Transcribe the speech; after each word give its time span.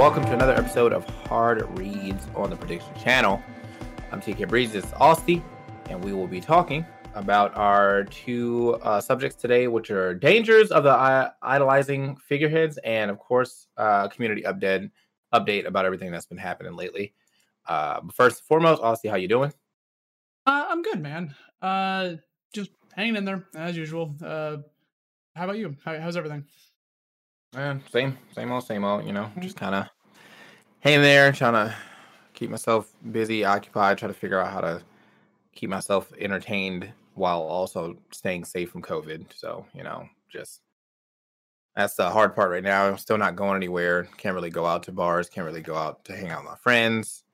Welcome 0.00 0.24
to 0.24 0.32
another 0.32 0.54
episode 0.54 0.94
of 0.94 1.06
Hard 1.26 1.78
Reads 1.78 2.26
on 2.34 2.48
the 2.48 2.56
Prediction 2.56 2.88
Channel. 3.04 3.38
I'm 4.10 4.22
TK 4.22 4.48
Breeze, 4.48 4.72
this 4.72 4.86
is 4.86 4.92
and 5.90 6.02
we 6.02 6.14
will 6.14 6.26
be 6.26 6.40
talking 6.40 6.86
about 7.14 7.54
our 7.54 8.04
two 8.04 8.78
uh, 8.82 9.02
subjects 9.02 9.36
today, 9.36 9.68
which 9.68 9.90
are 9.90 10.14
dangers 10.14 10.70
of 10.70 10.84
the 10.84 10.90
uh, 10.90 11.32
idolizing 11.42 12.16
figureheads, 12.16 12.78
and 12.78 13.10
of 13.10 13.18
course, 13.18 13.66
uh, 13.76 14.08
community 14.08 14.40
update 14.44 14.90
update 15.34 15.66
about 15.66 15.84
everything 15.84 16.10
that's 16.10 16.24
been 16.24 16.38
happening 16.38 16.74
lately. 16.74 17.12
Uh, 17.68 18.00
but 18.00 18.14
first 18.14 18.38
and 18.38 18.46
foremost, 18.46 18.80
Austin, 18.80 19.10
how 19.10 19.18
you 19.18 19.28
doing? 19.28 19.52
Uh, 20.46 20.64
I'm 20.66 20.80
good, 20.80 21.02
man. 21.02 21.34
Uh, 21.60 22.12
just 22.54 22.70
hanging 22.94 23.16
in 23.16 23.26
there 23.26 23.44
as 23.54 23.76
usual. 23.76 24.16
Uh, 24.24 24.56
how 25.36 25.44
about 25.44 25.58
you? 25.58 25.76
How, 25.84 26.00
how's 26.00 26.16
everything? 26.16 26.46
Eh, 27.56 27.78
same, 27.90 28.16
same 28.32 28.52
old, 28.52 28.64
same 28.64 28.84
old. 28.84 29.04
You 29.06 29.12
know, 29.12 29.30
just 29.40 29.56
kind 29.56 29.74
of 29.74 29.86
hanging 30.80 31.02
there, 31.02 31.32
trying 31.32 31.54
to 31.54 31.74
keep 32.34 32.50
myself 32.50 32.92
busy, 33.12 33.44
occupied, 33.44 33.98
try 33.98 34.08
to 34.08 34.14
figure 34.14 34.40
out 34.40 34.52
how 34.52 34.60
to 34.60 34.82
keep 35.54 35.70
myself 35.70 36.12
entertained 36.18 36.92
while 37.14 37.42
also 37.42 37.96
staying 38.12 38.44
safe 38.44 38.70
from 38.70 38.82
COVID. 38.82 39.26
So, 39.34 39.66
you 39.74 39.84
know, 39.84 40.08
just 40.30 40.62
that's 41.76 41.94
the 41.94 42.10
hard 42.10 42.34
part 42.34 42.50
right 42.50 42.62
now. 42.62 42.86
I'm 42.86 42.98
still 42.98 43.18
not 43.18 43.36
going 43.36 43.56
anywhere. 43.56 44.08
Can't 44.16 44.34
really 44.34 44.50
go 44.50 44.66
out 44.66 44.82
to 44.84 44.92
bars. 44.92 45.28
Can't 45.28 45.46
really 45.46 45.62
go 45.62 45.76
out 45.76 46.04
to 46.06 46.16
hang 46.16 46.30
out 46.30 46.42
with 46.42 46.50
my 46.50 46.56
friends. 46.56 47.24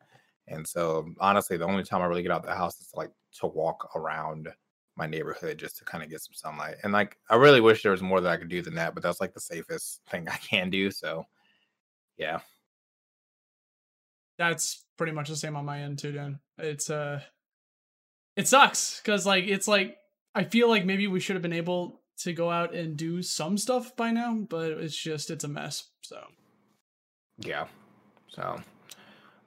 And 0.48 0.66
so, 0.66 1.09
honestly, 1.21 1.56
the 1.56 1.66
only 1.66 1.84
time 1.84 2.03
I 2.03 2.06
really 2.06 2.22
get 2.22 2.33
out 2.33 2.44
the 2.44 2.54
house 2.54 2.81
is 2.81 2.91
like 2.94 3.10
to 3.41 3.47
walk 3.47 3.97
around 3.97 4.48
my 4.97 5.07
neighborhood 5.07 5.59
just 5.59 5.77
to 5.79 5.84
kind 5.84 6.03
of 6.03 6.11
get 6.11 6.23
some 6.23 6.34
sunlight. 6.34 6.77
And 6.83 6.93
like, 6.93 7.17
I 7.29 7.37
really 7.37 7.61
wish 7.61 7.83
there 7.83 7.93
was 7.93 8.03
more 8.03 8.21
that 8.21 8.33
I 8.33 8.37
could 8.37 8.49
do 8.49 8.62
than 8.62 8.75
that, 8.77 8.95
but 8.95 9.03
that's 9.03 9.21
like 9.21 9.34
the 9.34 9.41
safest 9.41 10.01
thing 10.09 10.29
I 10.29 10.37
can 10.37 10.71
do. 10.71 10.91
So, 10.91 11.25
yeah. 12.17 12.41
That's 14.39 14.84
pretty 14.97 15.12
much 15.12 15.29
the 15.29 15.37
same 15.37 15.57
on 15.57 15.65
my 15.65 15.81
end 15.81 15.99
too, 15.99 16.12
Dan. 16.12 16.41
It's 16.59 16.91
uh, 16.91 17.21
it 18.37 18.49
sucks 18.49 19.01
because 19.01 19.25
like 19.27 19.45
it's 19.45 19.67
like 19.67 19.97
I 20.34 20.45
feel 20.45 20.69
like 20.69 20.84
maybe 20.84 21.07
we 21.07 21.21
should 21.21 21.37
have 21.37 21.43
been 21.43 21.53
able 21.55 22.03
to 22.19 22.33
go 22.33 22.51
out 22.51 22.75
and 22.75 22.97
do 22.97 23.23
some 23.23 23.57
stuff 23.57 23.97
by 23.97 24.11
now, 24.11 24.34
but 24.49 24.73
it's 24.73 24.97
just 24.97 25.31
it's 25.31 25.45
a 25.45 25.49
mess. 25.49 25.89
So, 26.03 26.19
yeah. 27.39 27.67
So, 28.28 28.61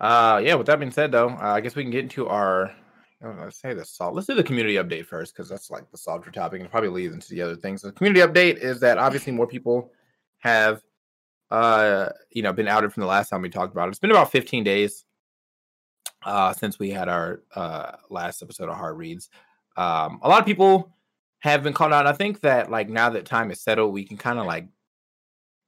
uh, 0.02 0.42
yeah. 0.44 0.56
With 0.56 0.68
that 0.68 0.80
being 0.80 0.92
said, 0.92 1.12
though, 1.12 1.30
uh, 1.30 1.54
I 1.54 1.62
guess 1.62 1.76
we 1.76 1.84
can 1.84 1.92
get 1.92 2.04
into 2.04 2.28
our. 2.28 2.74
Let's 3.22 3.60
say 3.60 3.74
the 3.74 3.84
solve. 3.84 4.16
Let's 4.16 4.28
do 4.28 4.36
the 4.36 4.44
community 4.44 4.76
update 4.76 5.06
first 5.06 5.34
because 5.34 5.50
that's 5.50 5.70
like 5.70 5.90
the 5.92 5.98
softer 5.98 6.32
topic 6.32 6.62
and 6.62 6.72
probably 6.72 6.90
leads 6.90 7.14
into 7.14 7.30
the 7.30 7.42
other 7.42 7.56
things. 7.56 7.82
The 7.82 7.92
community 7.92 8.26
update 8.26 8.58
is 8.58 8.80
that 8.80 8.98
obviously 8.98 9.34
more 9.34 9.48
people 9.48 9.92
have, 10.38 10.82
uh, 11.52 12.10
you 12.32 12.42
know, 12.42 12.54
been 12.54 12.68
outed 12.70 12.94
from 12.94 13.02
the 13.02 13.08
last 13.08 13.30
time 13.30 13.42
we 13.42 13.50
talked 13.50 13.74
about 13.74 13.88
it. 13.88 13.92
It's 13.92 14.00
been 14.00 14.12
about 14.12 14.32
15 14.32 14.64
days, 14.64 15.04
uh, 16.24 16.54
since 16.54 16.80
we 16.80 16.92
had 16.92 17.10
our 17.10 17.42
uh 17.56 17.92
last 18.10 18.42
episode 18.42 18.70
of 18.70 18.76
Hard 18.76 18.98
Reads. 18.98 19.30
Um, 19.76 20.20
a 20.22 20.30
lot 20.30 20.40
of 20.40 20.46
people 20.46 20.96
have 21.40 21.62
been 21.62 21.74
called 21.74 21.94
out. 21.94 22.08
I 22.08 22.14
think 22.14 22.40
that 22.42 22.72
like 22.72 22.90
now 22.90 23.10
that 23.10 23.26
time 23.26 23.52
is 23.52 23.60
settled, 23.60 23.94
we 23.94 24.06
can 24.06 24.16
kind 24.18 24.40
of 24.40 24.46
like 24.46 24.68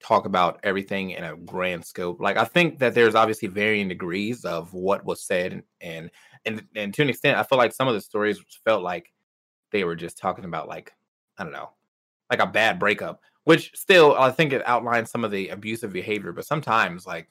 talk 0.04 0.26
about 0.26 0.60
everything 0.64 1.12
in 1.12 1.24
a 1.24 1.36
grand 1.36 1.86
scope. 1.86 2.20
Like 2.20 2.38
I 2.38 2.46
think 2.46 2.80
that 2.80 2.94
there's 2.94 3.16
obviously 3.16 3.48
varying 3.48 3.88
degrees 3.88 4.46
of 4.46 4.74
what 4.74 5.06
was 5.06 5.24
said 5.24 5.54
and 5.54 5.64
and 5.82 6.12
and, 6.46 6.64
and 6.76 6.94
to 6.96 7.04
an 7.04 7.10
extent, 7.10 7.38
I 7.38 7.44
feel 7.44 7.58
like 7.58 7.74
some 7.74 7.88
of 7.88 7.94
the 7.94 8.02
stories 8.02 8.40
felt 8.66 8.82
like 8.82 9.12
they 9.72 9.84
were 9.84 9.96
just 9.96 10.18
talking 10.18 10.46
about 10.46 10.68
like 10.68 10.94
I 11.38 11.44
don't 11.44 11.54
know, 11.54 11.70
like 12.30 12.40
a 12.40 12.48
bad 12.48 12.80
breakup. 12.80 13.22
Which 13.44 13.72
still, 13.74 14.16
I 14.16 14.30
think 14.30 14.54
it 14.54 14.68
outlines 14.68 15.10
some 15.10 15.24
of 15.24 15.32
the 15.32 15.50
abusive 15.50 15.92
behavior. 15.92 16.32
But 16.32 16.46
sometimes, 16.46 17.08
like 17.08 17.30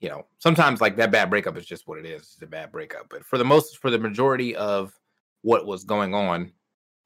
you 0.00 0.08
know, 0.08 0.26
sometimes 0.38 0.80
like 0.80 0.96
that 0.96 1.10
bad 1.10 1.30
breakup 1.30 1.56
is 1.56 1.66
just 1.66 1.88
what 1.88 1.98
it 1.98 2.06
is. 2.06 2.22
It's 2.34 2.42
a 2.42 2.46
bad 2.46 2.70
breakup. 2.70 3.08
But 3.08 3.24
for 3.24 3.38
the 3.38 3.44
most, 3.44 3.78
for 3.78 3.90
the 3.90 3.98
majority 3.98 4.54
of 4.54 4.92
what 5.42 5.66
was 5.66 5.84
going 5.84 6.14
on, 6.14 6.52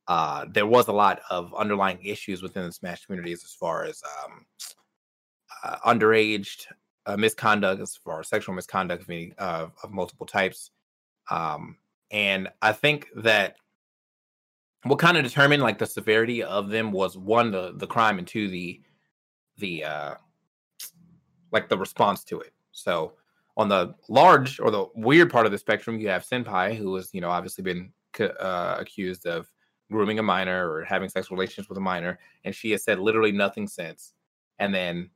uh, 0.09 0.47
there 0.51 0.67
was 0.67 0.89
a 0.89 0.93
lot 0.93 1.21
of 1.31 1.55
underlying 1.55 1.99
issues 2.05 2.43
within 2.43 2.65
the 2.65 2.73
Smash 2.73 3.07
communities 3.07 3.45
as 3.45 3.53
far 3.53 3.85
as 3.85 4.03
um, 4.25 4.47
uh, 5.65 5.77
underage 5.87 6.67
uh, 7.07 7.17
misconduct, 7.17 7.81
as 7.81 7.97
far 7.97 8.21
as 8.21 8.29
sexual 8.29 8.55
misconduct 8.55 9.03
of, 9.03 9.11
any, 9.11 9.33
uh, 9.39 9.67
of 9.83 9.91
multiple 9.91 10.27
types. 10.27 10.71
Um, 11.31 11.77
and 12.11 12.49
I 12.61 12.73
think 12.73 13.09
that 13.17 13.57
what 14.85 14.99
kind 14.99 15.17
of 15.17 15.23
determined 15.23 15.63
like 15.63 15.79
the 15.79 15.87
severity 15.87 16.43
of 16.43 16.69
them 16.69 16.91
was 16.91 17.17
one 17.17 17.53
the 17.53 17.73
the 17.77 17.87
crime 17.87 18.19
and 18.19 18.27
two 18.27 18.49
the 18.49 18.81
the 19.59 19.85
uh 19.85 20.15
like 21.53 21.69
the 21.69 21.79
response 21.79 22.25
to 22.25 22.41
it. 22.41 22.53
So 22.73 23.13
on 23.57 23.69
the 23.69 23.95
large 24.09 24.59
or 24.59 24.71
the 24.71 24.87
weird 24.95 25.31
part 25.31 25.47
of 25.47 25.53
the 25.53 25.59
spectrum, 25.59 26.01
you 26.01 26.09
have 26.09 26.25
Senpai, 26.25 26.77
who 26.77 26.95
has 26.97 27.11
you 27.13 27.21
know 27.21 27.31
obviously 27.31 27.63
been 27.63 27.93
uh, 28.19 28.77
accused 28.79 29.27
of 29.27 29.51
grooming 29.91 30.19
a 30.19 30.23
minor 30.23 30.71
or 30.71 30.85
having 30.85 31.09
sexual 31.09 31.37
relations 31.37 31.69
with 31.69 31.79
a 31.79 31.81
minor, 31.81 32.19
and 32.45 32.55
she 32.55 32.71
has 32.71 32.85
said 32.85 32.99
literally 32.99 33.33
nothing 33.33 33.67
since. 33.67 34.15
And 34.59 34.75
then 34.75 35.11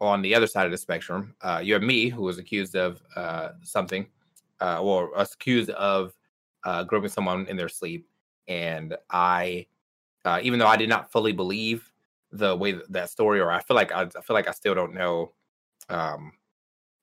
on 0.00 0.22
the 0.22 0.34
other 0.34 0.46
side 0.46 0.66
of 0.66 0.72
the 0.72 0.78
spectrum, 0.78 1.34
uh, 1.42 1.60
you 1.62 1.74
have 1.74 1.82
me, 1.82 2.08
who 2.08 2.22
was 2.22 2.38
accused 2.38 2.76
of 2.76 3.02
uh, 3.16 3.50
something, 3.62 4.06
uh, 4.60 4.80
or 4.80 5.12
accused 5.16 5.70
of 5.70 6.14
uh, 6.64 6.84
grooming 6.84 7.10
someone 7.10 7.46
in 7.46 7.56
their 7.56 7.68
sleep, 7.68 8.08
and 8.46 8.96
I, 9.10 9.66
uh, 10.24 10.40
even 10.42 10.58
though 10.58 10.66
I 10.66 10.76
did 10.76 10.88
not 10.88 11.12
fully 11.12 11.32
believe 11.32 11.90
the 12.32 12.54
way 12.56 12.72
that, 12.72 12.92
that 12.92 13.10
story, 13.10 13.40
or 13.40 13.50
I 13.50 13.60
feel 13.62 13.76
like 13.76 13.92
I, 13.92 14.02
I 14.02 14.20
feel 14.22 14.34
like 14.34 14.48
I 14.48 14.52
still 14.52 14.74
don't 14.74 14.94
know 14.94 15.32
um, 15.88 16.32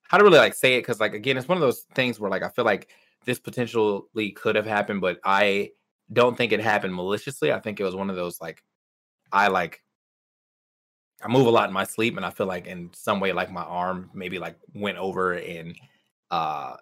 how 0.03 0.17
to 0.17 0.23
really 0.23 0.37
like 0.37 0.53
say 0.53 0.75
it, 0.75 0.81
because 0.81 0.99
like 0.99 1.13
again, 1.13 1.37
it's 1.37 1.47
one 1.47 1.57
of 1.57 1.61
those 1.61 1.85
things 1.95 2.19
where 2.19 2.29
like 2.29 2.43
I 2.43 2.49
feel 2.49 2.65
like 2.65 2.89
this 3.25 3.39
potentially 3.39 4.31
could 4.31 4.55
have 4.55 4.65
happened, 4.65 5.01
but 5.01 5.19
I 5.23 5.71
don't 6.11 6.37
think 6.37 6.51
it 6.51 6.59
happened 6.59 6.93
maliciously. 6.93 7.51
I 7.51 7.59
think 7.59 7.79
it 7.79 7.83
was 7.83 7.95
one 7.95 8.09
of 8.09 8.15
those 8.15 8.39
like 8.39 8.63
I 9.31 9.47
like 9.47 9.81
I 11.21 11.27
move 11.27 11.47
a 11.47 11.51
lot 11.51 11.69
in 11.69 11.73
my 11.73 11.85
sleep, 11.85 12.17
and 12.17 12.25
I 12.25 12.29
feel 12.29 12.45
like 12.45 12.67
in 12.67 12.91
some 12.93 13.19
way, 13.19 13.31
like 13.31 13.51
my 13.51 13.63
arm 13.63 14.09
maybe 14.13 14.39
like 14.39 14.57
went 14.73 14.97
over 14.97 15.33
and 15.33 15.75
uh 16.31 16.77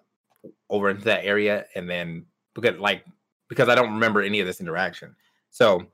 over 0.68 0.90
into 0.90 1.04
that 1.04 1.24
area, 1.24 1.66
and 1.74 1.88
then 1.88 2.26
because 2.54 2.78
like 2.78 3.04
because 3.48 3.68
I 3.68 3.74
don't 3.74 3.94
remember 3.94 4.22
any 4.22 4.40
of 4.40 4.46
this 4.46 4.60
interaction. 4.60 5.14
So, 5.50 5.86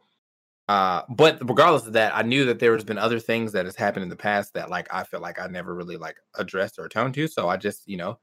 uh, 0.69 1.03
but 1.11 1.39
regardless 1.49 1.87
of 1.87 1.93
that, 1.95 2.17
I 2.17 2.23
knew 2.23 2.47
that 2.47 2.59
there 2.59 2.73
has 2.75 2.85
been 2.85 2.99
other 2.99 3.19
things 3.19 3.53
that 3.53 3.67
has 3.67 3.77
happened 3.77 4.05
in 4.05 4.09
the 4.09 4.17
past 4.17 4.55
that 4.55 4.71
like 4.71 4.93
I 4.93 5.05
felt 5.05 5.23
like 5.23 5.41
I 5.41 5.47
never 5.47 5.75
really 5.75 5.97
like 5.97 6.17
addressed 6.37 6.79
or 6.79 6.87
atoned 6.87 7.15
to. 7.15 7.29
So 7.29 7.49
I 7.49 7.57
just 7.57 7.87
you 7.87 7.97
know 7.97 8.19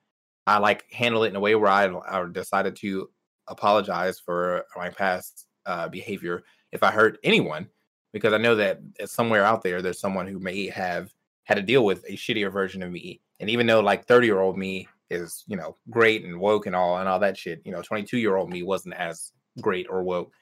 I 0.47 0.57
like 0.57 0.91
handle 0.91 1.23
it 1.23 1.29
in 1.29 1.35
a 1.35 1.41
way 1.41 1.55
where 1.55 1.71
I, 1.71 1.85
I 2.09 2.25
decided 2.31 2.75
to 2.77 3.09
apologize 3.47 4.19
for 4.19 4.65
my 4.75 4.89
past 4.89 5.47
uh, 5.65 5.87
behavior 5.87 6.43
if 6.71 6.83
I 6.83 6.91
hurt 6.91 7.19
anyone, 7.23 7.67
because 8.13 8.33
I 8.33 8.37
know 8.37 8.55
that 8.55 8.79
somewhere 9.05 9.45
out 9.45 9.63
there 9.63 9.81
there's 9.81 9.99
someone 9.99 10.27
who 10.27 10.39
may 10.39 10.67
have 10.67 11.13
had 11.43 11.55
to 11.55 11.61
deal 11.61 11.85
with 11.85 12.03
a 12.07 12.13
shittier 12.13 12.51
version 12.51 12.83
of 12.83 12.91
me. 12.91 13.21
And 13.39 13.49
even 13.49 13.67
though 13.67 13.79
like 13.79 14.05
30 14.05 14.27
year 14.27 14.39
old 14.39 14.57
me 14.57 14.87
is, 15.09 15.43
you 15.47 15.55
know, 15.55 15.77
great 15.89 16.25
and 16.25 16.39
woke 16.39 16.65
and 16.65 16.75
all 16.75 16.97
and 16.97 17.07
all 17.07 17.19
that 17.19 17.37
shit, 17.37 17.61
you 17.63 17.71
know, 17.71 17.81
22 17.81 18.17
year 18.17 18.35
old 18.35 18.49
me 18.49 18.63
wasn't 18.63 18.95
as 18.95 19.31
great 19.61 19.87
or 19.89 20.03
woke. 20.03 20.33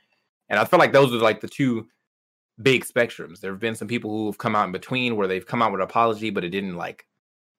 And 0.50 0.60
I 0.60 0.66
feel 0.66 0.80
like 0.80 0.94
those 0.94 1.13
are 1.13 1.18
like 1.18 1.42
the 1.42 1.48
two 1.48 1.88
big 2.62 2.86
spectrums. 2.86 3.40
There 3.40 3.51
have 3.51 3.60
been 3.60 3.75
some 3.75 3.88
people 3.88 4.10
who 4.12 4.25
have 4.28 4.38
come 4.38 4.56
out 4.56 4.66
in 4.66 4.72
between 4.72 5.16
where 5.16 5.28
they've 5.28 5.46
come 5.46 5.62
out 5.62 5.72
with 5.72 5.81
an 5.81 5.86
apology, 5.86 6.30
but 6.30 6.44
it 6.44 6.50
didn't 6.50 6.75
like 6.75 7.06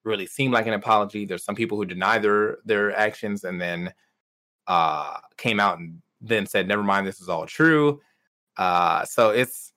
really 0.03 0.25
seem 0.25 0.51
like 0.51 0.67
an 0.67 0.73
apology. 0.73 1.25
There's 1.25 1.43
some 1.43 1.55
people 1.55 1.77
who 1.77 1.85
deny 1.85 2.17
their 2.17 2.57
their 2.65 2.95
actions 2.95 3.43
and 3.43 3.61
then 3.61 3.93
uh 4.67 5.17
came 5.37 5.59
out 5.59 5.79
and 5.79 6.01
then 6.21 6.45
said, 6.45 6.67
never 6.67 6.83
mind, 6.83 7.07
this 7.07 7.21
is 7.21 7.29
all 7.29 7.45
true. 7.45 8.01
Uh 8.57 9.05
so 9.05 9.29
it's 9.29 9.73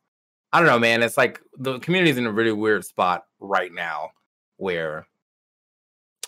I 0.53 0.59
don't 0.59 0.69
know, 0.69 0.79
man. 0.79 1.03
It's 1.03 1.17
like 1.17 1.41
the 1.59 1.79
community's 1.79 2.19
in 2.19 2.27
a 2.27 2.33
really 2.33 2.53
weird 2.53 2.85
spot 2.85 3.25
right 3.39 3.73
now 3.73 4.11
where 4.57 5.07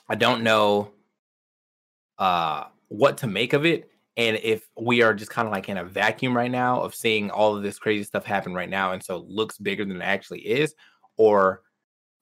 I 0.08 0.14
don't 0.14 0.42
know 0.42 0.92
uh 2.18 2.64
what 2.88 3.18
to 3.18 3.26
make 3.26 3.52
of 3.52 3.64
it. 3.64 3.88
And 4.18 4.38
if 4.42 4.68
we 4.78 5.02
are 5.02 5.14
just 5.14 5.30
kind 5.30 5.48
of 5.48 5.52
like 5.52 5.70
in 5.70 5.78
a 5.78 5.84
vacuum 5.84 6.36
right 6.36 6.50
now 6.50 6.82
of 6.82 6.94
seeing 6.94 7.30
all 7.30 7.56
of 7.56 7.62
this 7.62 7.78
crazy 7.78 8.04
stuff 8.04 8.26
happen 8.26 8.52
right 8.52 8.68
now, 8.68 8.92
and 8.92 9.02
so 9.02 9.16
it 9.16 9.24
looks 9.24 9.56
bigger 9.56 9.86
than 9.86 9.96
it 9.96 10.04
actually 10.04 10.40
is, 10.40 10.74
or 11.16 11.62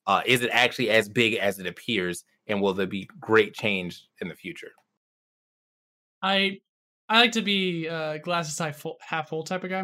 uh, 0.07 0.21
is 0.25 0.41
it 0.41 0.49
actually 0.53 0.89
as 0.89 1.09
big 1.09 1.35
as 1.35 1.59
it 1.59 1.67
appears? 1.67 2.23
And 2.47 2.61
will 2.61 2.73
there 2.73 2.87
be 2.87 3.09
great 3.19 3.53
change 3.53 4.07
in 4.21 4.29
the 4.29 4.35
future? 4.35 4.71
I 6.21 6.59
I 7.09 7.19
like 7.19 7.33
to 7.33 7.41
be 7.41 7.89
uh, 7.89 8.17
glasses 8.19 8.57
half 8.57 8.77
full, 8.77 8.97
half 9.01 9.29
full 9.29 9.43
type 9.43 9.63
of 9.63 9.69
guy. 9.69 9.83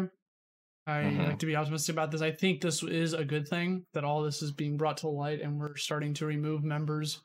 I 0.86 1.02
Mhm. 1.02 1.26
like 1.26 1.38
to 1.40 1.46
be 1.46 1.54
optimistic 1.56 1.92
about 1.94 2.10
this. 2.10 2.22
I 2.22 2.30
think 2.30 2.62
this 2.62 2.82
is 2.82 3.12
a 3.12 3.24
good 3.24 3.46
thing 3.46 3.84
that 3.92 4.04
all 4.04 4.22
this 4.22 4.40
is 4.40 4.52
being 4.52 4.78
brought 4.78 4.96
to 4.98 5.08
light, 5.08 5.42
and 5.42 5.58
we're 5.60 5.76
starting 5.76 6.14
to 6.14 6.26
remove 6.26 6.64
members 6.64 7.20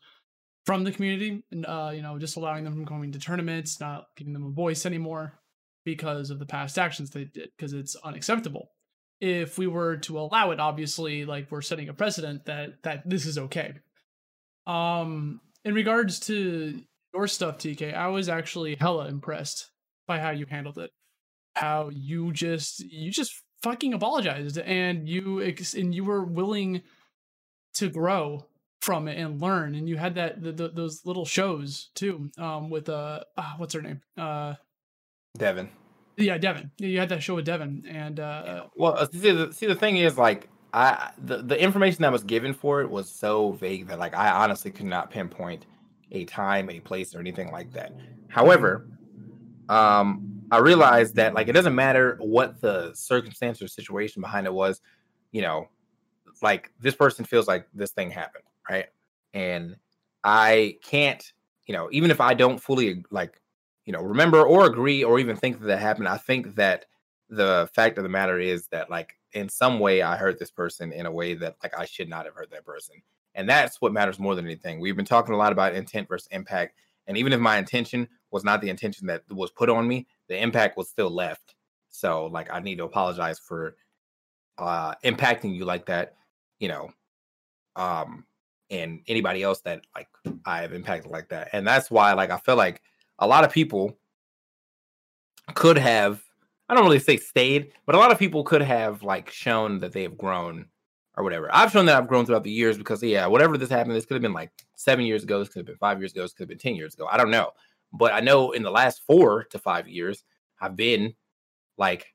from 0.65 0.83
the 0.83 0.91
community, 0.91 1.43
and 1.51 1.65
uh, 1.65 1.91
you 1.95 2.01
know, 2.01 2.19
just 2.19 2.35
allowing 2.35 2.63
them 2.65 2.73
from 2.73 2.83
going 2.85 3.11
to 3.13 3.19
tournaments, 3.19 3.79
not 3.79 4.07
giving 4.17 4.33
them 4.33 4.45
a 4.45 4.49
voice 4.51 4.85
anymore 4.85 5.39
because 5.85 6.29
of 6.29 6.39
the 6.39 6.45
past 6.45 6.77
actions 6.77 7.11
they 7.11 7.25
did, 7.25 7.49
because 7.57 7.71
it's 7.73 7.95
unacceptable. 7.97 8.69
If 9.21 9.57
we 9.57 9.67
were 9.67 9.95
to 9.97 10.19
allow 10.19 10.51
it, 10.51 10.59
obviously, 10.59 11.23
like 11.23 11.49
we're 11.49 11.61
setting 11.61 11.87
a 11.87 11.93
precedent 11.93 12.45
that 12.45 12.83
that 12.83 13.09
this 13.09 13.25
is 13.25 13.37
okay. 13.37 13.75
Um, 14.67 15.39
in 15.63 15.73
regards 15.73 16.19
to 16.21 16.81
your 17.13 17.27
stuff, 17.27 17.57
TK, 17.57 17.93
I 17.93 18.07
was 18.07 18.29
actually 18.29 18.75
hella 18.75 19.07
impressed 19.07 19.69
by 20.07 20.19
how 20.19 20.31
you 20.31 20.45
handled 20.49 20.77
it. 20.77 20.91
How 21.55 21.89
you 21.93 22.31
just 22.31 22.79
you 22.79 23.11
just 23.11 23.33
fucking 23.61 23.93
apologized 23.93 24.57
and 24.57 25.07
you 25.07 25.41
ex- 25.41 25.75
and 25.75 25.93
you 25.93 26.03
were 26.03 26.23
willing 26.23 26.81
to 27.75 27.89
grow 27.89 28.45
from 28.81 29.07
it 29.07 29.17
and 29.17 29.39
learn 29.39 29.75
and 29.75 29.87
you 29.87 29.95
had 29.95 30.15
that 30.15 30.41
the, 30.43 30.51
the, 30.51 30.67
those 30.67 31.05
little 31.05 31.23
shows 31.23 31.89
too 31.95 32.29
um 32.37 32.69
with 32.69 32.89
uh 32.89 33.21
ah, 33.37 33.53
what's 33.57 33.73
her 33.73 33.81
name 33.81 34.01
uh 34.17 34.53
Devin. 35.37 35.69
yeah 36.17 36.37
Devin 36.37 36.69
you 36.79 36.99
had 36.99 37.07
that 37.09 37.23
show 37.23 37.35
with 37.35 37.45
Devin 37.45 37.85
and 37.87 38.19
uh 38.19 38.65
Well, 38.75 38.95
uh, 38.97 39.07
see, 39.09 39.31
the, 39.31 39.53
see, 39.53 39.67
the 39.67 39.75
thing 39.75 39.97
is, 39.97 40.17
like, 40.17 40.49
I 40.73 41.11
the, 41.23 41.37
the 41.37 41.61
information 41.61 42.01
that 42.01 42.11
was 42.11 42.23
given 42.23 42.53
for 42.53 42.81
it 42.81 42.89
was 42.89 43.09
so 43.09 43.51
vague 43.53 43.87
that, 43.87 43.99
like, 43.99 44.15
I 44.15 44.31
honestly 44.31 44.71
could 44.71 44.87
not 44.87 45.11
pinpoint 45.11 45.65
a 46.13 46.25
time, 46.25 46.69
a 46.69 46.79
place, 46.79 47.15
or 47.15 47.19
anything 47.19 47.51
like 47.51 47.71
that. 47.73 47.93
However, 48.27 48.87
um, 49.69 50.23
I 50.51 50.59
realized 50.59 51.15
that, 51.15 51.33
like, 51.33 51.47
it 51.47 51.53
doesn't 51.53 51.75
matter 51.75 52.17
what 52.21 52.61
the 52.61 52.93
circumstance 52.93 53.61
or 53.61 53.67
situation 53.67 54.21
behind 54.21 54.47
it 54.47 54.53
was. 54.53 54.81
You 55.31 55.41
know, 55.41 55.69
like 56.41 56.71
this 56.79 56.95
person 56.95 57.25
feels 57.25 57.47
like 57.47 57.67
this 57.73 57.91
thing 57.91 58.11
happened, 58.11 58.43
right? 58.69 58.87
And 59.33 59.75
I 60.23 60.77
can't, 60.83 61.23
you 61.65 61.73
know, 61.73 61.89
even 61.91 62.11
if 62.11 62.21
I 62.21 62.33
don't 62.33 62.59
fully 62.59 63.03
like, 63.11 63.41
you 63.85 63.93
know, 63.93 64.01
remember 64.01 64.43
or 64.43 64.65
agree 64.65 65.03
or 65.03 65.19
even 65.19 65.35
think 65.35 65.59
that 65.59 65.67
that 65.67 65.79
happened, 65.79 66.07
I 66.07 66.17
think 66.17 66.55
that 66.55 66.85
the 67.29 67.69
fact 67.73 67.97
of 67.97 68.03
the 68.03 68.09
matter 68.09 68.39
is 68.39 68.67
that 68.67 68.89
like 68.89 69.17
in 69.33 69.49
some 69.49 69.79
way 69.79 70.01
I 70.01 70.15
hurt 70.15 70.39
this 70.39 70.51
person 70.51 70.91
in 70.93 71.05
a 71.05 71.11
way 71.11 71.33
that 71.35 71.55
like 71.63 71.77
I 71.77 71.85
should 71.85 72.09
not 72.09 72.25
have 72.25 72.35
hurt 72.35 72.51
that 72.51 72.65
person. 72.65 72.95
And 73.35 73.49
that's 73.49 73.81
what 73.81 73.93
matters 73.93 74.19
more 74.19 74.35
than 74.35 74.45
anything. 74.45 74.79
We've 74.79 74.95
been 74.95 75.05
talking 75.05 75.33
a 75.33 75.37
lot 75.37 75.51
about 75.51 75.75
intent 75.75 76.07
versus 76.07 76.27
impact. 76.31 76.75
And 77.07 77.17
even 77.17 77.33
if 77.33 77.39
my 77.39 77.57
intention 77.57 78.07
was 78.31 78.43
not 78.43 78.61
the 78.61 78.69
intention 78.69 79.07
that 79.07 79.23
was 79.29 79.51
put 79.51 79.69
on 79.69 79.87
me, 79.87 80.07
the 80.29 80.41
impact 80.41 80.77
was 80.77 80.89
still 80.89 81.09
left. 81.09 81.55
So 81.89 82.27
like 82.27 82.51
I 82.51 82.59
need 82.59 82.77
to 82.77 82.85
apologize 82.85 83.39
for 83.39 83.75
uh 84.57 84.93
impacting 85.03 85.55
you 85.55 85.65
like 85.65 85.85
that, 85.87 86.15
you 86.59 86.67
know. 86.67 86.91
Um 87.75 88.25
and 88.69 89.01
anybody 89.07 89.43
else 89.43 89.61
that 89.61 89.81
like 89.95 90.07
I 90.45 90.61
have 90.61 90.73
impacted 90.73 91.11
like 91.11 91.29
that. 91.29 91.49
And 91.53 91.67
that's 91.67 91.91
why 91.91 92.13
like 92.13 92.31
I 92.31 92.37
feel 92.37 92.55
like 92.55 92.81
a 93.19 93.27
lot 93.27 93.43
of 93.43 93.51
people 93.51 93.97
could 95.55 95.77
have 95.77 96.23
I 96.69 96.75
don't 96.75 96.85
really 96.85 96.99
say 96.99 97.17
stayed, 97.17 97.73
but 97.85 97.95
a 97.95 97.99
lot 97.99 98.11
of 98.11 98.17
people 98.17 98.43
could 98.43 98.61
have 98.61 99.03
like 99.03 99.29
shown 99.29 99.79
that 99.79 99.91
they 99.91 100.03
have 100.03 100.17
grown 100.17 100.65
or 101.15 101.23
whatever. 101.23 101.49
I've 101.53 101.71
shown 101.71 101.85
that 101.85 101.97
I've 101.97 102.07
grown 102.07 102.25
throughout 102.25 102.43
the 102.43 102.51
years 102.51 102.77
because 102.77 103.03
yeah, 103.03 103.25
whatever 103.27 103.57
this 103.57 103.69
happened, 103.69 103.95
this 103.95 104.05
could 104.05 104.15
have 104.15 104.21
been 104.21 104.33
like 104.33 104.51
seven 104.75 105.05
years 105.05 105.23
ago, 105.23 105.39
this 105.39 105.49
could 105.49 105.59
have 105.59 105.65
been 105.65 105.77
five 105.77 105.99
years 105.99 106.11
ago, 106.11 106.21
this 106.21 106.33
could 106.33 106.43
have 106.43 106.49
been 106.49 106.57
ten 106.57 106.75
years 106.75 106.93
ago. 106.93 107.07
I 107.09 107.17
don't 107.17 107.31
know. 107.31 107.51
But 107.91 108.13
I 108.13 108.19
know 108.19 108.51
in 108.51 108.63
the 108.63 108.71
last 108.71 109.01
four 109.05 109.43
to 109.45 109.59
five 109.59 109.87
years, 109.87 110.23
I've 110.59 110.75
been 110.75 111.13
like, 111.77 112.07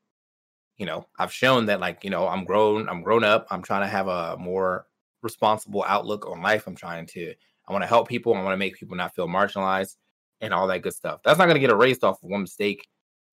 you 0.76 0.86
know, 0.86 1.06
I've 1.18 1.32
shown 1.32 1.66
that 1.66 1.80
like, 1.80 2.02
you 2.04 2.10
know, 2.10 2.26
I'm 2.26 2.44
grown, 2.44 2.88
I'm 2.88 3.02
grown 3.02 3.24
up, 3.24 3.46
I'm 3.50 3.62
trying 3.62 3.82
to 3.82 3.88
have 3.88 4.08
a 4.08 4.36
more 4.38 4.86
responsible 5.22 5.84
outlook 5.86 6.26
on 6.26 6.42
life. 6.42 6.66
I'm 6.66 6.76
trying 6.76 7.06
to, 7.06 7.34
I 7.66 7.72
want 7.72 7.82
to 7.82 7.88
help 7.88 8.08
people, 8.08 8.34
I 8.34 8.42
want 8.42 8.52
to 8.54 8.58
make 8.58 8.76
people 8.76 8.96
not 8.96 9.14
feel 9.14 9.28
marginalized 9.28 9.96
and 10.40 10.54
all 10.54 10.66
that 10.68 10.82
good 10.82 10.94
stuff. 10.94 11.20
That's 11.24 11.38
not 11.38 11.46
gonna 11.46 11.58
get 11.58 11.70
erased 11.70 12.04
off 12.04 12.22
of 12.22 12.30
one 12.30 12.42
mistake 12.42 12.88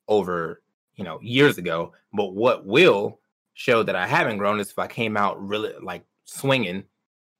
over 0.07 0.61
you 0.95 1.03
know 1.03 1.19
years 1.21 1.57
ago 1.57 1.93
but 2.13 2.33
what 2.33 2.65
will 2.65 3.19
show 3.55 3.81
that 3.81 3.95
i 3.95 4.05
haven't 4.05 4.37
grown 4.37 4.59
is 4.59 4.69
if 4.69 4.77
i 4.77 4.87
came 4.87 5.17
out 5.17 5.41
really 5.45 5.73
like 5.81 6.03
swinging 6.25 6.83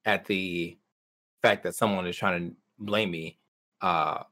at 0.06 0.26
the 0.26 0.76
fact 1.42 1.64
that 1.64 1.76
someone 1.76 2.08
is 2.08 2.18
trying 2.18 2.50
to 2.50 2.56
blame 2.80 3.12
me 3.12 3.38
uh 3.82 4.24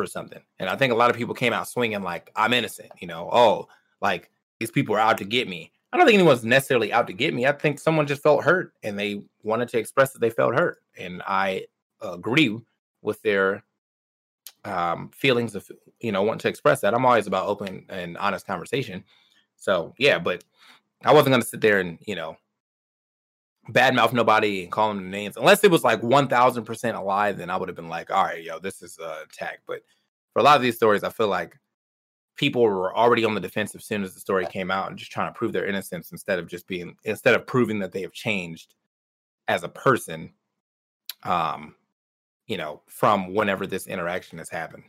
for 0.00 0.06
something. 0.06 0.40
And 0.58 0.70
I 0.70 0.76
think 0.76 0.92
a 0.92 0.96
lot 0.96 1.10
of 1.10 1.16
people 1.16 1.34
came 1.34 1.52
out 1.52 1.68
swinging 1.68 2.02
like 2.02 2.30
I'm 2.34 2.54
innocent, 2.54 2.90
you 3.00 3.06
know, 3.06 3.28
oh, 3.30 3.68
like 4.00 4.30
these 4.58 4.70
people 4.70 4.94
are 4.94 5.00
out 5.00 5.18
to 5.18 5.24
get 5.24 5.48
me. 5.48 5.72
I 5.92 5.96
don't 5.96 6.06
think 6.06 6.18
anyone's 6.18 6.44
necessarily 6.44 6.92
out 6.92 7.06
to 7.08 7.12
get 7.12 7.34
me. 7.34 7.46
I 7.46 7.52
think 7.52 7.78
someone 7.78 8.06
just 8.06 8.22
felt 8.22 8.44
hurt 8.44 8.72
and 8.82 8.98
they 8.98 9.22
wanted 9.42 9.68
to 9.70 9.78
express 9.78 10.12
that 10.12 10.20
they 10.20 10.30
felt 10.30 10.54
hurt. 10.54 10.78
And 10.96 11.20
I 11.26 11.66
agree 12.00 12.58
with 13.02 13.20
their 13.22 13.64
um, 14.64 15.10
feelings 15.14 15.54
of, 15.54 15.70
you 16.00 16.12
know, 16.12 16.22
wanting 16.22 16.40
to 16.40 16.48
express 16.48 16.80
that. 16.80 16.94
I'm 16.94 17.04
always 17.04 17.26
about 17.26 17.46
open 17.46 17.84
and 17.88 18.16
honest 18.16 18.46
conversation. 18.46 19.04
So, 19.56 19.94
yeah, 19.98 20.18
but 20.18 20.44
I 21.04 21.14
wasn't 21.14 21.30
going 21.30 21.42
to 21.42 21.48
sit 21.48 21.60
there 21.60 21.80
and, 21.80 21.98
you 22.06 22.14
know, 22.14 22.36
badmouth 23.68 24.12
nobody 24.12 24.62
and 24.62 24.72
call 24.72 24.88
them 24.88 25.10
names. 25.10 25.36
Unless 25.36 25.64
it 25.64 25.70
was 25.70 25.84
like 25.84 26.00
1000% 26.00 26.94
a 26.94 27.00
lie 27.00 27.32
then 27.32 27.50
i 27.50 27.56
would 27.56 27.68
have 27.68 27.76
been 27.76 27.88
like 27.88 28.10
all 28.10 28.24
right 28.24 28.42
yo 28.42 28.58
this 28.58 28.82
is 28.82 28.98
a 28.98 29.24
attack. 29.24 29.60
But 29.66 29.82
for 30.32 30.40
a 30.40 30.42
lot 30.42 30.56
of 30.56 30.62
these 30.62 30.76
stories 30.76 31.04
i 31.04 31.10
feel 31.10 31.28
like 31.28 31.58
people 32.36 32.62
were 32.62 32.96
already 32.96 33.24
on 33.24 33.34
the 33.34 33.40
defensive 33.40 33.80
as 33.80 33.84
soon 33.84 34.02
as 34.02 34.14
the 34.14 34.20
story 34.20 34.46
came 34.46 34.70
out 34.70 34.88
and 34.88 34.98
just 34.98 35.12
trying 35.12 35.32
to 35.32 35.38
prove 35.38 35.52
their 35.52 35.66
innocence 35.66 36.10
instead 36.10 36.38
of 36.38 36.48
just 36.48 36.66
being 36.66 36.96
instead 37.04 37.34
of 37.34 37.46
proving 37.46 37.78
that 37.78 37.92
they 37.92 38.02
have 38.02 38.12
changed 38.12 38.74
as 39.46 39.62
a 39.62 39.68
person 39.68 40.32
um 41.24 41.74
you 42.46 42.56
know 42.56 42.82
from 42.88 43.34
whenever 43.34 43.66
this 43.66 43.86
interaction 43.86 44.38
has 44.38 44.48
happened. 44.48 44.84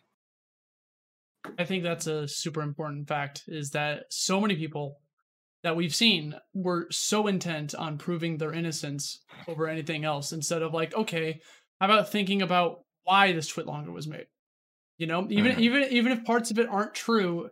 I 1.57 1.65
think 1.65 1.83
that's 1.83 2.07
a 2.07 2.27
super 2.27 2.61
important 2.61 3.07
fact 3.07 3.43
is 3.47 3.71
that 3.71 4.05
so 4.09 4.39
many 4.39 4.55
people 4.55 4.99
that 5.63 5.75
we've 5.75 5.93
seen 5.93 6.35
were 6.53 6.87
so 6.89 7.27
intent 7.27 7.75
on 7.75 7.97
proving 7.97 8.37
their 8.37 8.53
innocence 8.53 9.19
over 9.47 9.67
anything 9.67 10.03
else 10.03 10.31
instead 10.31 10.61
of 10.61 10.73
like, 10.73 10.95
okay, 10.95 11.39
how 11.79 11.85
about 11.85 12.11
thinking 12.11 12.41
about 12.41 12.83
why 13.03 13.31
this 13.31 13.51
TwitLonger 13.51 13.93
was 13.93 14.07
made? 14.07 14.27
You 14.97 15.07
know, 15.07 15.27
even 15.29 15.53
mm-hmm. 15.53 15.61
even 15.61 15.83
even 15.91 16.11
if 16.11 16.23
parts 16.23 16.51
of 16.51 16.59
it 16.59 16.69
aren't 16.69 16.93
true, 16.93 17.49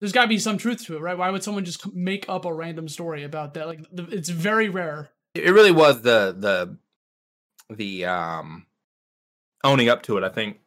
there's 0.00 0.12
got 0.12 0.22
to 0.22 0.28
be 0.28 0.38
some 0.38 0.58
truth 0.58 0.84
to 0.86 0.96
it, 0.96 1.00
right? 1.00 1.16
Why 1.16 1.30
would 1.30 1.42
someone 1.42 1.64
just 1.64 1.92
make 1.94 2.26
up 2.28 2.44
a 2.44 2.52
random 2.52 2.88
story 2.88 3.24
about 3.24 3.54
that? 3.54 3.66
Like, 3.66 3.80
the, 3.90 4.04
it's 4.08 4.28
very 4.28 4.68
rare. 4.68 5.10
It 5.34 5.52
really 5.52 5.70
was 5.70 6.02
the 6.02 6.34
the 6.38 6.76
the 7.74 8.04
um 8.04 8.66
owning 9.64 9.88
up 9.88 10.02
to 10.02 10.18
it. 10.18 10.24
I 10.24 10.28
think 10.28 10.58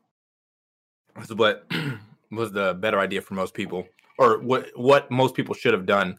was 1.15 1.33
what 1.33 1.69
was 2.31 2.51
the 2.51 2.73
better 2.73 2.99
idea 2.99 3.21
for 3.21 3.35
most 3.35 3.53
people, 3.53 3.87
or 4.17 4.39
what 4.39 4.69
what 4.75 5.11
most 5.11 5.35
people 5.35 5.53
should 5.53 5.73
have 5.73 5.85
done 5.85 6.17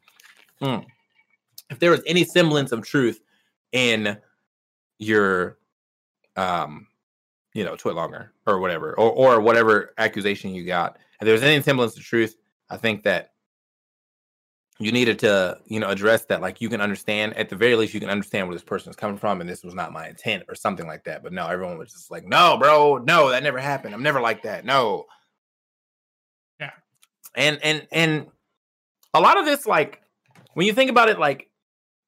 Mm. 0.63 0.85
If 1.71 1.79
there 1.79 1.91
was 1.91 2.03
any 2.07 2.25
semblance 2.25 2.73
of 2.73 2.83
truth 2.83 3.21
in 3.73 4.17
your, 4.99 5.59
um, 6.37 6.87
you 7.55 7.65
know, 7.65 7.75
TwitLonger 7.75 8.29
or 8.47 8.61
whatever, 8.61 8.93
or 8.99 9.11
or 9.11 9.41
whatever 9.41 9.93
accusation 9.99 10.55
you 10.55 10.65
got, 10.65 10.99
if 11.21 11.27
there's 11.27 11.43
any 11.43 11.63
semblance 11.63 11.97
of 11.97 12.05
truth, 12.05 12.37
I 12.71 12.77
think 12.77 13.03
that 13.05 13.33
you 14.79 14.93
needed 14.93 15.19
to, 15.21 15.59
you 15.67 15.81
know, 15.81 15.89
address 15.89 16.27
that. 16.27 16.43
Like 16.43 16.61
you 16.61 16.69
can 16.69 16.81
understand, 16.81 17.35
at 17.37 17.49
the 17.49 17.57
very 17.57 17.75
least, 17.77 17.95
you 17.95 18.01
can 18.01 18.11
understand 18.11 18.47
where 18.47 18.55
this 18.55 18.63
person 18.63 18.91
is 18.91 18.97
coming 18.97 19.17
from, 19.17 19.41
and 19.41 19.49
this 19.49 19.65
was 19.65 19.75
not 19.75 19.93
my 19.93 20.09
intent, 20.09 20.45
or 20.49 20.55
something 20.55 20.87
like 20.87 21.05
that. 21.05 21.23
But 21.23 21.33
no, 21.33 21.47
everyone 21.47 21.79
was 21.79 21.93
just 21.93 22.11
like, 22.11 22.27
"No, 22.27 22.59
bro, 22.59 22.99
no, 22.99 23.31
that 23.31 23.43
never 23.43 23.59
happened. 23.59 23.95
I'm 23.95 24.03
never 24.03 24.21
like 24.21 24.43
that. 24.43 24.65
No." 24.65 25.07
Yeah. 26.61 26.73
And 27.35 27.59
and 27.63 27.87
and 27.91 28.27
a 29.15 29.21
lot 29.21 29.39
of 29.39 29.47
this, 29.47 29.67
like, 29.67 30.03
when 30.57 30.67
you 30.67 30.73
think 30.73 30.89
about 30.89 31.11
it, 31.11 31.19
like 31.19 31.51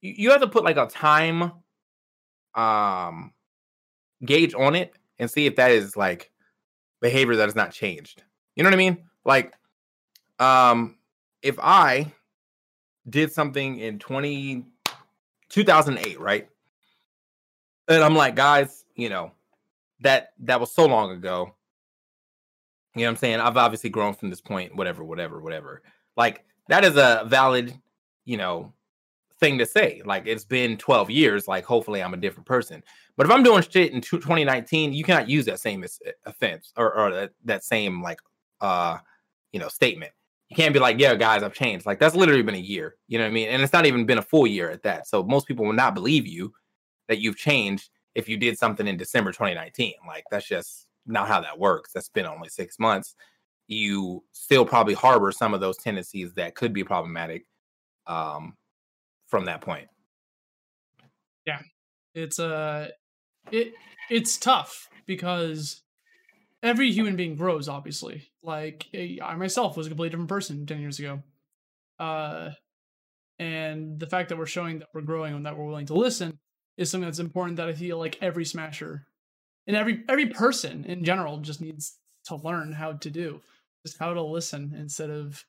you, 0.00 0.31
have 0.31 0.40
to 0.40 0.49
put 0.49 0.64
like 0.64 0.78
a 0.78 0.87
time 0.87 1.52
um 2.55 3.35
gauge 4.25 4.55
on 4.55 4.75
it 4.75 4.95
and 5.19 5.31
see 5.31 5.45
if 5.45 5.57
that 5.57 5.71
is 5.71 5.99
like 5.99 6.33
behavior 7.02 7.37
that 7.37 7.45
has 7.45 7.55
not 7.55 7.73
changed. 7.73 8.23
You 8.57 8.62
know 8.62 8.69
what 8.69 8.75
I 8.75 8.78
mean? 8.78 9.05
Like 9.26 9.52
um 10.38 10.97
if 11.43 11.59
I 11.59 12.11
did 13.11 13.31
something 13.31 13.81
in 13.81 13.99
20 13.99 14.64
2008, 15.50 16.19
right? 16.19 16.49
And 17.87 18.02
I'm 18.02 18.17
like, 18.17 18.35
guys, 18.35 18.87
you 18.97 19.11
know, 19.11 19.33
that 20.00 20.31
that 20.38 20.59
was 20.59 20.73
so 20.73 20.87
long 20.87 21.11
ago. 21.11 21.55
You 22.95 23.02
know 23.02 23.09
what 23.09 23.11
I'm 23.11 23.17
saying? 23.17 23.40
I've 23.40 23.59
obviously 23.59 23.90
grown 23.90 24.14
from 24.14 24.31
this 24.31 24.40
point, 24.40 24.75
whatever, 24.75 25.05
whatever, 25.05 25.38
whatever. 25.38 25.83
Like 26.17 26.47
that 26.69 26.83
is 26.83 26.97
a 26.97 27.25
valid 27.26 27.78
you 28.28 28.37
know, 28.37 28.70
thing 29.40 29.56
to 29.58 29.64
say. 29.64 30.02
Like 30.04 30.26
it's 30.26 30.44
been 30.44 30.76
12 30.76 31.11
years. 31.11 31.49
Like 31.49 31.64
hopefully 31.64 32.02
I'm 32.02 32.12
a 32.12 32.18
different 32.18 32.47
person. 32.47 32.85
But 33.16 33.26
if 33.26 33.32
I'm 33.32 33.42
doing 33.42 33.62
shit 33.62 33.92
in 33.92 34.02
2019, 34.02 34.92
you 34.92 35.02
cannot 35.02 35.30
use 35.30 35.47
that 35.47 35.61
same 35.61 35.85
offense 36.26 36.73
or, 36.76 36.94
or 36.94 37.11
that, 37.12 37.30
that 37.47 37.64
same 37.64 38.02
like 38.02 38.20
uh 38.61 38.99
you 39.52 39.61
know 39.61 39.68
statement. 39.68 40.12
You 40.50 40.56
can't 40.56 40.75
be 40.75 40.80
like, 40.80 40.99
yeah, 40.99 41.14
guys, 41.14 41.42
I've 41.42 41.54
changed. 41.54 41.87
Like 41.87 41.99
that's 41.99 42.14
literally 42.14 42.42
been 42.42 42.54
a 42.54 42.58
year. 42.58 42.97
You 43.06 43.18
know 43.18 43.25
what 43.25 43.30
I 43.30 43.32
mean? 43.32 43.49
And 43.49 43.62
it's 43.62 43.73
not 43.73 43.87
even 43.87 44.04
been 44.04 44.18
a 44.18 44.23
full 44.23 44.47
year 44.47 44.70
at 44.70 44.82
that. 44.82 45.06
So 45.06 45.23
most 45.23 45.47
people 45.47 45.64
will 45.64 45.73
not 45.73 45.94
believe 45.94 46.26
you 46.26 46.52
that 47.08 47.18
you've 47.18 47.37
changed 47.37 47.88
if 48.14 48.28
you 48.28 48.37
did 48.37 48.58
something 48.58 48.87
in 48.87 48.99
December 48.99 49.32
2019. 49.32 49.94
Like 50.06 50.25
that's 50.30 50.47
just 50.47 50.88
not 51.06 51.28
how 51.28 51.40
that 51.40 51.58
works. 51.58 51.92
That's 51.94 52.11
been 52.11 52.26
only 52.26 52.50
six 52.50 52.78
months. 52.78 53.14
You 53.68 54.23
still 54.32 54.66
probably 54.66 54.94
harbor 54.94 55.32
some 55.32 55.54
of 55.54 55.61
those 55.61 55.78
tendencies 55.78 56.35
that 56.35 56.54
could 56.54 56.75
be 56.75 56.85
problematic 56.85 57.47
um, 58.08 58.54
from 59.28 59.44
that 59.44 59.60
point. 59.60 59.88
Yeah, 61.46 61.60
it's 62.14 62.38
uh, 62.38 62.88
it 63.52 63.74
it's 64.10 64.36
tough 64.36 64.88
because 65.06 65.82
every 66.62 66.90
human 66.90 67.16
being 67.16 67.36
grows. 67.36 67.68
Obviously, 67.68 68.28
like 68.42 68.86
eh, 68.92 69.16
I 69.22 69.36
myself 69.36 69.76
was 69.76 69.86
a 69.86 69.90
completely 69.90 70.10
different 70.10 70.28
person 70.28 70.66
ten 70.66 70.80
years 70.80 70.98
ago. 70.98 71.22
Uh, 71.98 72.50
and 73.38 74.00
the 74.00 74.06
fact 74.06 74.28
that 74.28 74.38
we're 74.38 74.46
showing 74.46 74.80
that 74.80 74.88
we're 74.92 75.00
growing 75.00 75.34
and 75.34 75.46
that 75.46 75.56
we're 75.56 75.66
willing 75.66 75.86
to 75.86 75.94
listen 75.94 76.38
is 76.76 76.90
something 76.90 77.06
that's 77.06 77.18
important. 77.18 77.56
That 77.56 77.68
I 77.68 77.72
feel 77.72 77.98
like 77.98 78.18
every 78.20 78.44
smasher 78.44 79.06
and 79.66 79.76
every 79.76 80.02
every 80.08 80.26
person 80.26 80.84
in 80.84 81.04
general 81.04 81.38
just 81.38 81.60
needs 81.60 81.98
to 82.26 82.36
learn 82.36 82.72
how 82.72 82.92
to 82.92 83.10
do, 83.10 83.40
just 83.86 83.98
how 83.98 84.12
to 84.12 84.22
listen 84.22 84.74
instead 84.76 85.10
of 85.10 85.44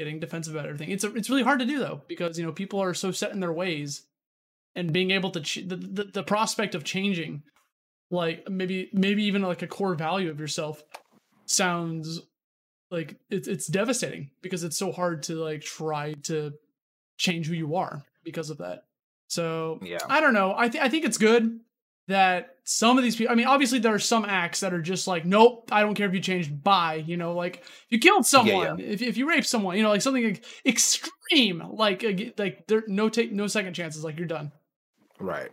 getting 0.00 0.18
defensive 0.18 0.54
about 0.54 0.64
everything. 0.64 0.90
It's 0.90 1.04
a, 1.04 1.14
it's 1.14 1.28
really 1.28 1.42
hard 1.42 1.58
to 1.58 1.66
do 1.66 1.78
though 1.78 2.00
because 2.08 2.38
you 2.38 2.46
know 2.46 2.52
people 2.52 2.80
are 2.80 2.94
so 2.94 3.10
set 3.10 3.32
in 3.32 3.40
their 3.40 3.52
ways, 3.52 4.06
and 4.74 4.94
being 4.94 5.10
able 5.10 5.30
to 5.32 5.40
ch- 5.42 5.66
the, 5.66 5.76
the 5.76 6.04
the 6.04 6.22
prospect 6.22 6.74
of 6.74 6.84
changing, 6.84 7.42
like 8.10 8.48
maybe 8.48 8.88
maybe 8.94 9.24
even 9.24 9.42
like 9.42 9.60
a 9.60 9.66
core 9.66 9.94
value 9.94 10.30
of 10.30 10.40
yourself, 10.40 10.82
sounds 11.44 12.18
like 12.90 13.16
it's 13.28 13.46
it's 13.46 13.66
devastating 13.66 14.30
because 14.40 14.64
it's 14.64 14.78
so 14.78 14.90
hard 14.90 15.22
to 15.24 15.34
like 15.34 15.60
try 15.60 16.14
to 16.24 16.52
change 17.18 17.46
who 17.46 17.54
you 17.54 17.76
are 17.76 18.02
because 18.24 18.48
of 18.48 18.56
that. 18.58 18.84
So 19.28 19.80
yeah, 19.82 19.98
I 20.08 20.22
don't 20.22 20.32
know. 20.32 20.54
I 20.56 20.70
think 20.70 20.82
I 20.82 20.88
think 20.88 21.04
it's 21.04 21.18
good 21.18 21.60
that 22.10 22.56
some 22.64 22.98
of 22.98 23.04
these 23.04 23.16
people, 23.16 23.32
I 23.32 23.36
mean, 23.36 23.46
obviously 23.46 23.78
there 23.78 23.94
are 23.94 23.98
some 23.98 24.24
acts 24.24 24.60
that 24.60 24.74
are 24.74 24.82
just 24.82 25.06
like, 25.06 25.24
nope, 25.24 25.68
I 25.72 25.80
don't 25.80 25.94
care 25.94 26.06
if 26.08 26.14
you 26.14 26.20
changed 26.20 26.62
by, 26.62 26.96
you 26.96 27.16
know, 27.16 27.34
like 27.34 27.62
if 27.62 27.86
you 27.88 27.98
killed 27.98 28.26
someone, 28.26 28.78
yeah, 28.78 28.86
yeah. 28.86 28.92
If, 28.92 29.02
if 29.02 29.16
you 29.16 29.28
raped 29.28 29.46
someone, 29.46 29.76
you 29.76 29.82
know, 29.82 29.90
like 29.90 30.02
something 30.02 30.24
like 30.24 30.44
extreme, 30.66 31.64
like, 31.70 32.04
like 32.36 32.66
there, 32.66 32.84
no 32.86 33.08
take, 33.08 33.32
no 33.32 33.46
second 33.46 33.74
chances, 33.74 34.04
like 34.04 34.18
you're 34.18 34.26
done. 34.26 34.52
Right. 35.18 35.50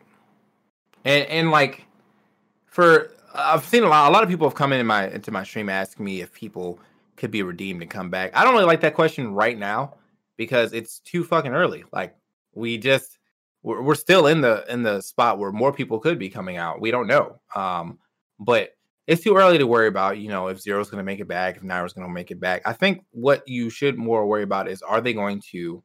And, 1.06 1.26
and 1.28 1.52
like 1.52 1.86
for, 2.66 3.12
I've 3.34 3.66
seen 3.66 3.84
a 3.84 3.88
lot, 3.88 4.10
a 4.10 4.14
lot 4.14 4.24
of 4.24 4.30
people 4.30 4.48
have 4.48 4.56
come 4.56 4.74
in 4.74 4.86
my, 4.86 5.10
into 5.10 5.32
my 5.32 5.44
stream 5.44 5.70
asking 5.70 6.06
me 6.06 6.22
if 6.22 6.34
people 6.34 6.80
could 7.16 7.32
be 7.32 7.44
redeemed 7.44 7.82
and 7.82 7.90
come 7.90 8.10
back. 8.10 8.36
I 8.36 8.44
don't 8.44 8.54
really 8.54 8.66
like 8.66 8.82
that 8.82 8.94
question 8.94 9.34
right 9.34 9.58
now 9.58 9.96
because 10.38 10.74
it's 10.74 11.00
too 11.00 11.24
fucking 11.24 11.54
early. 11.54 11.84
Like 11.92 12.16
we 12.54 12.78
just, 12.78 13.17
we're, 13.64 13.82
we're 13.82 13.96
still 13.96 14.28
in 14.28 14.42
the 14.42 14.66
in 14.70 14.84
the 14.84 15.02
spot 15.02 15.40
where 15.40 15.52
more 15.52 15.74
people 15.74 16.00
could 16.00 16.20
be 16.20 16.30
coming 16.30 16.58
out. 16.58 16.82
We 16.82 16.92
don't 16.92 17.08
know. 17.08 17.40
Um, 17.56 18.00
but 18.40 18.72
it's 19.08 19.24
too 19.24 19.36
early 19.36 19.58
to 19.58 19.66
worry 19.66 19.88
about, 19.88 20.18
you 20.18 20.28
know, 20.28 20.48
if 20.48 20.60
Zero's 20.60 20.90
going 20.90 21.00
to 21.00 21.06
make 21.06 21.22
it 21.22 21.28
back, 21.28 21.56
if 21.56 21.64
Nairo's 21.64 21.94
going 21.94 22.08
to 22.08 22.14
make 22.14 22.30
it 22.30 22.42
back. 22.42 22.62
I 22.66 22.74
think 22.74 23.06
what 23.12 23.48
you 23.48 23.70
should 23.70 23.98
more 23.98 24.28
worry 24.28 24.44
about 24.44 24.68
is 24.68 24.82
are 24.82 25.00
they 25.00 25.14
going 25.14 25.42
to, 25.52 25.82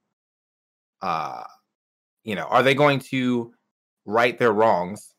uh, 1.03 1.45
you 2.25 2.35
know, 2.35 2.45
are 2.45 2.63
they 2.65 2.75
going 2.75 2.99
to 2.99 3.55
right 4.05 4.37
their 4.39 4.53
wrongs, 4.53 5.15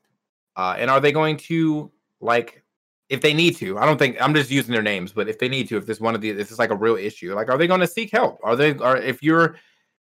uh, 0.58 0.76
and 0.78 0.92
are 0.92 1.00
they 1.00 1.12
going 1.12 1.38
to 1.38 1.92
like 2.20 2.62
if 3.10 3.22
they 3.22 3.34
need 3.34 3.56
to? 3.58 3.78
I 3.78 3.86
don't 3.86 3.98
think 3.98 4.18
I'm 4.22 4.34
just 4.34 4.52
using 4.52 4.74
their 4.74 4.82
names, 4.82 5.14
but 5.14 5.30
if 5.30 5.40
they 5.40 5.48
need 5.48 5.70
to, 5.70 5.78
if 5.78 5.86
this 5.86 6.02
one 6.02 6.16
of 6.16 6.22
the 6.22 6.32
this 6.32 6.52
is 6.52 6.60
like 6.60 6.72
a 6.72 6.76
real 6.76 6.98
issue, 6.98 7.34
like 7.34 7.50
are 7.50 7.58
they 7.58 7.68
going 7.68 7.80
to 7.80 7.88
seek 7.88 8.12
help? 8.12 8.40
Are 8.44 8.58
they 8.58 8.76
are 8.76 8.98
if 8.98 9.24
you're 9.24 9.56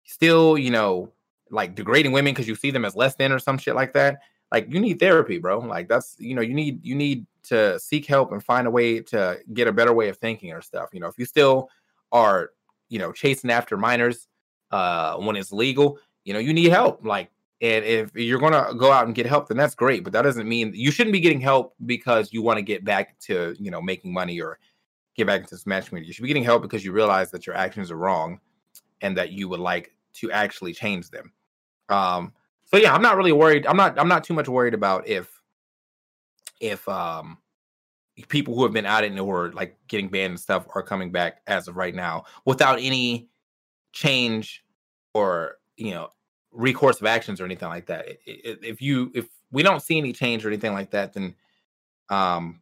still, 0.04 0.58
you 0.60 0.70
know, 0.70 1.12
like 1.52 1.76
degrading 1.76 2.12
women 2.12 2.34
because 2.34 2.48
you 2.48 2.56
see 2.56 2.72
them 2.72 2.86
as 2.86 2.96
less 2.96 3.16
than 3.16 3.32
or 3.32 3.40
some 3.40 3.58
shit 3.58 3.76
like 3.76 3.94
that 3.94 4.20
like 4.52 4.72
you 4.72 4.80
need 4.80 5.00
therapy 5.00 5.38
bro 5.38 5.60
like 5.60 5.88
that's 5.88 6.16
you 6.20 6.36
know 6.36 6.42
you 6.42 6.54
need 6.54 6.84
you 6.84 6.96
need 6.96 7.26
to 7.44 7.80
seek 7.80 8.06
help 8.06 8.32
and 8.32 8.44
find 8.44 8.68
a 8.68 8.72
way 8.72 9.00
to 9.00 9.40
get 9.54 9.68
a 9.68 9.72
better 9.72 9.94
way 9.94 10.10
of 10.10 10.18
thinking 10.18 10.52
or 10.52 10.62
stuff 10.62 10.90
you 10.94 11.00
know 11.00 11.08
if 11.08 11.18
you 11.18 11.26
still 11.26 11.70
are 12.12 12.52
you 12.90 13.00
know 13.00 13.12
chasing 13.12 13.50
after 13.50 13.78
minors 13.78 14.28
uh 14.72 15.16
when 15.18 15.36
it's 15.36 15.52
legal 15.52 15.98
you 16.26 16.34
know 16.34 16.40
you 16.40 16.54
need 16.54 16.70
help 16.70 17.04
like 17.06 17.30
and 17.62 17.84
if 17.84 18.16
you're 18.16 18.40
to 18.40 18.74
go 18.78 18.92
out 18.92 19.06
and 19.06 19.16
get 19.16 19.26
help 19.26 19.48
then 19.48 19.58
that's 19.58 19.76
great 19.76 20.04
but 20.04 20.14
that 20.14 20.22
doesn't 20.22 20.48
mean 20.48 20.72
you 20.74 20.92
shouldn't 20.92 21.14
be 21.14 21.20
getting 21.20 21.42
help 21.42 21.74
because 21.86 22.32
you 22.32 22.42
want 22.42 22.58
to 22.58 22.62
get 22.62 22.84
back 22.84 23.18
to 23.20 23.56
you 23.60 23.72
know 23.72 23.82
making 23.82 24.14
money 24.14 24.40
or 24.40 24.60
get 25.20 25.28
back 25.28 25.42
into 25.42 25.52
this 25.52 25.62
Smash 25.62 25.90
community. 25.90 26.08
You 26.08 26.14
should 26.14 26.24
be 26.24 26.30
getting 26.30 26.44
help 26.44 26.62
because 26.62 26.84
you 26.84 26.92
realize 26.92 27.30
that 27.32 27.46
your 27.46 27.56
actions 27.56 27.92
are 27.92 27.98
wrong 27.98 28.40
and 29.02 29.16
that 29.18 29.32
you 29.32 29.50
would 29.50 29.60
like 29.60 29.94
to 30.14 30.32
actually 30.32 30.74
change 30.74 31.10
them. 31.10 31.32
Um, 31.90 32.34
so 32.66 32.78
yeah, 32.78 32.94
I'm 32.94 33.02
not 33.02 33.18
really 33.18 33.32
worried. 33.32 33.66
I'm 33.66 33.78
not 33.78 34.00
I'm 34.00 34.08
not 34.08 34.24
too 34.24 34.34
much 34.34 34.48
worried 34.48 34.74
about 34.74 35.08
if 35.08 35.30
if 36.60 36.88
um 36.88 37.38
people 38.28 38.54
who 38.54 38.64
have 38.64 38.74
been 38.74 38.86
out 38.86 39.04
who 39.06 39.32
are 39.32 39.52
like 39.54 39.78
getting 39.88 40.10
banned 40.10 40.32
and 40.32 40.40
stuff 40.40 40.68
are 40.76 40.84
coming 40.84 41.12
back 41.12 41.42
as 41.48 41.68
of 41.68 41.78
right 41.78 41.96
now 41.96 42.26
without 42.46 42.80
any 42.80 43.30
change 43.94 44.64
or 45.14 45.56
you 45.78 45.92
know 45.92 46.12
recourse 46.52 47.00
of 47.00 47.08
actions 47.08 47.40
or 47.40 47.46
anything 47.46 47.70
like 47.70 47.86
that. 47.88 48.06
If 48.26 48.82
you 48.82 49.12
if 49.16 49.28
we 49.52 49.64
don't 49.64 49.82
see 49.82 49.98
any 49.98 50.14
change 50.14 50.46
or 50.46 50.50
anything 50.50 50.74
like 50.74 50.92
that, 50.92 51.14
then 51.14 51.36
um 52.10 52.62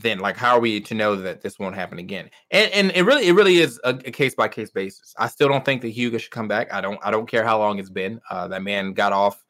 then 0.00 0.18
like 0.20 0.36
how 0.36 0.54
are 0.54 0.60
we 0.60 0.80
to 0.80 0.94
know 0.94 1.16
that 1.16 1.40
this 1.40 1.58
won't 1.58 1.74
happen 1.74 1.98
again? 1.98 2.30
And 2.50 2.72
and 2.72 2.92
it 2.94 3.02
really 3.02 3.26
it 3.26 3.32
really 3.32 3.58
is 3.58 3.80
a, 3.84 3.94
case 3.94 4.34
by 4.34 4.48
case 4.48 4.70
basis. 4.70 5.14
I 5.18 5.26
still 5.26 5.48
don't 5.48 5.64
think 5.64 5.82
that 5.82 5.88
Hugo 5.88 6.18
should 6.18 6.30
come 6.30 6.48
back. 6.48 6.72
I 6.72 6.80
don't 6.80 7.00
I 7.02 7.10
don't 7.10 7.28
care 7.28 7.44
how 7.44 7.58
long 7.58 7.78
it's 7.78 7.90
been. 7.90 8.20
Uh, 8.30 8.48
that 8.48 8.62
man 8.62 8.92
got 8.92 9.12
off 9.12 9.44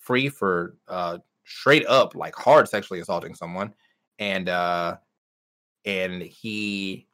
free 0.00 0.28
for 0.28 0.76
uh, 0.88 1.18
straight 1.44 1.86
up 1.86 2.14
like 2.14 2.34
hard 2.34 2.68
sexually 2.68 3.00
assaulting 3.00 3.34
someone, 3.34 3.72
and 4.18 4.48
uh, 4.48 4.96
and 5.84 6.22
he. 6.22 7.06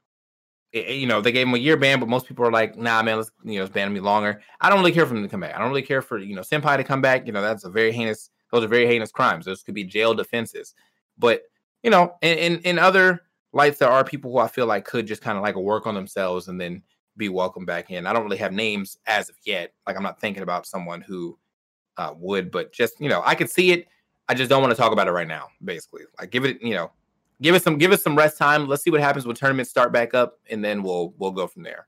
It, 0.72 0.94
you 0.98 1.08
know, 1.08 1.20
they 1.20 1.32
gave 1.32 1.48
him 1.48 1.54
a 1.54 1.58
year 1.58 1.76
ban, 1.76 1.98
but 1.98 2.08
most 2.08 2.28
people 2.28 2.46
are 2.46 2.52
like, 2.52 2.78
"Nah, 2.78 3.02
man, 3.02 3.16
let's 3.16 3.32
you 3.42 3.58
know, 3.58 3.64
it's 3.64 3.72
banning 3.72 3.92
me 3.92 3.98
longer." 3.98 4.40
I 4.60 4.70
don't 4.70 4.78
really 4.78 4.92
care 4.92 5.04
for 5.04 5.16
him 5.16 5.22
to 5.24 5.28
come 5.28 5.40
back. 5.40 5.54
I 5.54 5.58
don't 5.58 5.68
really 5.68 5.82
care 5.82 6.00
for 6.00 6.18
you 6.18 6.36
know, 6.36 6.42
senpai 6.42 6.76
to 6.76 6.84
come 6.84 7.02
back. 7.02 7.26
You 7.26 7.32
know, 7.32 7.42
that's 7.42 7.64
a 7.64 7.70
very 7.70 7.90
heinous. 7.90 8.30
Those 8.52 8.62
are 8.62 8.68
very 8.68 8.86
heinous 8.86 9.10
crimes. 9.10 9.46
Those 9.46 9.64
could 9.64 9.74
be 9.74 9.82
jail 9.82 10.14
defenses. 10.14 10.74
But 11.18 11.42
you 11.82 11.90
know, 11.90 12.14
in, 12.22 12.38
in, 12.38 12.58
in 12.60 12.78
other 12.78 13.22
lights, 13.52 13.78
there 13.78 13.90
are 13.90 14.04
people 14.04 14.30
who 14.30 14.38
I 14.38 14.48
feel 14.48 14.66
like 14.66 14.84
could 14.84 15.06
just 15.06 15.22
kind 15.22 15.36
of 15.36 15.42
like 15.42 15.56
work 15.56 15.86
on 15.86 15.94
themselves 15.94 16.48
and 16.48 16.60
then 16.60 16.82
be 17.16 17.28
welcomed 17.28 17.66
back 17.66 17.90
in. 17.90 18.06
I 18.06 18.12
don't 18.12 18.24
really 18.24 18.36
have 18.38 18.52
names 18.52 18.98
as 19.06 19.28
of 19.28 19.36
yet. 19.44 19.72
Like 19.86 19.96
I'm 19.96 20.02
not 20.02 20.20
thinking 20.20 20.42
about 20.42 20.66
someone 20.66 21.00
who 21.00 21.38
uh, 21.96 22.14
would, 22.16 22.50
but 22.50 22.72
just 22.72 23.00
you 23.00 23.08
know, 23.08 23.22
I 23.24 23.34
could 23.34 23.50
see 23.50 23.72
it. 23.72 23.86
I 24.28 24.34
just 24.34 24.48
don't 24.48 24.62
want 24.62 24.70
to 24.70 24.76
talk 24.76 24.92
about 24.92 25.08
it 25.08 25.12
right 25.12 25.28
now. 25.28 25.48
Basically, 25.64 26.02
like 26.18 26.30
give 26.30 26.44
it, 26.44 26.62
you 26.62 26.74
know, 26.74 26.92
give 27.42 27.54
it 27.54 27.62
some 27.62 27.78
give 27.78 27.92
it 27.92 28.00
some 28.00 28.16
rest 28.16 28.38
time. 28.38 28.66
Let's 28.66 28.82
see 28.82 28.90
what 28.90 29.00
happens 29.00 29.26
when 29.26 29.36
tournaments 29.36 29.70
start 29.70 29.92
back 29.92 30.14
up, 30.14 30.38
and 30.48 30.64
then 30.64 30.82
we'll 30.82 31.14
we'll 31.18 31.32
go 31.32 31.46
from 31.46 31.62
there. 31.62 31.86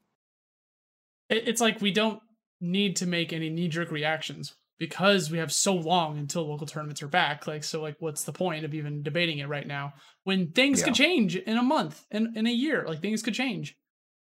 It's 1.30 1.60
like 1.60 1.80
we 1.80 1.92
don't 1.92 2.20
need 2.60 2.96
to 2.96 3.06
make 3.06 3.32
any 3.32 3.48
knee 3.48 3.68
jerk 3.68 3.90
reactions 3.90 4.54
because 4.82 5.30
we 5.30 5.38
have 5.38 5.52
so 5.52 5.72
long 5.72 6.18
until 6.18 6.44
local 6.44 6.66
tournaments 6.66 7.00
are 7.04 7.06
back 7.06 7.46
like 7.46 7.62
so 7.62 7.80
like 7.80 7.94
what's 8.00 8.24
the 8.24 8.32
point 8.32 8.64
of 8.64 8.74
even 8.74 9.00
debating 9.00 9.38
it 9.38 9.46
right 9.46 9.68
now 9.68 9.92
when 10.24 10.50
things 10.50 10.80
yeah. 10.80 10.86
could 10.86 10.94
change 10.94 11.36
in 11.36 11.56
a 11.56 11.62
month 11.62 12.04
in, 12.10 12.32
in 12.36 12.48
a 12.48 12.50
year 12.50 12.84
like 12.88 13.00
things 13.00 13.22
could 13.22 13.32
change 13.32 13.76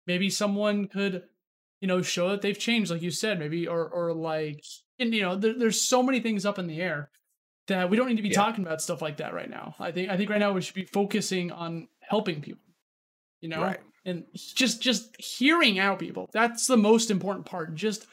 maybe 0.06 0.28
someone 0.28 0.86
could 0.86 1.22
you 1.80 1.88
know 1.88 2.02
show 2.02 2.28
that 2.28 2.42
they've 2.42 2.58
changed 2.58 2.90
like 2.90 3.00
you 3.00 3.10
said 3.10 3.38
maybe 3.38 3.66
or 3.66 3.88
or 3.88 4.12
like 4.12 4.62
and 4.98 5.14
you 5.14 5.22
know 5.22 5.34
there, 5.34 5.58
there's 5.58 5.80
so 5.80 6.02
many 6.02 6.20
things 6.20 6.44
up 6.44 6.58
in 6.58 6.66
the 6.66 6.78
air 6.78 7.08
that 7.68 7.88
we 7.88 7.96
don't 7.96 8.08
need 8.08 8.18
to 8.18 8.22
be 8.22 8.28
yeah. 8.28 8.34
talking 8.34 8.62
about 8.62 8.82
stuff 8.82 9.00
like 9.00 9.16
that 9.16 9.32
right 9.32 9.48
now 9.48 9.74
i 9.80 9.90
think 9.90 10.10
i 10.10 10.16
think 10.18 10.28
right 10.28 10.40
now 10.40 10.52
we 10.52 10.60
should 10.60 10.74
be 10.74 10.84
focusing 10.84 11.50
on 11.50 11.88
helping 12.00 12.42
people 12.42 12.66
you 13.40 13.48
know 13.48 13.62
right. 13.62 13.80
and 14.04 14.24
just 14.34 14.82
just 14.82 15.18
hearing 15.18 15.78
out 15.78 15.98
people 15.98 16.28
that's 16.34 16.66
the 16.66 16.76
most 16.76 17.10
important 17.10 17.46
part 17.46 17.74
just 17.74 18.06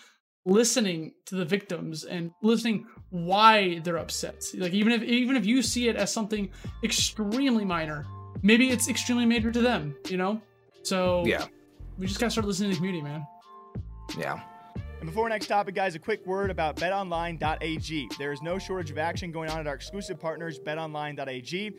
listening 0.47 1.13
to 1.25 1.35
the 1.35 1.45
victims 1.45 2.05
and 2.05 2.31
listening 2.41 2.87
why 3.09 3.79
they're 3.79 3.97
upset. 3.97 4.43
Like 4.55 4.73
even 4.73 4.93
if 4.93 5.03
even 5.03 5.35
if 5.35 5.45
you 5.45 5.61
see 5.61 5.87
it 5.89 5.95
as 5.95 6.11
something 6.11 6.49
extremely 6.83 7.65
minor, 7.65 8.05
maybe 8.41 8.69
it's 8.69 8.87
extremely 8.87 9.25
major 9.25 9.51
to 9.51 9.61
them, 9.61 9.95
you 10.09 10.17
know? 10.17 10.41
So 10.83 11.23
yeah, 11.25 11.45
we 11.97 12.07
just 12.07 12.19
gotta 12.19 12.31
start 12.31 12.47
listening 12.47 12.71
to 12.71 12.75
the 12.75 12.77
community, 12.77 13.03
man. 13.03 13.27
Yeah. 14.17 14.41
And 14.99 15.05
before 15.05 15.23
our 15.23 15.29
next 15.29 15.45
topic, 15.47 15.75
guys, 15.75 15.93
a 15.93 15.99
quick 15.99 16.25
word 16.25 16.49
about 16.49 16.77
betonline.ag. 16.77 18.09
There 18.17 18.31
is 18.31 18.41
no 18.41 18.57
shortage 18.57 18.89
of 18.89 18.97
action 18.97 19.31
going 19.31 19.49
on 19.51 19.59
at 19.59 19.67
our 19.67 19.75
exclusive 19.75 20.19
partners, 20.19 20.57
betonline.ag. 20.57 21.75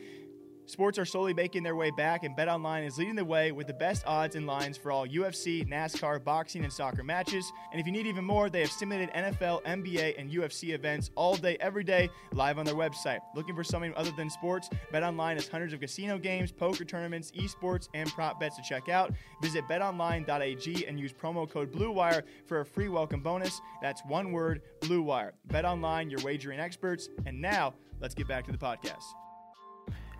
Sports 0.69 0.99
are 0.99 1.05
slowly 1.05 1.33
making 1.33 1.63
their 1.63 1.75
way 1.75 1.89
back, 1.89 2.23
and 2.23 2.37
BetOnline 2.37 2.85
is 2.85 2.99
leading 2.99 3.15
the 3.15 3.25
way 3.25 3.51
with 3.51 3.65
the 3.65 3.73
best 3.73 4.05
odds 4.05 4.35
and 4.35 4.45
lines 4.45 4.77
for 4.77 4.91
all 4.91 5.07
UFC, 5.07 5.67
NASCAR, 5.67 6.23
boxing, 6.23 6.63
and 6.63 6.71
soccer 6.71 7.03
matches. 7.03 7.51
And 7.71 7.81
if 7.81 7.87
you 7.87 7.91
need 7.91 8.05
even 8.05 8.23
more, 8.23 8.51
they 8.51 8.59
have 8.59 8.69
simulated 8.69 9.11
NFL, 9.15 9.63
NBA, 9.63 10.19
and 10.19 10.29
UFC 10.29 10.75
events 10.75 11.09
all 11.15 11.35
day, 11.35 11.57
every 11.59 11.83
day, 11.83 12.07
live 12.33 12.59
on 12.59 12.65
their 12.65 12.75
website. 12.75 13.17
Looking 13.33 13.55
for 13.55 13.63
something 13.63 13.95
other 13.95 14.11
than 14.11 14.29
sports? 14.29 14.69
BetOnline 14.93 15.33
has 15.37 15.47
hundreds 15.47 15.73
of 15.73 15.79
casino 15.79 16.19
games, 16.19 16.51
poker 16.51 16.85
tournaments, 16.85 17.31
esports, 17.31 17.89
and 17.95 18.07
prop 18.11 18.39
bets 18.39 18.55
to 18.57 18.61
check 18.61 18.89
out. 18.89 19.11
Visit 19.41 19.67
betonline.ag 19.67 20.85
and 20.85 20.99
use 20.99 21.11
promo 21.11 21.49
code 21.49 21.71
BLUEWIRE 21.71 22.21
for 22.45 22.59
a 22.59 22.65
free 22.65 22.89
welcome 22.89 23.21
bonus. 23.21 23.59
That's 23.81 24.03
one 24.05 24.31
word, 24.31 24.61
BLUEWIRE. 24.81 25.31
BetOnline, 25.47 26.11
your 26.11 26.21
wagering 26.21 26.59
experts. 26.59 27.09
And 27.25 27.41
now, 27.41 27.73
let's 27.99 28.13
get 28.13 28.27
back 28.27 28.45
to 28.45 28.51
the 28.51 28.57
podcast. 28.59 29.05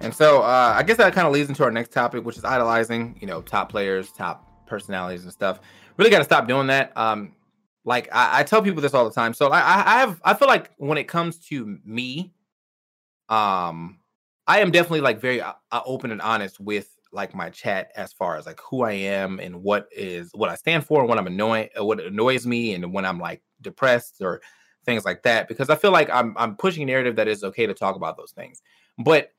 And 0.01 0.13
so 0.13 0.41
uh, 0.41 0.73
I 0.77 0.83
guess 0.83 0.97
that 0.97 1.13
kind 1.13 1.27
of 1.27 1.33
leads 1.33 1.49
into 1.49 1.63
our 1.63 1.71
next 1.71 1.91
topic, 1.91 2.23
which 2.23 2.38
is 2.38 2.45
idolizing, 2.45 3.17
you 3.19 3.27
know, 3.27 3.41
top 3.41 3.69
players, 3.69 4.12
top 4.12 4.65
personalities 4.65 5.23
and 5.23 5.33
stuff. 5.33 5.59
Really 5.97 6.12
got 6.12 6.19
to 6.19 6.23
stop 6.23 6.47
doing 6.47 6.67
that. 6.67 6.95
Um, 6.95 7.35
like 7.83 8.07
I, 8.12 8.39
I, 8.39 8.43
tell 8.43 8.62
people 8.62 8.81
this 8.81 8.93
all 8.93 9.03
the 9.03 9.13
time. 9.13 9.33
So 9.33 9.49
I, 9.49 9.59
I 9.59 9.99
have, 9.99 10.21
I 10.23 10.33
feel 10.33 10.47
like 10.47 10.71
when 10.77 10.97
it 10.97 11.05
comes 11.05 11.38
to 11.47 11.79
me, 11.83 12.33
um, 13.29 13.99
I 14.47 14.59
am 14.59 14.71
definitely 14.71 15.01
like 15.01 15.19
very 15.19 15.41
uh, 15.41 15.53
uh, 15.71 15.81
open 15.85 16.12
and 16.12 16.21
honest 16.21 16.59
with 16.59 16.89
like 17.12 17.35
my 17.35 17.49
chat 17.49 17.91
as 17.95 18.13
far 18.13 18.38
as 18.38 18.45
like 18.45 18.59
who 18.62 18.83
I 18.83 18.91
am 18.91 19.39
and 19.39 19.63
what 19.63 19.88
is 19.91 20.31
what 20.33 20.49
I 20.49 20.55
stand 20.55 20.85
for 20.85 20.99
and 20.99 21.09
what 21.09 21.17
I'm 21.17 21.27
annoying, 21.27 21.69
uh, 21.79 21.85
what 21.85 21.99
annoys 21.99 22.45
me, 22.45 22.73
and 22.73 22.93
when 22.93 23.05
I'm 23.05 23.19
like 23.19 23.41
depressed 23.62 24.17
or 24.21 24.41
things 24.85 25.05
like 25.05 25.23
that. 25.23 25.47
Because 25.47 25.69
I 25.69 25.75
feel 25.75 25.91
like 25.91 26.09
I'm 26.09 26.35
I'm 26.38 26.55
pushing 26.55 26.83
a 26.83 26.85
narrative 26.85 27.15
that 27.17 27.27
is 27.27 27.43
okay 27.43 27.65
to 27.65 27.73
talk 27.73 27.95
about 27.95 28.17
those 28.17 28.31
things, 28.31 28.62
but 28.97 29.31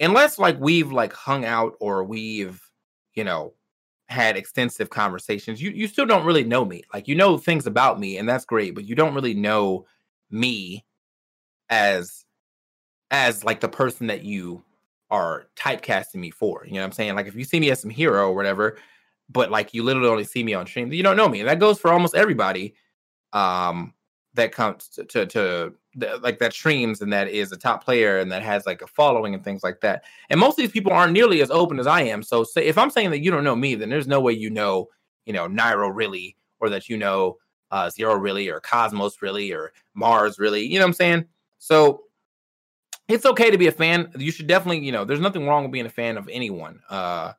unless 0.00 0.38
like 0.38 0.58
we've 0.60 0.92
like 0.92 1.12
hung 1.12 1.44
out 1.44 1.74
or 1.80 2.04
we've 2.04 2.60
you 3.14 3.24
know 3.24 3.52
had 4.08 4.36
extensive 4.36 4.90
conversations 4.90 5.60
you 5.60 5.70
you 5.70 5.88
still 5.88 6.06
don't 6.06 6.24
really 6.24 6.44
know 6.44 6.64
me. 6.64 6.82
Like 6.94 7.08
you 7.08 7.14
know 7.14 7.38
things 7.38 7.66
about 7.66 7.98
me 7.98 8.18
and 8.18 8.28
that's 8.28 8.44
great 8.44 8.74
but 8.74 8.84
you 8.84 8.94
don't 8.94 9.14
really 9.14 9.34
know 9.34 9.86
me 10.30 10.84
as 11.70 12.24
as 13.10 13.44
like 13.44 13.60
the 13.60 13.68
person 13.68 14.06
that 14.08 14.22
you 14.22 14.62
are 15.10 15.46
typecasting 15.56 16.16
me 16.16 16.30
for 16.30 16.64
you 16.66 16.74
know 16.74 16.80
what 16.80 16.86
i'm 16.86 16.92
saying? 16.92 17.14
Like 17.14 17.26
if 17.26 17.34
you 17.36 17.44
see 17.44 17.60
me 17.60 17.70
as 17.70 17.80
some 17.80 17.90
hero 17.90 18.28
or 18.28 18.34
whatever 18.34 18.78
but 19.28 19.50
like 19.50 19.74
you 19.74 19.82
literally 19.82 20.08
only 20.08 20.24
see 20.24 20.44
me 20.44 20.54
on 20.54 20.66
stream 20.66 20.92
you 20.92 21.02
don't 21.02 21.16
know 21.16 21.28
me 21.28 21.40
and 21.40 21.48
that 21.48 21.58
goes 21.58 21.80
for 21.80 21.92
almost 21.92 22.14
everybody 22.14 22.74
um 23.32 23.92
that 24.34 24.52
comes 24.52 24.88
to, 24.88 25.04
to, 25.04 25.26
to 25.26 25.74
the, 25.96 26.18
like 26.18 26.38
that 26.38 26.52
streams 26.52 27.00
and 27.00 27.12
that 27.12 27.28
is 27.28 27.50
a 27.50 27.56
top 27.56 27.82
player 27.82 28.18
and 28.18 28.30
that 28.30 28.42
has 28.42 28.66
like 28.66 28.82
a 28.82 28.86
following 28.86 29.34
and 29.34 29.42
things 29.42 29.64
like 29.64 29.80
that. 29.80 30.04
And 30.30 30.38
most 30.38 30.52
of 30.52 30.58
these 30.58 30.70
people 30.70 30.92
aren't 30.92 31.14
nearly 31.14 31.40
as 31.40 31.50
open 31.50 31.80
as 31.80 31.86
I 31.86 32.02
am. 32.02 32.22
So 32.22 32.44
say 32.44 32.66
if 32.66 32.76
I'm 32.76 32.90
saying 32.90 33.10
that 33.10 33.22
you 33.22 33.30
don't 33.30 33.44
know 33.44 33.56
me, 33.56 33.74
then 33.74 33.88
there's 33.88 34.06
no 34.06 34.20
way 34.20 34.32
you 34.32 34.50
know, 34.50 34.88
you 35.24 35.32
know, 35.32 35.48
Nairo 35.48 35.90
really, 35.92 36.36
or 36.60 36.68
that 36.68 36.88
you 36.88 36.96
know 36.96 37.38
uh 37.70 37.90
Zero 37.90 38.14
really, 38.14 38.48
or 38.48 38.60
Cosmos 38.60 39.22
really, 39.22 39.52
or 39.52 39.72
Mars 39.94 40.38
really. 40.38 40.64
You 40.64 40.78
know 40.78 40.84
what 40.84 40.90
I'm 40.90 40.94
saying? 40.94 41.24
So 41.58 42.02
it's 43.08 43.26
okay 43.26 43.50
to 43.50 43.58
be 43.58 43.68
a 43.68 43.72
fan. 43.72 44.12
You 44.18 44.30
should 44.30 44.46
definitely, 44.46 44.84
you 44.84 44.92
know, 44.92 45.04
there's 45.04 45.20
nothing 45.20 45.46
wrong 45.46 45.62
with 45.62 45.72
being 45.72 45.86
a 45.86 45.90
fan 45.90 46.18
of 46.18 46.28
anyone. 46.30 46.80
Uh 46.90 47.32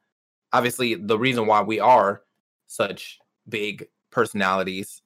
obviously 0.51 0.95
the 0.95 1.19
reason 1.19 1.45
why 1.45 1.61
we 1.61 1.79
are 1.79 2.23
such 2.67 3.19
big 3.49 3.87
personalities 4.11 5.01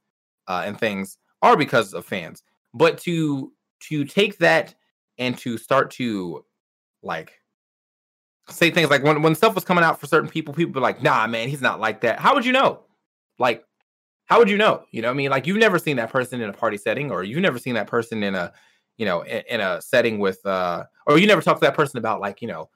uh 0.48 0.64
and 0.66 0.80
things 0.80 1.18
are 1.42 1.58
because 1.58 1.94
of 1.94 2.06
fans. 2.06 2.44
But 2.73 2.97
to 2.99 3.51
to 3.89 4.05
take 4.05 4.38
that 4.39 4.75
and 5.17 5.38
to 5.39 5.57
start 5.57 5.91
to 5.91 6.45
like 7.03 7.34
say 8.49 8.71
things 8.71 8.89
like 8.89 9.03
when 9.03 9.21
when 9.21 9.36
stuff 9.36 9.55
was 9.55 9.63
coming 9.63 9.84
out 9.84 9.99
for 9.99 10.07
certain 10.07 10.29
people, 10.29 10.53
people 10.53 10.73
were 10.73 10.81
like, 10.81 11.01
"Nah, 11.01 11.27
man, 11.27 11.49
he's 11.49 11.62
not 11.62 11.79
like 11.79 12.01
that." 12.01 12.19
How 12.19 12.34
would 12.34 12.45
you 12.45 12.51
know? 12.51 12.81
Like, 13.39 13.63
how 14.25 14.39
would 14.39 14.49
you 14.49 14.57
know? 14.57 14.84
You 14.91 15.01
know, 15.01 15.10
I 15.10 15.13
mean, 15.13 15.31
like 15.31 15.47
you've 15.47 15.57
never 15.57 15.79
seen 15.79 15.97
that 15.97 16.12
person 16.12 16.41
in 16.41 16.49
a 16.49 16.53
party 16.53 16.77
setting, 16.77 17.12
or 17.12 17.23
you've 17.23 17.41
never 17.41 17.60
seen 17.60 17.73
that 17.75 17.88
person 17.88 18.23
in 18.23 18.36
a, 18.36 18.53
you 18.97 19.05
know, 19.05 19.21
in, 19.21 19.43
in 19.49 19.62
a 19.62 19.81
setting 19.81 20.19
with, 20.19 20.45
uh, 20.45 20.84
or 21.07 21.17
you 21.17 21.27
never 21.27 21.41
talked 21.41 21.62
to 21.62 21.67
that 21.67 21.75
person 21.75 21.97
about 21.97 22.21
like, 22.21 22.41
you 22.41 22.47
know, 22.47 22.69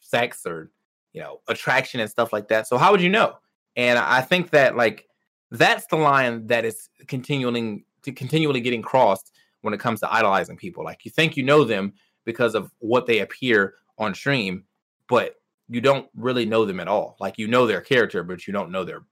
sex 0.00 0.46
or 0.46 0.70
you 1.16 1.22
know, 1.22 1.40
attraction 1.48 1.98
and 1.98 2.10
stuff 2.10 2.30
like 2.30 2.48
that. 2.48 2.66
So 2.66 2.76
how 2.76 2.92
would 2.92 3.00
you 3.00 3.08
know? 3.08 3.36
And 3.74 3.98
I 3.98 4.20
think 4.20 4.50
that 4.50 4.76
like 4.76 5.08
that's 5.50 5.86
the 5.86 5.96
line 5.96 6.46
that 6.48 6.66
is 6.66 6.90
continuing 7.08 7.84
continually 8.12 8.60
getting 8.60 8.82
crossed 8.82 9.32
when 9.62 9.74
it 9.74 9.80
comes 9.80 10.00
to 10.00 10.12
idolizing 10.12 10.56
people. 10.56 10.84
Like 10.84 11.04
you 11.04 11.10
think 11.10 11.36
you 11.36 11.42
know 11.42 11.64
them 11.64 11.94
because 12.24 12.54
of 12.54 12.70
what 12.78 13.06
they 13.06 13.20
appear 13.20 13.74
on 13.98 14.14
stream, 14.14 14.64
but 15.08 15.36
you 15.68 15.80
don't 15.80 16.08
really 16.14 16.46
know 16.46 16.64
them 16.64 16.80
at 16.80 16.88
all. 16.88 17.16
Like 17.18 17.38
you 17.38 17.48
know 17.48 17.66
their 17.66 17.80
character, 17.80 18.22
but 18.22 18.46
you 18.46 18.52
don't 18.52 18.70
know 18.70 18.84
their 18.84 19.02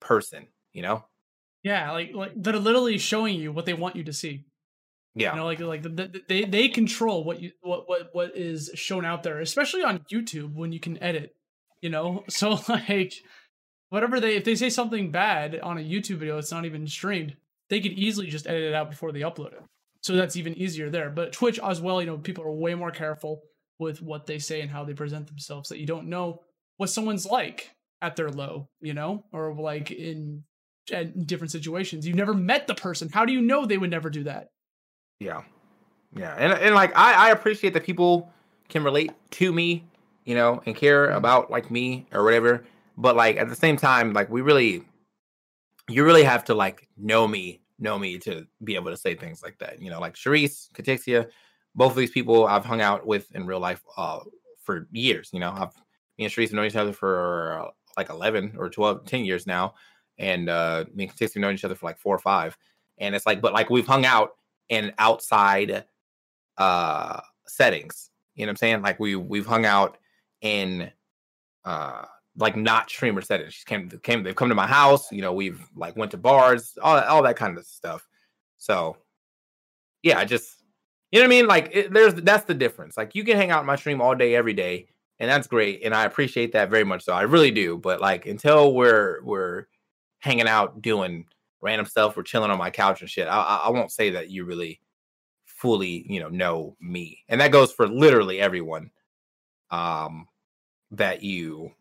person, 0.00 0.46
you 0.72 0.82
know? 0.82 1.04
Yeah, 1.62 1.92
like 1.92 2.12
like 2.14 2.32
they're 2.36 2.56
literally 2.58 2.98
showing 2.98 3.36
you 3.36 3.52
what 3.52 3.66
they 3.66 3.74
want 3.74 3.96
you 3.96 4.04
to 4.04 4.12
see. 4.12 4.44
Yeah, 5.14 5.32
you 5.32 5.38
know, 5.38 5.44
like 5.44 5.60
like 5.60 5.82
the, 5.82 5.88
the, 5.88 6.22
they 6.28 6.44
they 6.44 6.68
control 6.68 7.22
what 7.22 7.40
you 7.40 7.52
what 7.60 7.88
what 7.88 8.10
what 8.12 8.36
is 8.36 8.70
shown 8.74 9.04
out 9.04 9.22
there, 9.22 9.40
especially 9.40 9.82
on 9.82 10.00
YouTube 10.10 10.54
when 10.54 10.72
you 10.72 10.80
can 10.80 11.00
edit 11.02 11.36
You 11.80 11.90
know, 11.90 12.24
so 12.28 12.58
like 12.68 13.14
whatever 13.90 14.18
they 14.18 14.36
if 14.36 14.44
they 14.44 14.56
say 14.56 14.70
something 14.70 15.12
bad 15.12 15.60
on 15.60 15.78
a 15.78 15.82
YouTube 15.82 16.16
video, 16.16 16.38
it's 16.38 16.52
not 16.52 16.64
even 16.64 16.86
streamed. 16.88 17.36
They 17.72 17.80
could 17.80 17.92
easily 17.92 18.26
just 18.26 18.46
edit 18.46 18.64
it 18.64 18.74
out 18.74 18.90
before 18.90 19.12
they 19.12 19.20
upload 19.20 19.54
it. 19.54 19.62
So 20.02 20.14
that's 20.14 20.36
even 20.36 20.52
easier 20.58 20.90
there. 20.90 21.08
But 21.08 21.32
Twitch 21.32 21.58
as 21.58 21.80
well, 21.80 22.02
you 22.02 22.06
know, 22.06 22.18
people 22.18 22.44
are 22.44 22.52
way 22.52 22.74
more 22.74 22.90
careful 22.90 23.40
with 23.78 24.02
what 24.02 24.26
they 24.26 24.38
say 24.38 24.60
and 24.60 24.70
how 24.70 24.84
they 24.84 24.92
present 24.92 25.26
themselves 25.26 25.70
that 25.70 25.78
you 25.78 25.86
don't 25.86 26.10
know 26.10 26.42
what 26.76 26.90
someone's 26.90 27.24
like 27.24 27.70
at 28.02 28.14
their 28.14 28.28
low, 28.28 28.68
you 28.82 28.92
know, 28.92 29.24
or 29.32 29.54
like 29.54 29.90
in, 29.90 30.44
in 30.90 31.24
different 31.24 31.50
situations. 31.50 32.06
You've 32.06 32.14
never 32.14 32.34
met 32.34 32.66
the 32.66 32.74
person. 32.74 33.08
How 33.08 33.24
do 33.24 33.32
you 33.32 33.40
know 33.40 33.64
they 33.64 33.78
would 33.78 33.90
never 33.90 34.10
do 34.10 34.24
that? 34.24 34.48
Yeah. 35.18 35.40
Yeah. 36.14 36.34
And, 36.36 36.52
and 36.52 36.74
like, 36.74 36.94
I, 36.94 37.28
I 37.28 37.30
appreciate 37.30 37.72
that 37.72 37.84
people 37.84 38.30
can 38.68 38.84
relate 38.84 39.12
to 39.30 39.50
me, 39.50 39.86
you 40.26 40.34
know, 40.34 40.60
and 40.66 40.76
care 40.76 41.10
about 41.12 41.50
like 41.50 41.70
me 41.70 42.06
or 42.12 42.22
whatever. 42.22 42.66
But 42.98 43.16
like 43.16 43.38
at 43.38 43.48
the 43.48 43.56
same 43.56 43.78
time, 43.78 44.12
like 44.12 44.28
we 44.28 44.42
really, 44.42 44.84
you 45.88 46.04
really 46.04 46.24
have 46.24 46.44
to 46.44 46.54
like 46.54 46.86
know 46.98 47.26
me, 47.26 47.60
know 47.82 47.98
me 47.98 48.18
to 48.20 48.46
be 48.64 48.74
able 48.74 48.90
to 48.90 48.96
say 48.96 49.14
things 49.14 49.42
like 49.42 49.58
that. 49.58 49.80
You 49.82 49.90
know, 49.90 50.00
like 50.00 50.14
Sharice, 50.14 50.70
Katixia, 50.72 51.28
both 51.74 51.92
of 51.92 51.96
these 51.96 52.10
people 52.10 52.46
I've 52.46 52.64
hung 52.64 52.80
out 52.80 53.06
with 53.06 53.30
in 53.34 53.46
real 53.46 53.60
life 53.60 53.82
uh, 53.96 54.20
for 54.62 54.88
years. 54.92 55.30
You 55.32 55.40
know, 55.40 55.50
I've 55.50 55.74
me 56.18 56.24
and 56.24 56.32
Sharice 56.32 56.48
have 56.48 56.52
known 56.52 56.66
each 56.66 56.76
other 56.76 56.92
for 56.92 57.60
uh, 57.60 57.70
like 57.96 58.10
11 58.10 58.54
or 58.56 58.68
12, 58.68 59.04
10 59.06 59.24
years 59.24 59.46
now. 59.46 59.74
And 60.18 60.48
uh, 60.48 60.84
me 60.94 61.04
and 61.04 61.12
Katixia 61.12 61.34
have 61.34 61.40
known 61.40 61.54
each 61.54 61.64
other 61.64 61.74
for 61.74 61.86
like 61.86 61.98
four 61.98 62.14
or 62.14 62.18
five. 62.18 62.56
And 62.98 63.14
it's 63.14 63.26
like, 63.26 63.40
but 63.40 63.52
like 63.52 63.70
we've 63.70 63.86
hung 63.86 64.04
out 64.04 64.36
in 64.68 64.92
outside 64.98 65.84
uh 66.58 67.20
settings. 67.46 68.10
You 68.34 68.46
know 68.46 68.50
what 68.50 68.52
I'm 68.52 68.56
saying? 68.56 68.82
Like 68.82 69.00
we 69.00 69.16
we've 69.16 69.46
hung 69.46 69.66
out 69.66 69.98
in 70.40 70.90
uh 71.64 72.04
like 72.36 72.56
not 72.56 72.90
streamer 72.90 73.20
settings. 73.20 73.54
She 73.54 73.64
came 73.64 73.88
came 74.02 74.22
they've 74.22 74.34
come 74.34 74.48
to 74.48 74.54
my 74.54 74.66
house, 74.66 75.10
you 75.12 75.20
know, 75.20 75.32
we've 75.32 75.60
like 75.76 75.96
went 75.96 76.10
to 76.12 76.16
bars, 76.16 76.76
all 76.82 76.98
all 77.00 77.22
that 77.22 77.36
kind 77.36 77.58
of 77.58 77.66
stuff. 77.66 78.06
So 78.58 78.96
yeah, 80.02 80.18
I 80.18 80.24
just 80.24 80.62
you 81.10 81.20
know 81.20 81.24
what 81.24 81.34
I 81.34 81.36
mean? 81.36 81.46
Like 81.46 81.70
it, 81.72 81.92
there's 81.92 82.14
that's 82.14 82.44
the 82.44 82.54
difference. 82.54 82.96
Like 82.96 83.14
you 83.14 83.24
can 83.24 83.36
hang 83.36 83.50
out 83.50 83.60
in 83.60 83.66
my 83.66 83.76
stream 83.76 84.00
all 84.00 84.14
day 84.14 84.34
every 84.34 84.54
day 84.54 84.88
and 85.18 85.30
that's 85.30 85.46
great 85.46 85.82
and 85.84 85.94
I 85.94 86.04
appreciate 86.04 86.52
that 86.52 86.70
very 86.70 86.84
much 86.84 87.04
so. 87.04 87.12
I 87.12 87.22
really 87.22 87.50
do, 87.50 87.76
but 87.78 88.00
like 88.00 88.26
until 88.26 88.74
we're 88.74 89.22
we're 89.22 89.66
hanging 90.20 90.48
out 90.48 90.80
doing 90.80 91.26
random 91.60 91.86
stuff, 91.86 92.16
we're 92.16 92.22
chilling 92.22 92.50
on 92.50 92.58
my 92.58 92.70
couch 92.70 93.02
and 93.02 93.10
shit. 93.10 93.28
I, 93.28 93.62
I 93.66 93.70
won't 93.70 93.92
say 93.92 94.10
that 94.10 94.30
you 94.30 94.44
really 94.44 94.80
fully, 95.44 96.04
you 96.08 96.18
know, 96.18 96.28
know 96.28 96.76
me. 96.80 97.24
And 97.28 97.40
that 97.40 97.52
goes 97.52 97.72
for 97.72 97.86
literally 97.86 98.40
everyone 98.40 98.90
um 99.70 100.26
that 100.92 101.22
you 101.22 101.72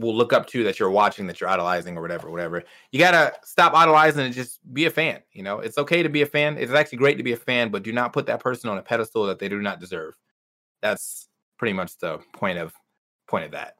will 0.00 0.16
look 0.16 0.32
up 0.32 0.46
to 0.46 0.64
that 0.64 0.78
you're 0.78 0.90
watching 0.90 1.26
that 1.26 1.40
you're 1.40 1.50
idolizing 1.50 1.96
or 1.96 2.02
whatever 2.02 2.30
whatever 2.30 2.62
you 2.90 2.98
gotta 2.98 3.32
stop 3.44 3.74
idolizing 3.74 4.24
and 4.24 4.34
just 4.34 4.58
be 4.72 4.86
a 4.86 4.90
fan 4.90 5.20
you 5.32 5.42
know 5.42 5.60
it's 5.60 5.78
okay 5.78 6.02
to 6.02 6.08
be 6.08 6.22
a 6.22 6.26
fan 6.26 6.56
it's 6.58 6.72
actually 6.72 6.98
great 6.98 7.16
to 7.16 7.22
be 7.22 7.32
a 7.32 7.36
fan 7.36 7.70
but 7.70 7.82
do 7.82 7.92
not 7.92 8.12
put 8.12 8.26
that 8.26 8.40
person 8.40 8.70
on 8.70 8.78
a 8.78 8.82
pedestal 8.82 9.26
that 9.26 9.38
they 9.38 9.48
do 9.48 9.60
not 9.60 9.78
deserve 9.80 10.14
that's 10.82 11.28
pretty 11.58 11.72
much 11.72 11.98
the 11.98 12.18
point 12.32 12.58
of 12.58 12.72
point 13.28 13.44
of 13.44 13.50
that 13.52 13.74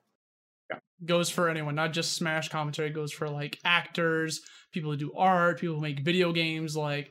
Yeah. 0.70 0.78
goes 1.04 1.30
for 1.30 1.48
anyone, 1.48 1.74
not 1.74 1.92
just 1.92 2.12
Smash 2.12 2.48
commentary. 2.48 2.90
Goes 2.90 3.12
for 3.12 3.28
like 3.28 3.58
actors, 3.64 4.42
people 4.72 4.90
who 4.90 4.96
do 4.96 5.12
art, 5.16 5.58
people 5.60 5.76
who 5.76 5.80
make 5.80 6.00
video 6.04 6.32
games. 6.32 6.76
Like 6.76 7.10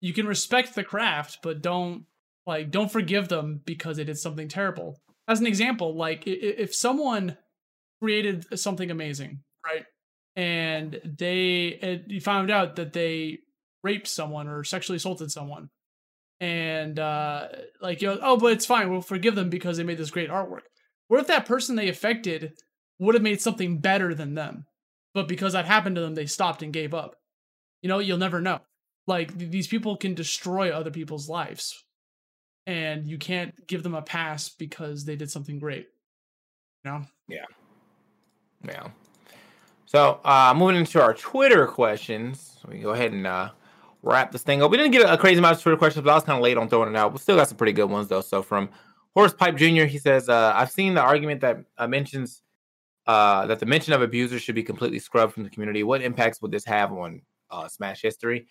you 0.00 0.12
can 0.12 0.26
respect 0.26 0.74
the 0.74 0.84
craft, 0.84 1.38
but 1.42 1.62
don't 1.62 2.04
like 2.46 2.70
don't 2.70 2.90
forgive 2.90 3.28
them 3.28 3.60
because 3.64 3.96
they 3.96 4.04
did 4.04 4.18
something 4.18 4.48
terrible. 4.48 5.00
As 5.28 5.40
an 5.40 5.46
example, 5.46 5.94
like 5.96 6.24
if 6.26 6.74
someone 6.74 7.36
created 8.02 8.58
something 8.58 8.90
amazing, 8.90 9.40
right, 9.64 9.84
and 10.36 11.00
they 11.04 12.02
you 12.06 12.20
found 12.20 12.50
out 12.50 12.76
that 12.76 12.92
they 12.92 13.38
raped 13.82 14.08
someone 14.08 14.48
or 14.48 14.64
sexually 14.64 14.96
assaulted 14.96 15.30
someone, 15.30 15.70
and 16.40 16.98
uh 16.98 17.48
like 17.80 18.02
you 18.02 18.08
know, 18.08 18.18
oh, 18.22 18.36
but 18.36 18.52
it's 18.52 18.66
fine, 18.66 18.90
we'll 18.90 19.00
forgive 19.00 19.34
them 19.34 19.50
because 19.50 19.76
they 19.76 19.84
made 19.84 19.98
this 19.98 20.10
great 20.10 20.30
artwork. 20.30 20.62
What 21.08 21.20
if 21.20 21.26
that 21.28 21.46
person 21.46 21.76
they 21.76 21.88
affected 21.88 22.52
would 22.98 23.14
have 23.14 23.22
made 23.22 23.40
something 23.40 23.78
better 23.78 24.14
than 24.14 24.34
them. 24.34 24.66
But 25.14 25.28
because 25.28 25.52
that 25.52 25.64
happened 25.64 25.96
to 25.96 26.02
them, 26.02 26.14
they 26.14 26.26
stopped 26.26 26.62
and 26.62 26.72
gave 26.72 26.94
up. 26.94 27.14
You 27.82 27.88
know, 27.88 27.98
you'll 27.98 28.18
never 28.18 28.40
know. 28.40 28.60
Like 29.06 29.36
th- 29.38 29.50
these 29.50 29.68
people 29.68 29.96
can 29.96 30.14
destroy 30.14 30.70
other 30.70 30.90
people's 30.90 31.28
lives. 31.28 31.84
And 32.66 33.06
you 33.06 33.18
can't 33.18 33.54
give 33.66 33.82
them 33.82 33.94
a 33.94 34.02
pass 34.02 34.50
because 34.50 35.04
they 35.04 35.16
did 35.16 35.30
something 35.30 35.58
great. 35.58 35.86
You 36.84 36.90
know? 36.90 37.04
yeah 37.28 37.44
so 39.86 40.20
uh 40.24 40.54
moving 40.56 40.76
into 40.76 41.00
our 41.00 41.14
twitter 41.14 41.66
questions 41.66 42.58
we 42.68 42.78
go 42.78 42.90
ahead 42.90 43.12
and 43.12 43.26
uh 43.26 43.50
wrap 44.02 44.30
this 44.32 44.42
thing 44.42 44.62
up 44.62 44.70
we 44.70 44.76
didn't 44.76 44.92
get 44.92 45.08
a 45.08 45.16
crazy 45.16 45.38
amount 45.38 45.56
of 45.56 45.62
twitter 45.62 45.76
questions 45.76 46.04
but 46.04 46.10
i 46.10 46.14
was 46.14 46.24
kind 46.24 46.36
of 46.36 46.42
late 46.42 46.56
on 46.56 46.68
throwing 46.68 46.88
it 46.88 46.96
out 46.96 47.12
we 47.12 47.18
still 47.18 47.36
got 47.36 47.48
some 47.48 47.56
pretty 47.56 47.72
good 47.72 47.90
ones 47.90 48.08
though 48.08 48.20
so 48.20 48.42
from 48.42 48.68
Horace 49.14 49.34
Pipe 49.34 49.56
Jr. 49.56 49.84
He 49.84 49.98
says, 49.98 50.28
uh, 50.28 50.52
"I've 50.54 50.70
seen 50.70 50.94
the 50.94 51.00
argument 51.00 51.40
that 51.40 51.58
uh, 51.76 51.88
mentions 51.88 52.42
uh, 53.08 53.46
that 53.46 53.58
the 53.58 53.66
mention 53.66 53.92
of 53.94 54.02
abusers 54.02 54.42
should 54.42 54.54
be 54.54 54.62
completely 54.62 54.98
scrubbed 54.98 55.32
from 55.32 55.42
the 55.42 55.50
community. 55.50 55.82
What 55.82 56.02
impacts 56.02 56.40
would 56.40 56.52
this 56.52 56.64
have 56.66 56.92
on 56.92 57.22
uh, 57.50 57.66
Smash 57.66 58.02
history? 58.02 58.46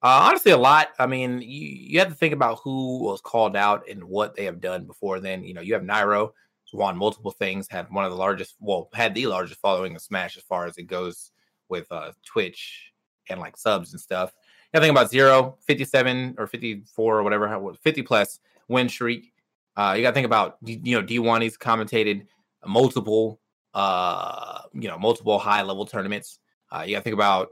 Honestly, 0.00 0.52
a 0.52 0.56
lot. 0.56 0.90
I 0.98 1.06
mean, 1.06 1.42
you, 1.42 1.68
you 1.68 1.98
have 1.98 2.08
to 2.08 2.14
think 2.14 2.32
about 2.32 2.60
who 2.62 3.02
was 3.02 3.20
called 3.20 3.56
out 3.56 3.88
and 3.90 4.04
what 4.04 4.36
they 4.36 4.44
have 4.44 4.60
done 4.60 4.84
before 4.84 5.20
then. 5.20 5.42
You 5.42 5.52
know, 5.52 5.60
you 5.60 5.74
have 5.74 5.82
Nairo, 5.82 6.30
won 6.72 6.96
multiple 6.96 7.30
things, 7.30 7.68
had 7.68 7.90
one 7.90 8.04
of 8.04 8.10
the 8.10 8.16
largest, 8.16 8.56
well, 8.60 8.88
had 8.94 9.14
the 9.14 9.26
largest 9.26 9.60
following 9.60 9.94
of 9.94 10.02
Smash 10.02 10.36
as 10.36 10.42
far 10.42 10.66
as 10.66 10.78
it 10.78 10.84
goes 10.84 11.30
with 11.68 11.90
uh, 11.90 12.12
Twitch 12.24 12.92
and 13.28 13.40
like 13.40 13.56
subs 13.56 13.92
and 13.92 14.00
stuff. 14.00 14.32
You 14.36 14.78
gotta 14.78 14.86
think 14.86 14.96
about 14.96 15.10
Zero, 15.10 15.56
57 15.66 16.34
or 16.38 16.46
54 16.46 17.18
or 17.18 17.22
whatever, 17.22 17.48
how- 17.48 17.72
50 17.72 18.02
plus 18.02 18.40
win 18.68 18.88
streak. 18.88 19.32
Uh, 19.76 19.94
you 19.96 20.02
got 20.02 20.10
to 20.10 20.14
think 20.14 20.26
about 20.26 20.56
you 20.64 20.98
know 20.98 21.06
D1. 21.06 21.42
He's 21.42 21.58
commentated 21.58 22.26
multiple 22.66 23.40
uh 23.74 24.62
you 24.72 24.88
know 24.88 24.98
multiple 24.98 25.38
high 25.38 25.62
level 25.62 25.84
tournaments. 25.84 26.38
Uh, 26.72 26.82
you 26.86 26.94
got 26.94 27.00
to 27.00 27.04
think 27.04 27.14
about 27.14 27.50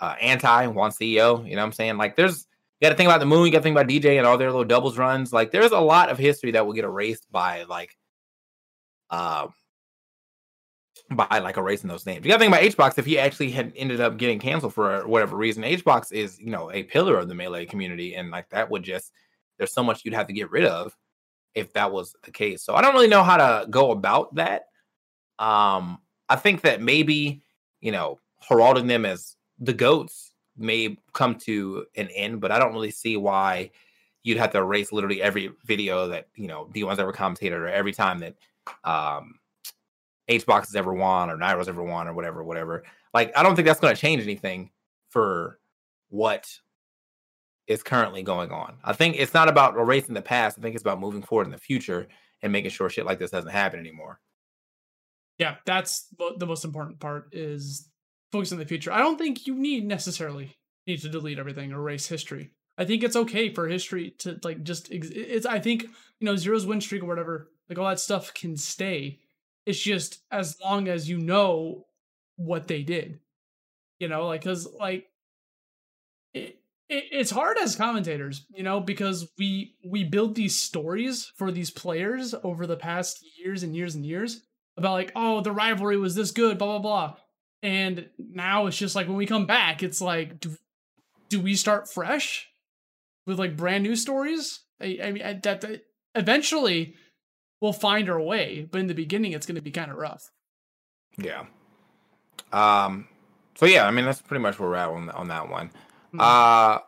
uh, 0.00 0.16
anti 0.20 0.66
one 0.66 0.90
CEO. 0.90 1.46
You 1.48 1.54
know 1.54 1.62
what 1.62 1.66
I'm 1.66 1.72
saying? 1.72 1.96
Like 1.96 2.16
there's 2.16 2.46
you 2.80 2.86
got 2.86 2.90
to 2.90 2.96
think 2.96 3.08
about 3.08 3.20
the 3.20 3.26
moon. 3.26 3.46
You 3.46 3.52
got 3.52 3.58
to 3.58 3.62
think 3.62 3.76
about 3.76 3.88
DJ 3.88 4.18
and 4.18 4.26
all 4.26 4.36
their 4.36 4.50
little 4.50 4.64
doubles 4.64 4.98
runs. 4.98 5.32
Like 5.32 5.50
there's 5.52 5.72
a 5.72 5.78
lot 5.80 6.08
of 6.08 6.18
history 6.18 6.50
that 6.52 6.66
will 6.66 6.72
get 6.72 6.84
erased 6.84 7.30
by 7.30 7.64
like 7.64 7.96
um 9.10 9.52
by 11.10 11.40
like 11.40 11.56
erasing 11.56 11.88
those 11.88 12.06
names. 12.06 12.24
You 12.24 12.30
got 12.30 12.36
to 12.36 12.44
think 12.44 12.54
about 12.54 12.92
HBox 12.92 12.98
if 12.98 13.06
he 13.06 13.18
actually 13.18 13.50
had 13.50 13.72
ended 13.76 14.00
up 14.00 14.16
getting 14.16 14.38
canceled 14.38 14.74
for 14.74 15.06
whatever 15.08 15.36
reason. 15.36 15.64
HBox 15.64 16.12
is 16.12 16.38
you 16.40 16.50
know 16.50 16.70
a 16.70 16.84
pillar 16.84 17.16
of 17.16 17.28
the 17.28 17.34
melee 17.34 17.66
community, 17.66 18.14
and 18.14 18.30
like 18.30 18.48
that 18.50 18.70
would 18.70 18.82
just 18.82 19.12
there's 19.58 19.72
so 19.72 19.82
much 19.82 20.04
you'd 20.04 20.14
have 20.14 20.28
to 20.28 20.32
get 20.32 20.50
rid 20.50 20.64
of 20.64 20.96
if 21.54 21.72
that 21.72 21.90
was 21.90 22.14
the 22.22 22.30
case. 22.30 22.62
So 22.62 22.74
I 22.74 22.80
don't 22.80 22.94
really 22.94 23.08
know 23.08 23.24
how 23.24 23.36
to 23.36 23.66
go 23.68 23.90
about 23.90 24.34
that. 24.36 24.66
Um, 25.38 25.98
I 26.28 26.36
think 26.36 26.60
that 26.62 26.80
maybe 26.80 27.42
you 27.80 27.92
know 27.92 28.20
heralding 28.48 28.86
them 28.86 29.04
as 29.04 29.36
the 29.58 29.72
goats 29.72 30.32
may 30.56 30.96
come 31.12 31.34
to 31.34 31.86
an 31.96 32.08
end, 32.14 32.40
but 32.40 32.52
I 32.52 32.58
don't 32.58 32.72
really 32.72 32.90
see 32.90 33.16
why 33.16 33.70
you'd 34.22 34.38
have 34.38 34.52
to 34.52 34.58
erase 34.58 34.92
literally 34.92 35.22
every 35.22 35.50
video 35.64 36.06
that 36.08 36.28
you 36.36 36.46
know 36.46 36.68
D1's 36.72 37.00
ever 37.00 37.12
commentated 37.12 37.52
or 37.52 37.66
every 37.66 37.92
time 37.92 38.20
that 38.20 38.36
um 38.84 39.34
HBox 40.28 40.66
has 40.66 40.76
ever 40.76 40.94
won 40.94 41.30
or 41.30 41.36
Nairo's 41.36 41.68
ever 41.68 41.82
won 41.82 42.06
or 42.06 42.14
whatever, 42.14 42.44
whatever. 42.44 42.84
Like 43.12 43.36
I 43.36 43.42
don't 43.42 43.56
think 43.56 43.66
that's 43.66 43.80
going 43.80 43.94
to 43.94 44.00
change 44.00 44.22
anything 44.22 44.70
for 45.08 45.58
what 46.08 46.48
is 47.66 47.82
currently 47.82 48.22
going 48.22 48.50
on. 48.50 48.78
I 48.84 48.92
think 48.92 49.16
it's 49.18 49.34
not 49.34 49.48
about 49.48 49.76
erasing 49.76 50.14
the 50.14 50.22
past. 50.22 50.58
I 50.58 50.62
think 50.62 50.74
it's 50.74 50.82
about 50.82 51.00
moving 51.00 51.22
forward 51.22 51.46
in 51.46 51.52
the 51.52 51.58
future 51.58 52.08
and 52.42 52.52
making 52.52 52.70
sure 52.70 52.88
shit 52.88 53.06
like 53.06 53.18
this 53.18 53.30
doesn't 53.30 53.50
happen 53.50 53.78
anymore. 53.78 54.20
Yeah, 55.38 55.56
that's 55.64 56.06
the 56.38 56.46
most 56.46 56.64
important 56.64 57.00
part 57.00 57.28
is 57.32 57.88
focus 58.30 58.52
on 58.52 58.58
the 58.58 58.66
future. 58.66 58.92
I 58.92 58.98
don't 58.98 59.18
think 59.18 59.46
you 59.46 59.54
need 59.54 59.86
necessarily 59.86 60.56
need 60.86 61.00
to 61.02 61.08
delete 61.08 61.38
everything 61.38 61.72
or 61.72 61.78
erase 61.78 62.06
history. 62.06 62.50
I 62.76 62.84
think 62.84 63.02
it's 63.02 63.16
okay 63.16 63.52
for 63.52 63.68
history 63.68 64.14
to 64.18 64.38
like 64.42 64.62
just 64.62 64.92
ex- 64.92 65.10
it's 65.10 65.46
I 65.46 65.58
think, 65.58 65.82
you 65.82 66.26
know, 66.26 66.36
zero's 66.36 66.66
win 66.66 66.80
streak 66.80 67.02
or 67.02 67.06
whatever, 67.06 67.50
like 67.70 67.78
all 67.78 67.88
that 67.88 68.00
stuff 68.00 68.34
can 68.34 68.56
stay. 68.56 69.20
It's 69.64 69.80
just 69.80 70.20
as 70.30 70.58
long 70.60 70.88
as 70.88 71.08
you 71.08 71.18
know 71.18 71.86
what 72.36 72.66
they 72.66 72.82
did. 72.82 73.20
You 74.00 74.08
know, 74.08 74.26
like 74.26 74.42
cuz 74.42 74.66
like 74.78 75.06
it, 76.34 76.58
it, 76.88 77.04
it's 77.12 77.30
hard 77.30 77.56
as 77.58 77.76
commentators, 77.76 78.44
you 78.54 78.64
know, 78.64 78.80
because 78.80 79.30
we 79.38 79.76
we 79.84 80.02
build 80.04 80.34
these 80.34 80.60
stories 80.60 81.32
for 81.36 81.52
these 81.52 81.70
players 81.70 82.34
over 82.42 82.66
the 82.66 82.76
past 82.76 83.24
years 83.38 83.62
and 83.62 83.76
years 83.76 83.94
and 83.94 84.04
years 84.04 84.42
about 84.76 84.92
like, 84.92 85.12
oh, 85.14 85.40
the 85.40 85.52
rivalry 85.52 85.96
was 85.96 86.14
this 86.14 86.32
good, 86.32 86.58
blah 86.58 86.78
blah 86.78 86.78
blah. 86.78 87.16
And 87.62 88.08
now 88.18 88.66
it's 88.66 88.78
just 88.78 88.96
like 88.96 89.06
when 89.06 89.16
we 89.16 89.26
come 89.26 89.46
back, 89.46 89.82
it's 89.82 90.00
like, 90.00 90.40
do 90.40 90.56
do 91.28 91.40
we 91.40 91.54
start 91.54 91.88
fresh 91.88 92.48
with 93.26 93.38
like 93.38 93.56
brand 93.56 93.84
new 93.84 93.94
stories? 93.94 94.60
I, 94.80 94.98
I 95.02 95.12
mean, 95.12 95.22
I, 95.22 95.34
that, 95.34 95.60
that 95.60 95.84
eventually 96.14 96.94
we'll 97.60 97.72
find 97.72 98.08
our 98.08 98.20
way, 98.20 98.66
but 98.70 98.80
in 98.80 98.86
the 98.86 98.94
beginning, 98.94 99.32
it's 99.32 99.46
going 99.46 99.56
to 99.56 99.62
be 99.62 99.70
kind 99.70 99.90
of 99.90 99.96
rough. 99.96 100.30
Yeah. 101.18 101.44
Um. 102.52 103.08
So 103.56 103.66
yeah, 103.66 103.86
I 103.86 103.90
mean 103.90 104.04
that's 104.04 104.22
pretty 104.22 104.42
much 104.42 104.58
where 104.58 104.70
we're 104.70 104.76
at 104.76 104.88
on 104.88 105.10
on 105.10 105.28
that 105.28 105.48
one. 105.48 105.70
Hmm. 106.12 106.20
Uh, 106.20 106.78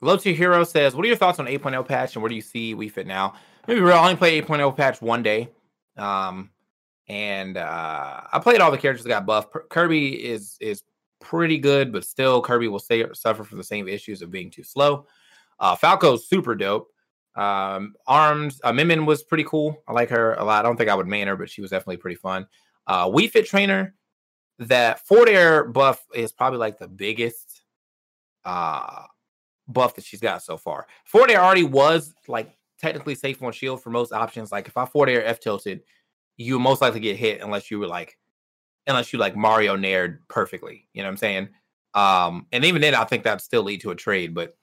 Low 0.00 0.16
Tier 0.16 0.34
Hero 0.34 0.64
says, 0.64 0.94
"What 0.94 1.04
are 1.04 1.08
your 1.08 1.16
thoughts 1.16 1.38
on 1.38 1.46
8.0 1.46 1.86
patch 1.86 2.14
and 2.14 2.22
where 2.22 2.28
do 2.28 2.34
you 2.34 2.42
see 2.42 2.74
Wii 2.74 2.90
Fit 2.90 3.06
now?" 3.06 3.34
Maybe 3.66 3.80
real. 3.80 3.94
I 3.94 4.00
only 4.00 4.16
play 4.16 4.40
8.0 4.40 4.76
patch 4.76 5.00
one 5.00 5.22
day. 5.22 5.50
Um, 5.96 6.50
and 7.08 7.56
uh, 7.56 8.20
I 8.32 8.38
played 8.40 8.60
all 8.60 8.70
the 8.70 8.78
characters 8.78 9.04
that 9.04 9.08
got 9.08 9.26
buffed. 9.26 9.54
Kirby 9.70 10.12
is 10.24 10.56
is 10.60 10.82
pretty 11.20 11.58
good, 11.58 11.92
but 11.92 12.04
still 12.04 12.42
Kirby 12.42 12.68
will 12.68 12.78
say, 12.78 13.04
suffer 13.12 13.44
from 13.44 13.58
the 13.58 13.64
same 13.64 13.88
issues 13.88 14.22
of 14.22 14.30
being 14.30 14.50
too 14.50 14.62
slow. 14.62 15.06
Uh, 15.58 15.76
Falco's 15.76 16.28
super 16.28 16.54
dope. 16.54 16.88
Um, 17.36 17.94
Arms, 18.06 18.60
uh, 18.62 18.72
Min 18.72 18.88
Min 18.88 19.06
was 19.06 19.22
pretty 19.22 19.44
cool. 19.44 19.82
I 19.88 19.92
like 19.92 20.10
her 20.10 20.34
a 20.34 20.44
lot. 20.44 20.64
I 20.64 20.68
don't 20.68 20.76
think 20.76 20.90
I 20.90 20.94
would 20.94 21.08
main 21.08 21.26
her, 21.26 21.36
but 21.36 21.50
she 21.50 21.60
was 21.60 21.70
definitely 21.70 21.96
pretty 21.96 22.16
fun. 22.16 22.46
Uh, 22.86 23.08
Wii 23.08 23.30
Fit 23.30 23.46
Trainer, 23.46 23.94
that 24.58 25.06
Fort 25.06 25.28
Air 25.28 25.64
buff 25.64 26.04
is 26.14 26.32
probably 26.32 26.58
like 26.58 26.78
the 26.78 26.88
biggest 26.88 27.62
uh 28.44 29.04
buff 29.66 29.94
that 29.94 30.04
she's 30.04 30.20
got 30.20 30.42
so 30.42 30.56
far. 30.56 30.86
Fort 31.04 31.30
Air 31.30 31.42
already 31.42 31.64
was 31.64 32.14
like 32.28 32.54
technically 32.78 33.14
safe 33.14 33.42
on 33.42 33.52
shield 33.52 33.82
for 33.82 33.90
most 33.90 34.12
options. 34.12 34.52
Like 34.52 34.68
if 34.68 34.76
I 34.76 34.84
Fort 34.84 35.08
Air 35.08 35.24
F 35.24 35.40
tilted, 35.40 35.82
you 36.36 36.58
most 36.58 36.82
likely 36.82 37.00
get 37.00 37.16
hit 37.16 37.40
unless 37.40 37.70
you 37.70 37.78
were 37.78 37.86
like 37.86 38.18
unless 38.86 39.12
you 39.12 39.18
like 39.18 39.34
Mario 39.34 39.76
nared 39.76 40.18
perfectly. 40.28 40.88
You 40.92 41.02
know 41.02 41.08
what 41.08 41.12
I'm 41.12 41.16
saying? 41.16 41.48
Um, 41.94 42.46
and 42.52 42.64
even 42.64 42.82
then 42.82 42.94
I 42.94 43.04
think 43.04 43.24
that'd 43.24 43.40
still 43.40 43.62
lead 43.62 43.80
to 43.82 43.90
a 43.90 43.96
trade, 43.96 44.34
but 44.34 44.56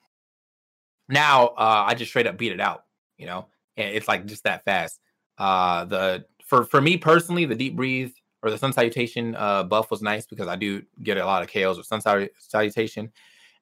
now 1.11 1.47
uh 1.47 1.85
I 1.87 1.93
just 1.93 2.11
straight 2.11 2.27
up 2.27 2.37
beat 2.37 2.51
it 2.51 2.59
out, 2.59 2.85
you 3.17 3.25
know, 3.25 3.47
and 3.77 3.95
it's 3.95 4.07
like 4.07 4.25
just 4.25 4.43
that 4.43 4.63
fast. 4.63 4.99
Uh 5.37 5.85
the 5.85 6.25
for 6.45 6.63
for 6.65 6.81
me 6.81 6.97
personally, 6.97 7.45
the 7.45 7.55
deep 7.55 7.75
breathe 7.75 8.11
or 8.43 8.49
the 8.49 8.57
sun 8.57 8.73
salutation 8.73 9.35
uh 9.35 9.63
buff 9.63 9.91
was 9.91 10.01
nice 10.01 10.25
because 10.25 10.47
I 10.47 10.55
do 10.55 10.81
get 11.03 11.17
a 11.17 11.25
lot 11.25 11.43
of 11.43 11.51
KOs 11.51 11.77
with 11.77 11.87
sun 11.87 12.01
Salu- 12.01 12.29
salutation 12.39 13.11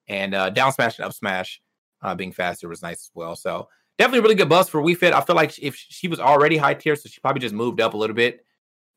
and 0.07 0.33
uh 0.33 0.49
down 0.49 0.71
smash 0.71 0.97
and 0.97 1.05
up 1.05 1.13
smash 1.13 1.62
uh 2.01 2.15
being 2.15 2.31
faster 2.31 2.67
was 2.67 2.81
nice 2.81 2.97
as 3.05 3.12
well. 3.13 3.35
So 3.35 3.67
definitely 3.97 4.21
really 4.21 4.35
good 4.35 4.49
buffs 4.49 4.69
for 4.69 4.81
Wii 4.81 4.97
Fit. 4.97 5.13
I 5.13 5.21
feel 5.21 5.35
like 5.35 5.57
if 5.62 5.75
she 5.75 6.07
was 6.07 6.19
already 6.19 6.57
high 6.57 6.73
tier, 6.73 6.95
so 6.95 7.09
she 7.09 7.19
probably 7.21 7.41
just 7.41 7.53
moved 7.55 7.81
up 7.81 7.93
a 7.93 7.97
little 7.97 8.15
bit 8.15 8.45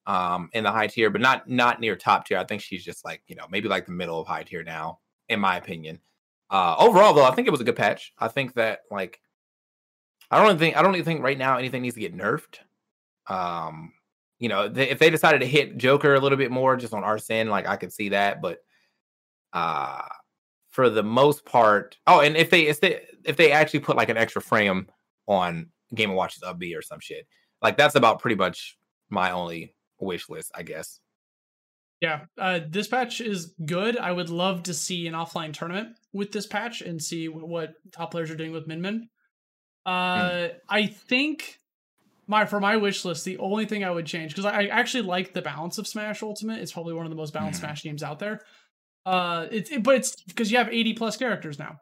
um 0.07 0.51
in 0.53 0.65
the 0.65 0.71
high 0.71 0.87
tier, 0.89 1.11
but 1.11 1.21
not 1.21 1.49
not 1.49 1.81
near 1.81 1.97
top 1.97 2.27
tier. 2.27 2.39
I 2.39 2.45
think 2.45 2.63
she's 2.63 2.85
just 2.85 3.05
like, 3.05 3.23
you 3.27 3.37
know, 3.37 3.47
maybe 3.51 3.69
like 3.69 3.87
the 3.87 3.93
middle 3.93 4.21
of 4.21 4.27
high 4.27 4.43
tier 4.45 4.63
now, 4.63 5.01
in 5.29 5.41
my 5.41 5.57
opinion. 5.57 6.01
Uh 6.53 6.77
overall 6.79 7.15
though, 7.15 7.25
I 7.25 7.35
think 7.35 7.49
it 7.49 7.51
was 7.51 7.63
a 7.63 7.65
good 7.65 7.77
patch. 7.77 8.13
I 8.19 8.29
think 8.29 8.55
that 8.55 8.81
like 8.91 9.21
I 10.31 10.45
don't 10.45 10.59
think 10.59 10.77
I 10.77 10.83
don't 10.83 10.95
even 10.95 11.05
think 11.05 11.23
right 11.23 11.39
now 11.39 11.57
anything 11.57 11.83
needs 11.83 11.95
to 11.95 12.01
get 12.01 12.17
nerfed. 12.17 12.59
Um, 13.27 13.95
you 14.39 14.49
know, 14.49 14.71
if 14.75 14.99
they 14.99 15.09
decided 15.11 15.41
to 15.41 15.47
hit 15.47 15.79
Joker 15.79 16.15
a 16.15 16.21
little 16.21 16.39
bit 16.39 16.51
more 16.51 16.77
just 16.77 16.93
on 16.93 17.05
Arsene, 17.05 17.49
like 17.49 17.67
I 17.67 17.77
could 17.77 17.93
see 17.93 18.11
that, 18.11 18.43
but 18.43 18.59
uh 19.55 20.03
for 20.71 20.89
the 20.89 21.03
most 21.03 21.45
part, 21.45 21.97
oh, 22.07 22.21
and 22.21 22.37
if 22.37 22.51
they 22.51 22.67
if 22.67 22.81
they 22.81 23.03
if 23.25 23.37
they 23.37 23.53
actually 23.53 23.81
put 23.81 23.97
like 23.97 24.09
an 24.11 24.17
extra 24.17 24.43
frame 24.43 24.89
on 25.27 25.69
Game 25.95 26.13
& 26.13 26.15
Watch's 26.15 26.43
up 26.43 26.59
B 26.59 26.75
or 26.75 26.83
some 26.83 27.01
shit, 27.01 27.27
like 27.63 27.77
that's 27.77 27.95
about 27.95 28.21
pretty 28.21 28.37
much 28.37 28.79
my 29.11 29.31
only 29.31 29.75
wish 30.01 30.29
list, 30.29 30.51
I 30.55 30.63
guess. 30.63 31.01
Yeah, 32.03 32.23
uh, 32.37 32.59
this 32.69 32.89
patch 32.89 33.21
is 33.21 33.55
good. 33.65 33.97
I 33.97 34.11
would 34.11 34.29
love 34.29 34.65
to 34.65 34.75
see 34.75 35.07
an 35.07 35.15
offline 35.15 35.53
tournament 35.53 35.91
with 36.13 36.33
this 36.33 36.49
patch 36.49 36.81
and 36.83 37.01
see 37.01 37.27
wh- 37.27 37.47
what 37.49 37.75
top 37.93 38.11
players 38.11 38.29
are 38.29 38.35
doing 38.37 38.51
with 38.51 38.67
Min 38.67 38.81
Min. 38.81 39.09
Uh, 39.87 40.49
I 40.69 40.87
think 40.87 41.59
my 42.27 42.45
for 42.45 42.59
my 42.59 42.77
wish 42.77 43.05
list, 43.05 43.25
the 43.25 43.39
only 43.39 43.67
thing 43.67 43.85
I 43.85 43.91
would 43.93 44.07
change 44.07 44.33
because 44.33 44.45
I, 44.45 44.63
I 44.63 44.67
actually 44.67 45.05
like 45.05 45.33
the 45.33 45.43
balance 45.43 45.79
of 45.79 45.87
Smash 45.87 46.25
Ultimate. 46.25 46.61
It's 46.61 46.73
probably 46.73 46.93
one 46.93 47.07
of 47.07 47.11
the 47.11 47.17
most 47.17 47.33
balanced 47.33 47.61
Mhm. 47.61 47.67
Smash 47.67 47.83
games 47.85 48.03
out 48.03 48.19
there. 48.19 48.41
Uh, 49.07 49.47
it's 49.53 49.71
it, 49.71 49.85
but 49.85 49.95
it's 49.95 50.21
because 50.25 50.51
you 50.51 50.59
have 50.59 50.69
eighty 50.71 50.95
plus 50.95 51.17
characters 51.17 51.57
now, 51.57 51.77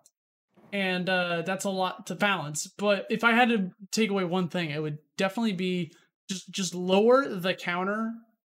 and 0.71 1.09
uh, 1.09 1.43
that's 1.47 1.65
a 1.65 1.71
lot 1.71 2.07
to 2.09 2.15
balance. 2.15 2.67
But 2.77 3.07
if 3.09 3.25
I 3.25 3.33
had 3.33 3.49
to 3.49 3.71
take 3.91 4.11
away 4.11 4.25
one 4.25 4.49
thing, 4.49 4.69
it 4.71 4.83
would 4.83 4.99
definitely 5.17 5.53
be 5.55 5.93
just 6.29 6.51
just 6.51 6.75
lower 6.75 7.27
the 7.27 7.55
counter 7.55 8.13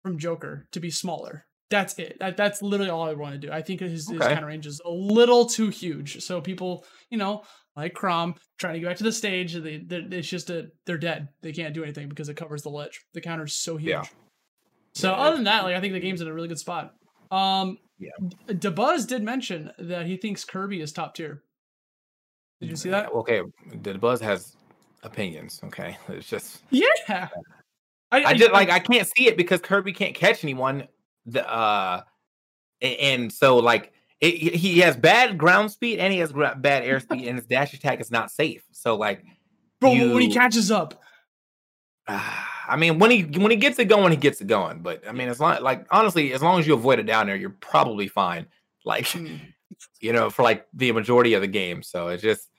from 0.03 0.17
Joker 0.17 0.67
to 0.71 0.79
be 0.79 0.89
smaller. 0.89 1.45
That's 1.71 1.97
it. 1.97 2.17
That, 2.19 2.37
that's 2.37 2.61
literally 2.61 2.91
all 2.91 3.03
I 3.09 3.13
want 3.13 3.33
to 3.33 3.39
do. 3.39 3.51
I 3.51 3.61
think 3.61 3.79
his, 3.79 4.07
his 4.09 4.21
Okay. 4.21 4.33
counter 4.33 4.47
range 4.47 4.67
is 4.67 4.81
a 4.85 4.89
little 4.89 5.45
too 5.45 5.69
huge. 5.69 6.21
So 6.21 6.41
people, 6.41 6.85
you 7.09 7.17
know, 7.17 7.43
like 7.75 7.93
Chrom 7.93 8.35
trying 8.59 8.73
to 8.73 8.79
get 8.81 8.87
back 8.87 8.97
to 8.97 9.03
the 9.05 9.11
stage, 9.13 9.53
they, 9.53 9.77
they 9.77 10.17
it's 10.17 10.27
just 10.27 10.49
a 10.49 10.67
they're 10.85 10.97
dead. 10.97 11.29
They 11.41 11.53
can't 11.53 11.73
do 11.73 11.83
anything 11.83 12.09
because 12.09 12.27
it 12.27 12.35
covers 12.35 12.61
the 12.61 12.69
ledge. 12.69 13.05
The 13.13 13.21
counter 13.21 13.45
is 13.45 13.53
so 13.53 13.77
huge. 13.77 13.89
Yeah. 13.89 14.03
So 14.93 15.09
Yeah, 15.11 15.17
other 15.17 15.37
than 15.37 15.45
that, 15.45 15.63
like 15.63 15.75
I 15.75 15.79
think 15.79 15.93
the 15.93 16.01
game's 16.01 16.19
in 16.19 16.27
a 16.27 16.33
really 16.33 16.49
good 16.49 16.59
spot. 16.59 16.93
Um, 17.31 17.77
Yeah. 17.97 18.09
Dabuz 18.49 19.07
did 19.07 19.23
mention 19.23 19.71
that 19.79 20.05
he 20.05 20.17
thinks 20.17 20.43
Kirby 20.43 20.81
is 20.81 20.91
top 20.91 21.15
tier. 21.15 21.43
Did 22.59 22.69
you 22.69 22.75
see 22.75 22.89
that? 22.89 23.11
Okay, 23.13 23.41
Dabuz 23.77 24.19
has 24.19 24.57
opinions. 25.03 25.61
Okay, 25.63 25.97
it's 26.09 26.27
just 26.27 26.63
Yeah. 26.69 27.29
I 28.11 28.33
just 28.33 28.51
like 28.51 28.69
I 28.69 28.79
can't 28.79 29.07
see 29.07 29.27
it 29.27 29.37
because 29.37 29.61
Kirby 29.61 29.93
can't 29.93 30.13
catch 30.13 30.43
anyone. 30.43 30.89
The 31.25 31.47
uh, 31.49 32.01
and 32.81 33.31
so 33.31 33.57
like 33.57 33.93
it, 34.19 34.55
he- 34.55 34.79
has 34.79 34.95
bad 34.95 35.37
ground 35.37 35.71
speed 35.71 35.99
and 35.99 36.11
he 36.13 36.19
has 36.19 36.31
gra- 36.31 36.55
bad 36.57 36.83
air 36.83 36.99
speed, 36.99 37.27
and 37.27 37.37
his 37.37 37.45
dash 37.45 37.73
attack 37.73 37.99
is 38.01 38.11
not 38.11 38.31
safe. 38.31 38.63
So 38.71 38.95
like, 38.95 39.23
bro 39.79 39.91
when 39.91 40.21
he 40.21 40.33
catches 40.33 40.71
up. 40.71 41.01
I 42.07 42.75
mean, 42.77 42.99
when 42.99 43.11
he 43.11 43.23
when 43.23 43.51
he 43.51 43.57
gets 43.57 43.77
it 43.79 43.85
going, 43.85 44.11
he 44.11 44.17
gets 44.17 44.41
it 44.41 44.47
going. 44.47 44.79
But 44.79 45.07
I 45.07 45.11
mean, 45.11 45.27
as 45.29 45.39
long 45.39 45.61
like 45.61 45.85
honestly, 45.91 46.33
as 46.33 46.41
long 46.41 46.59
as 46.59 46.67
you 46.67 46.73
avoid 46.73 46.99
it 46.99 47.05
down 47.05 47.27
there, 47.27 47.35
you're 47.35 47.49
probably 47.59 48.07
fine. 48.07 48.47
Like 48.83 49.05
Mm. 49.05 49.39
you 49.99 50.11
know, 50.11 50.31
for 50.31 50.41
like 50.41 50.65
the 50.73 50.91
majority 50.91 51.35
of 51.35 51.41
the 51.41 51.47
game. 51.47 51.83
So 51.83 52.07
it's 52.07 52.23
just 52.23 52.49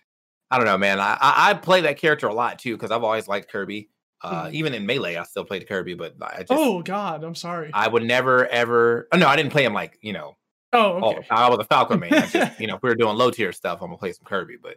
I 0.53 0.57
don't 0.57 0.66
know, 0.66 0.79
man. 0.79 1.01
I 1.01 1.18
I, 1.20 1.51
I 1.51 1.55
play 1.55 1.81
that 1.81 1.98
character 1.98 2.29
a 2.29 2.33
lot 2.33 2.61
too 2.61 2.77
because 2.77 2.92
I've 2.92 3.03
always 3.03 3.27
liked 3.27 3.51
Kirby. 3.51 3.90
Uh, 4.23 4.45
Mhm. 4.47 4.53
even 4.53 4.75
in 4.75 4.87
melee, 4.87 5.17
I 5.17 5.25
still 5.25 5.45
played 5.45 5.67
Kirby, 5.69 5.95
but 5.95 6.15
I 6.23 6.39
just 6.39 6.53
Oh 6.53 6.83
God, 6.83 7.25
I'm 7.25 7.35
sorry. 7.35 7.71
I 7.75 7.89
would 7.89 8.05
never 8.05 8.47
ever. 8.47 9.09
Oh, 9.13 9.19
no, 9.19 9.27
I 9.27 9.37
didn't 9.37 9.51
play 9.53 9.65
him 9.65 9.75
like 9.75 9.99
you 10.01 10.13
know 10.13 10.37
oh, 10.73 11.11
okay. 11.11 11.27
the. 11.29 11.35
I 11.35 11.49
was 11.49 11.59
a 11.59 11.65
Falcon 11.65 12.01
man. 12.01 12.11
Just, 12.11 12.61
you 12.61 12.67
know, 12.67 12.77
if 12.77 12.83
we 12.83 12.89
were 12.89 12.95
doing 12.95 13.17
low 13.17 13.31
tier 13.31 13.53
stuff, 13.53 13.81
I'm 13.81 13.89
gonna 13.89 13.99
play 13.99 14.13
some 14.13 14.25
Kirby, 14.25 14.57
but 14.63 14.77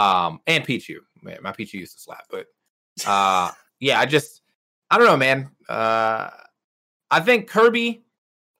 um, 0.00 0.40
and 0.46 0.66
Pichu. 0.66 0.98
Man, 1.22 1.38
my 1.42 1.52
Pichu 1.52 1.74
used 1.74 1.94
to 1.94 2.00
slap, 2.00 2.24
but 2.30 2.46
uh, 3.06 3.50
yeah, 3.80 4.00
I 4.00 4.06
just 4.06 4.42
I 4.90 4.98
don't 4.98 5.06
know, 5.06 5.16
man. 5.16 5.50
Uh, 5.68 6.30
I 7.10 7.20
think 7.20 7.48
Kirby 7.48 8.04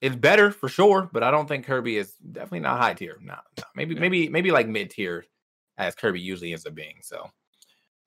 is 0.00 0.16
better 0.16 0.50
for 0.50 0.68
sure, 0.68 1.08
but 1.12 1.22
I 1.22 1.30
don't 1.30 1.48
think 1.48 1.66
Kirby 1.66 1.96
is 1.96 2.14
definitely 2.14 2.60
not 2.60 2.80
high 2.80 2.94
tier. 2.94 3.18
No, 3.20 3.34
no. 3.58 3.64
maybe 3.74 3.94
maybe 3.94 4.28
maybe 4.28 4.50
like 4.50 4.68
mid 4.68 4.90
tier, 4.90 5.24
as 5.76 5.94
Kirby 5.94 6.20
usually 6.20 6.52
ends 6.52 6.66
up 6.66 6.74
being. 6.74 6.96
So, 7.02 7.30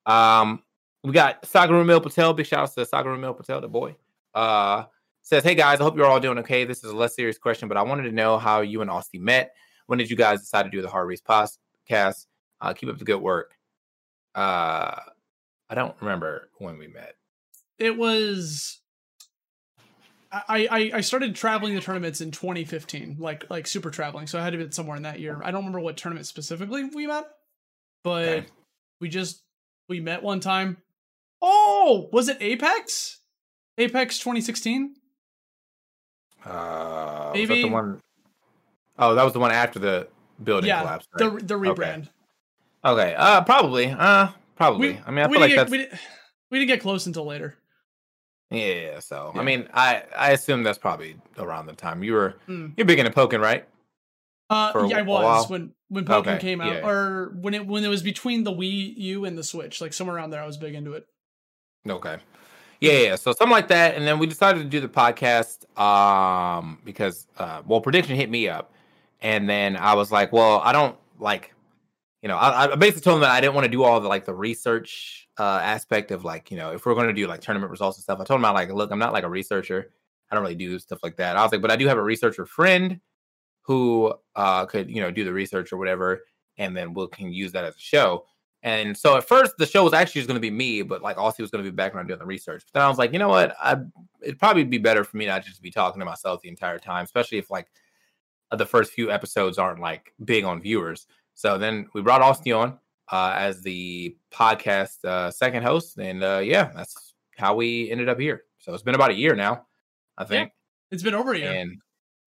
um, 0.06 0.62
we 1.04 1.12
got 1.12 1.42
Sagaru 1.42 1.84
Mil 1.86 2.00
Patel. 2.00 2.32
Big 2.34 2.46
shout 2.46 2.60
outs 2.60 2.74
to 2.74 2.84
Sagaru 2.84 3.18
Mil 3.18 3.34
Patel, 3.34 3.60
the 3.60 3.68
boy. 3.68 3.96
Uh, 4.34 4.84
says, 5.22 5.42
Hey 5.44 5.54
guys, 5.54 5.80
I 5.80 5.84
hope 5.84 5.96
you're 5.96 6.06
all 6.06 6.20
doing 6.20 6.38
okay. 6.38 6.64
This 6.64 6.84
is 6.84 6.90
a 6.90 6.96
less 6.96 7.14
serious 7.14 7.38
question, 7.38 7.68
but 7.68 7.76
I 7.76 7.82
wanted 7.82 8.04
to 8.04 8.12
know 8.12 8.38
how 8.38 8.60
you 8.60 8.80
and 8.82 8.90
Austin 8.90 9.24
met. 9.24 9.54
When 9.86 9.98
did 9.98 10.10
you 10.10 10.16
guys 10.16 10.40
decide 10.40 10.64
to 10.64 10.70
do 10.70 10.82
the 10.82 10.88
Hard 10.88 11.08
Reads 11.08 11.22
podcast? 11.22 12.26
Uh, 12.60 12.72
keep 12.74 12.88
up 12.88 12.98
the 12.98 13.04
good 13.04 13.20
work. 13.22 13.52
Uh, 14.34 14.96
I 15.70 15.74
don't 15.74 15.94
remember 16.00 16.50
when 16.58 16.78
we 16.78 16.86
met. 16.88 17.14
it 17.78 17.96
was 17.96 18.80
I, 20.30 20.68
I 20.70 20.90
I 20.96 21.00
started 21.00 21.34
traveling 21.34 21.74
the 21.74 21.80
tournaments 21.80 22.20
in 22.20 22.30
2015, 22.30 23.16
like 23.18 23.48
like 23.48 23.66
super 23.66 23.90
traveling. 23.90 24.26
So 24.26 24.38
I 24.38 24.44
had 24.44 24.50
to 24.52 24.58
be 24.58 24.70
somewhere 24.70 24.96
in 24.96 25.04
that 25.04 25.20
year. 25.20 25.40
I 25.42 25.50
don't 25.50 25.60
remember 25.60 25.80
what 25.80 25.96
tournament 25.96 26.26
specifically 26.26 26.84
we 26.84 27.06
met, 27.06 27.26
but 28.04 28.28
Okay. 28.28 28.46
we 29.00 29.08
just 29.08 29.42
we 29.88 30.00
met 30.00 30.22
one 30.22 30.40
time. 30.40 30.76
Oh, 31.40 32.08
was 32.12 32.28
it 32.28 32.38
Apex? 32.40 33.20
Apex 33.78 34.18
2016? 34.18 34.94
Uh, 36.44 36.48
was 36.48 37.32
that 37.32 37.32
Maybe- 37.34 37.62
the 37.62 37.68
one 37.68 38.00
oh 38.98 39.14
that 39.14 39.24
was 39.24 39.32
the 39.32 39.38
one 39.40 39.50
after 39.50 39.78
the 39.78 40.08
building 40.42 40.68
Yeah, 40.68 40.80
collapse. 40.80 41.06
the 41.14 41.30
right? 41.30 41.46
the 41.48 41.54
rebrand. 41.54 42.08
Okay. 42.84 43.14
Uh, 43.16 43.42
probably. 43.42 43.86
Uh, 43.90 44.28
probably. 44.56 45.00
I 45.04 45.10
mean, 45.10 45.24
I 45.24 45.26
we 45.26 45.32
feel 45.34 45.40
like 45.40 45.50
didn't 45.50 45.56
that's 45.56 45.70
get, 45.70 45.70
we, 45.70 45.78
didn't, 45.78 46.00
we 46.50 46.58
didn't 46.60 46.68
get 46.68 46.80
close 46.80 47.06
until 47.06 47.26
later. 47.26 47.56
yeah. 48.50 49.00
So 49.00 49.32
I 49.34 49.42
mean, 49.42 49.68
I 49.74 50.04
I 50.16 50.30
assume 50.30 50.62
that's 50.62 50.78
probably 50.78 51.16
around 51.38 51.66
the 51.66 51.72
time 51.74 52.02
you 52.02 52.12
were 52.14 52.34
Mm. 52.48 52.74
you're 52.76 52.86
big 52.86 52.98
into 52.98 53.10
Pokken, 53.12 53.40
right? 53.40 53.66
Uh, 54.50 54.72
For 54.72 54.86
yeah, 54.86 54.98
I 54.98 55.02
was 55.02 55.50
when 55.50 55.74
when 55.88 56.04
Pokken 56.04 56.18
Okay, 56.20 56.38
came 56.38 56.60
out, 56.60 56.72
yeah. 56.72 56.88
or 56.88 57.32
when 57.40 57.52
it 57.54 57.66
when 57.66 57.84
it 57.84 57.88
was 57.88 58.02
between 58.02 58.44
the 58.44 58.52
Wii 58.52 58.94
U 58.96 59.24
and 59.24 59.36
the 59.36 59.44
Switch, 59.44 59.80
like 59.80 59.92
somewhere 59.92 60.16
around 60.16 60.30
there. 60.30 60.42
I 60.42 60.46
was 60.46 60.56
big 60.56 60.74
into 60.74 60.92
it. 60.94 61.04
Okay. 61.86 62.18
Yeah, 62.80 62.92
yeah. 62.92 63.16
So 63.16 63.32
something 63.32 63.50
like 63.52 63.68
that, 63.68 63.96
and 63.96 64.06
then 64.06 64.18
we 64.18 64.26
decided 64.26 64.60
to 64.60 64.64
do 64.68 64.80
the 64.80 64.88
podcast 64.88 65.66
um 65.80 66.78
because 66.84 67.26
uh 67.38 67.62
well 67.66 67.80
prediction 67.80 68.16
hit 68.16 68.30
me 68.30 68.48
up, 68.48 68.72
and 69.20 69.48
then 69.48 69.76
I 69.76 69.94
was 69.94 70.12
like, 70.12 70.32
well, 70.32 70.60
I 70.60 70.72
don't 70.72 70.96
like, 71.18 71.54
you 72.22 72.28
know, 72.28 72.36
I, 72.36 72.72
I 72.72 72.76
basically 72.76 73.02
told 73.02 73.16
him 73.16 73.20
that 73.22 73.30
I 73.30 73.40
didn't 73.40 73.54
want 73.54 73.64
to 73.64 73.70
do 73.70 73.82
all 73.82 74.00
the 74.00 74.08
like 74.08 74.24
the 74.24 74.34
research 74.34 75.28
uh 75.38 75.60
aspect 75.62 76.10
of 76.10 76.24
like 76.24 76.50
you 76.50 76.56
know 76.56 76.72
if 76.72 76.84
we're 76.86 76.94
going 76.94 77.06
to 77.08 77.12
do 77.12 77.26
like 77.26 77.40
tournament 77.40 77.70
results 77.70 77.98
and 77.98 78.02
stuff. 78.04 78.20
I 78.20 78.24
told 78.24 78.40
him 78.40 78.44
I 78.44 78.50
like 78.50 78.70
look, 78.72 78.90
I'm 78.92 78.98
not 78.98 79.12
like 79.12 79.24
a 79.24 79.28
researcher. 79.30 79.90
I 80.30 80.34
don't 80.34 80.44
really 80.44 80.54
do 80.54 80.78
stuff 80.78 81.00
like 81.02 81.16
that. 81.16 81.36
I 81.36 81.42
was 81.42 81.52
like, 81.52 81.62
but 81.62 81.70
I 81.70 81.76
do 81.76 81.86
have 81.88 81.98
a 81.98 82.02
researcher 82.02 82.46
friend 82.46 83.00
who 83.62 84.14
uh, 84.36 84.66
could, 84.66 84.90
you 84.90 85.00
know, 85.00 85.10
do 85.10 85.24
the 85.24 85.32
research 85.32 85.72
or 85.72 85.76
whatever, 85.78 86.24
and 86.58 86.76
then 86.76 86.94
we 86.94 87.06
can 87.08 87.32
use 87.32 87.52
that 87.52 87.64
as 87.64 87.76
a 87.76 87.80
show. 87.80 88.24
And 88.62 88.96
so 88.96 89.16
at 89.16 89.26
first 89.26 89.52
the 89.58 89.66
show 89.66 89.84
was 89.84 89.92
actually 89.92 90.20
just 90.20 90.28
going 90.28 90.40
to 90.40 90.40
be 90.40 90.50
me, 90.50 90.82
but 90.82 91.02
like 91.02 91.16
Aussie 91.16 91.40
was 91.40 91.50
going 91.50 91.64
to 91.64 91.70
be 91.70 91.74
background 91.74 92.08
doing 92.08 92.18
the 92.18 92.26
research. 92.26 92.64
But 92.66 92.78
then 92.78 92.86
I 92.86 92.88
was 92.88 92.98
like, 92.98 93.12
you 93.12 93.18
know 93.18 93.28
what? 93.28 93.54
I 93.60 93.76
it'd 94.20 94.38
probably 94.38 94.64
be 94.64 94.78
better 94.78 95.04
for 95.04 95.16
me 95.16 95.26
not 95.26 95.44
just 95.44 95.56
to 95.56 95.62
be 95.62 95.70
talking 95.70 96.00
to 96.00 96.06
myself 96.06 96.42
the 96.42 96.48
entire 96.48 96.78
time, 96.78 97.04
especially 97.04 97.38
if 97.38 97.50
like 97.50 97.68
the 98.50 98.66
first 98.66 98.92
few 98.92 99.10
episodes 99.10 99.58
aren't 99.58 99.80
like 99.80 100.12
big 100.24 100.44
on 100.44 100.60
viewers. 100.60 101.06
So 101.34 101.58
then 101.58 101.88
we 101.94 102.02
brought 102.02 102.22
Austin 102.22 102.52
on 102.52 102.78
uh, 103.12 103.34
as 103.36 103.62
the 103.62 104.16
podcast 104.32 105.04
uh, 105.04 105.30
second 105.30 105.62
host, 105.62 105.98
and 105.98 106.22
uh, 106.22 106.40
yeah, 106.42 106.70
that's 106.74 107.14
how 107.36 107.54
we 107.54 107.90
ended 107.90 108.08
up 108.08 108.18
here. 108.18 108.44
So 108.58 108.74
it's 108.74 108.82
been 108.82 108.94
about 108.94 109.10
a 109.10 109.14
year 109.14 109.34
now, 109.36 109.66
I 110.16 110.24
think. 110.24 110.48
Yeah, 110.48 110.94
it's 110.94 111.02
been 111.02 111.14
over 111.14 111.32
a 111.32 111.38
year. 111.38 111.52
And 111.52 111.76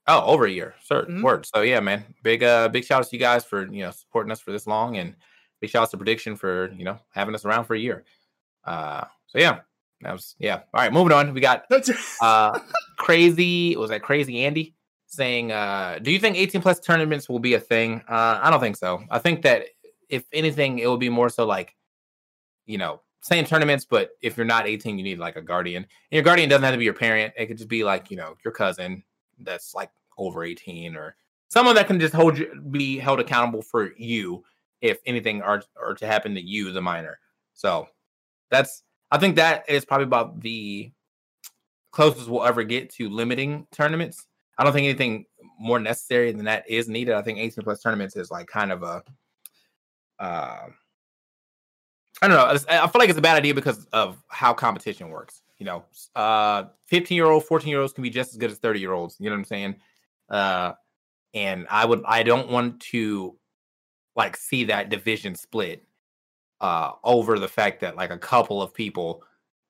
oh, 0.07 0.23
over 0.25 0.45
a 0.45 0.51
year, 0.51 0.75
certain 0.83 1.15
mm-hmm. 1.15 1.25
word. 1.25 1.45
So 1.45 1.61
yeah, 1.61 1.79
man, 1.81 2.05
big 2.23 2.43
uh, 2.43 2.69
big 2.69 2.85
shout 2.85 3.01
out 3.01 3.09
to 3.09 3.15
you 3.15 3.19
guys 3.19 3.43
for 3.43 3.67
you 3.67 3.83
know 3.83 3.91
supporting 3.91 4.31
us 4.31 4.39
for 4.39 4.51
this 4.51 4.67
long, 4.67 4.97
and 4.97 5.15
big 5.61 5.69
shout 5.69 5.83
out 5.83 5.91
to 5.91 5.97
Prediction 5.97 6.35
for 6.35 6.71
you 6.73 6.83
know 6.83 6.99
having 7.11 7.33
us 7.35 7.45
around 7.45 7.65
for 7.65 7.75
a 7.75 7.79
year. 7.79 8.03
Uh, 8.65 9.05
so 9.27 9.37
yeah, 9.37 9.59
that 10.01 10.11
was 10.11 10.35
yeah. 10.39 10.61
All 10.73 10.81
right, 10.81 10.91
moving 10.91 11.13
on. 11.13 11.33
We 11.33 11.39
got 11.41 11.65
uh, 12.21 12.59
crazy. 12.97 13.75
Was 13.77 13.89
that 13.89 14.01
crazy 14.01 14.43
Andy? 14.43 14.75
saying, 15.07 15.51
uh, 15.51 15.99
"Do 16.01 16.11
you 16.11 16.19
think 16.19 16.37
18 16.37 16.61
plus 16.61 16.79
tournaments 16.79 17.29
will 17.29 17.39
be 17.39 17.53
a 17.53 17.59
thing?" 17.59 18.01
Uh, 18.09 18.39
I 18.41 18.49
don't 18.49 18.59
think 18.59 18.77
so. 18.77 19.03
I 19.09 19.19
think 19.19 19.41
that 19.43 19.67
if 20.09 20.25
anything, 20.33 20.79
it 20.79 20.87
will 20.87 20.97
be 20.97 21.09
more 21.09 21.29
so 21.29 21.45
like, 21.45 21.75
you 22.65 22.77
know, 22.77 23.01
same 23.21 23.45
tournaments, 23.45 23.85
but 23.85 24.11
if 24.21 24.35
you're 24.35 24.45
not 24.45 24.67
18, 24.67 24.97
you 24.97 25.03
need 25.03 25.19
like 25.19 25.35
a 25.35 25.41
guardian. 25.41 25.83
And 25.83 25.89
your 26.11 26.23
guardian 26.23 26.49
doesn't 26.49 26.63
have 26.63 26.73
to 26.73 26.77
be 26.77 26.85
your 26.85 26.93
parent; 26.93 27.33
it 27.37 27.47
could 27.47 27.57
just 27.57 27.69
be 27.69 27.83
like 27.83 28.09
you 28.09 28.17
know 28.17 28.35
your 28.43 28.53
cousin 28.53 29.03
that's 29.39 29.73
like 29.73 29.91
over 30.17 30.43
18 30.43 30.95
or 30.95 31.15
someone 31.49 31.75
that 31.75 31.87
can 31.87 31.99
just 31.99 32.13
hold 32.13 32.37
you, 32.37 32.61
be 32.69 32.97
held 32.97 33.19
accountable 33.19 33.61
for 33.61 33.91
you 33.97 34.43
if 34.81 34.99
anything 35.05 35.41
are 35.41 35.63
or 35.79 35.93
to 35.95 36.07
happen 36.07 36.35
to 36.35 36.41
you, 36.41 36.71
the 36.71 36.81
minor. 36.81 37.19
So 37.53 37.87
that's 38.49 38.83
I 39.11 39.17
think 39.17 39.35
that 39.35 39.69
is 39.69 39.85
probably 39.85 40.05
about 40.05 40.41
the 40.41 40.91
closest 41.91 42.29
we'll 42.29 42.45
ever 42.45 42.63
get 42.63 42.89
to 42.89 43.09
limiting 43.09 43.67
tournaments 43.71 44.27
I 44.61 44.63
don't 44.63 44.73
think 44.73 44.85
anything 44.85 45.25
more 45.59 45.79
necessary 45.79 46.31
than 46.31 46.45
that 46.45 46.69
is 46.69 46.87
needed. 46.87 47.15
I 47.15 47.23
think 47.23 47.39
18 47.39 47.63
plus 47.63 47.81
tournaments 47.81 48.15
is 48.15 48.29
like 48.29 48.45
kind 48.45 48.71
of 48.71 48.83
a 48.83 49.03
uh, 50.19 50.67
I 52.21 52.27
don't 52.27 52.37
know. 52.37 52.45
I 52.69 52.87
feel 52.87 52.99
like 52.99 53.09
it's 53.09 53.17
a 53.17 53.23
bad 53.23 53.37
idea 53.37 53.55
because 53.55 53.87
of 53.91 54.21
how 54.27 54.53
competition 54.53 55.09
works. 55.09 55.41
You 55.57 55.65
know, 55.65 55.85
uh, 56.15 56.65
15 56.85 57.15
year 57.15 57.25
old, 57.25 57.45
14 57.45 57.69
year 57.69 57.81
olds 57.81 57.93
can 57.93 58.03
be 58.03 58.11
just 58.11 58.33
as 58.33 58.37
good 58.37 58.51
as 58.51 58.59
30 58.59 58.79
year 58.79 58.93
olds. 58.93 59.15
You 59.19 59.31
know 59.31 59.35
what 59.35 59.39
I'm 59.39 59.45
saying? 59.45 59.75
Uh, 60.29 60.73
and 61.33 61.65
I 61.67 61.85
would, 61.85 62.03
I 62.05 62.21
don't 62.21 62.51
want 62.51 62.81
to 62.91 63.35
like 64.15 64.35
see 64.37 64.63
that 64.65 64.89
division 64.89 65.35
split 65.35 65.83
uh, 66.59 66.91
over 67.03 67.39
the 67.39 67.47
fact 67.47 67.79
that 67.81 67.95
like 67.95 68.11
a 68.11 68.17
couple 68.17 68.61
of 68.61 68.73
people 68.73 69.23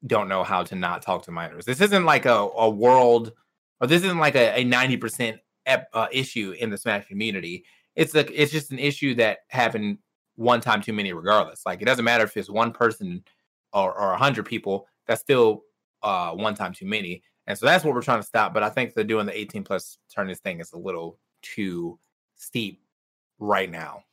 don't 0.08 0.28
know 0.28 0.44
how 0.44 0.64
to 0.64 0.76
not 0.76 1.02
talk 1.02 1.24
to 1.24 1.32
minors. 1.32 1.66
This 1.66 1.82
isn't 1.82 2.06
like 2.06 2.26
a, 2.26 2.50
a 2.58 2.70
world 2.70 3.34
or 3.80 3.88
this 3.88 4.04
isn't 4.04 4.20
like 4.20 4.36
a, 4.36 4.60
a 4.60 4.66
90% 4.66 5.40
ep, 5.66 5.90
uh, 5.94 6.08
issue 6.12 6.54
in 6.60 6.70
the 6.70 6.78
Smash 6.78 7.08
community. 7.08 7.66
It's 7.96 8.14
like 8.14 8.32
it's 8.34 8.52
just 8.52 8.72
an 8.72 8.80
issue 8.80 9.16
that 9.16 9.40
happened 9.50 9.98
one 10.36 10.62
time 10.62 10.82
too 10.82 10.94
many, 10.94 11.14
regardless. 11.14 11.64
Like 11.66 11.82
it 11.82 11.86
doesn't 11.86 12.06
matter 12.06 12.24
if 12.24 12.38
it's 12.38 12.50
one 12.50 12.72
person 12.72 13.24
or 13.74 13.94
or 13.94 14.14
a 14.14 14.18
hundred 14.18 14.46
people. 14.46 14.88
That's 15.08 15.22
still 15.22 15.64
uh, 16.04 16.32
one 16.32 16.56
time 16.56 16.74
too 16.74 16.86
many. 16.86 17.24
And 17.48 17.58
so 17.58 17.66
that's 17.66 17.84
what 17.84 17.94
we're 17.94 18.02
trying 18.02 18.22
to 18.22 18.28
stop. 18.28 18.54
But 18.54 18.64
I 18.64 18.70
think 18.70 18.94
they're 18.94 19.04
doing 19.04 19.26
the 19.26 19.38
18 19.38 19.64
plus 19.64 19.98
tournaments 20.14 20.42
thing 20.42 20.60
is 20.60 20.74
a 20.74 20.78
little 20.78 21.20
too 21.42 22.00
steep 22.36 22.82
right 23.40 23.70
now. 23.70 24.04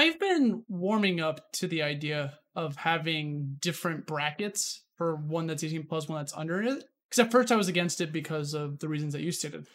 I've 0.00 0.18
been 0.18 0.64
warming 0.66 1.20
up 1.20 1.52
to 1.52 1.66
the 1.66 1.82
idea 1.82 2.38
of 2.56 2.74
having 2.74 3.56
different 3.60 4.06
brackets 4.06 4.82
for 4.96 5.14
one 5.14 5.46
that's 5.46 5.62
18 5.62 5.84
plus, 5.86 6.08
one 6.08 6.18
that's 6.18 6.32
under 6.34 6.62
it. 6.62 6.84
Because 7.06 7.26
at 7.26 7.30
first 7.30 7.52
I 7.52 7.56
was 7.56 7.68
against 7.68 8.00
it 8.00 8.10
because 8.10 8.54
of 8.54 8.78
the 8.78 8.88
reasons 8.88 9.12
that 9.12 9.20
you 9.20 9.30
stated. 9.30 9.66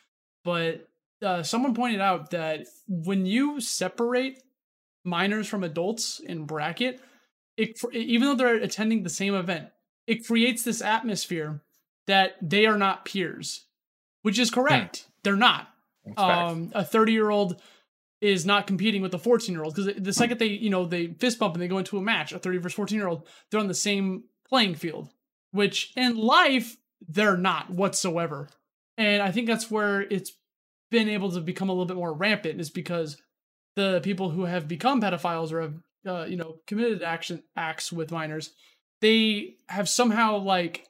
But 0.44 0.88
uh, 1.22 1.44
someone 1.44 1.76
pointed 1.76 2.02
out 2.02 2.32
that 2.32 2.66
when 2.88 3.28
you 3.28 3.62
separate 3.62 4.42
minors 5.04 5.48
from 5.48 5.64
adults 5.64 6.20
in 6.20 6.46
bracket, 6.46 7.00
it, 7.56 7.80
even 7.94 8.28
though 8.28 8.36
they're 8.36 8.56
attending 8.56 9.04
the 9.04 9.10
same 9.12 9.36
event, 9.36 9.68
it 10.08 10.26
creates 10.26 10.64
this 10.64 10.82
atmosphere 10.82 11.62
that 12.08 12.32
they 12.42 12.66
are 12.66 12.80
not 12.80 13.06
peers, 13.06 13.68
which 14.24 14.40
is 14.40 14.50
correct. 14.50 15.02
Hmm. 15.02 15.10
They're 15.24 15.36
not. 15.36 15.68
Um, 16.18 16.72
a 16.74 16.84
30 16.84 17.14
year 17.14 17.30
old 17.30 17.62
is 18.26 18.46
not 18.46 18.66
competing 18.66 19.02
with 19.02 19.14
a 19.14 19.20
14 19.20 19.54
year 19.54 19.64
old 19.64 19.76
because 19.76 19.94
the 20.02 20.14
second 20.14 20.40
they, 20.40 20.48
you 20.48 20.70
know, 20.70 20.86
they 20.86 21.08
fist 21.08 21.38
bump 21.38 21.54
and 21.54 21.62
they 21.62 21.68
go 21.68 21.78
into 21.78 21.98
a 21.98 22.02
match, 22.02 22.32
a 22.32 22.40
30 22.40 22.58
versus 22.58 22.76
14 22.76 22.98
year 22.98 23.08
old, 23.08 23.28
they're 23.50 23.60
on 23.60 23.68
the 23.68 23.74
same 23.74 24.24
playing 24.48 24.76
field, 24.76 25.10
which 25.52 25.94
in 25.96 26.18
life, 26.18 26.78
they're 27.08 27.38
not 27.38 27.70
whatsoever. 27.70 28.50
And 28.98 29.22
I 29.22 29.32
think 29.32 29.48
that's 29.48 29.70
where 29.70 30.02
it's 30.02 30.32
been 30.90 31.10
able 31.10 31.32
to 31.32 31.42
become 31.42 31.70
a 31.70 31.72
little 31.72 31.86
bit 31.86 31.98
more 31.98 32.14
rampant 32.14 32.60
is 32.60 32.70
because 32.70 33.22
the 33.76 34.00
people 34.04 34.30
who 34.30 34.46
have 34.46 34.68
become 34.68 35.02
pedophiles 35.02 35.52
or 35.52 35.62
have 35.62 35.74
uh, 36.08 36.26
you 36.26 36.38
know 36.38 36.58
committed 36.66 37.04
action 37.04 37.44
acts 37.56 37.92
with 37.92 38.12
minors, 38.12 38.54
they 39.02 39.56
have 39.68 39.90
somehow 39.90 40.38
like 40.38 40.88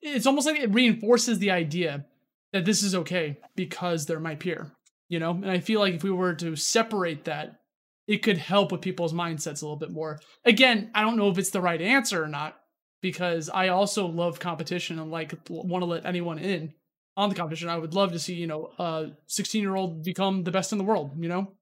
it's 0.00 0.26
almost 0.26 0.46
like 0.46 0.58
it 0.58 0.72
reinforces 0.72 1.38
the 1.38 1.50
idea 1.50 2.06
that 2.52 2.64
this 2.64 2.82
is 2.82 2.94
okay 2.94 3.38
because 3.54 4.06
they're 4.06 4.20
my 4.20 4.34
peer, 4.34 4.72
you 5.12 5.18
know? 5.18 5.32
And 5.32 5.50
I 5.50 5.60
feel 5.60 5.78
like 5.78 5.92
if 5.92 6.02
we 6.02 6.10
were 6.10 6.32
to 6.36 6.56
separate 6.56 7.26
that, 7.26 7.60
it 8.08 8.22
could 8.22 8.38
help 8.38 8.72
with 8.72 8.80
people's 8.80 9.12
mindsets 9.12 9.60
a 9.60 9.66
little 9.66 9.76
bit 9.76 9.90
more. 9.90 10.20
Again, 10.46 10.90
I 10.94 11.02
don't 11.02 11.18
know 11.18 11.28
if 11.28 11.36
it's 11.36 11.50
the 11.50 11.60
right 11.60 11.80
answer 11.82 12.24
or 12.24 12.28
not, 12.28 12.58
because 13.02 13.50
I 13.50 13.68
also 13.68 14.06
love 14.06 14.40
competition 14.40 14.98
and 14.98 15.10
like 15.10 15.34
want 15.50 15.82
to 15.82 15.86
let 15.86 16.06
anyone 16.06 16.38
in 16.38 16.72
on 17.14 17.28
the 17.28 17.34
competition. 17.34 17.68
I 17.68 17.76
would 17.76 17.92
love 17.92 18.12
to 18.12 18.18
see, 18.18 18.32
you 18.32 18.46
know, 18.46 18.70
a 18.78 19.10
16 19.26 19.60
year 19.60 19.76
old 19.76 20.02
become 20.02 20.44
the 20.44 20.50
best 20.50 20.72
in 20.72 20.78
the 20.78 20.84
world, 20.84 21.12
you 21.18 21.28
know, 21.28 21.52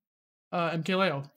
uh, 0.52 0.70
MKLeo. 0.70 1.28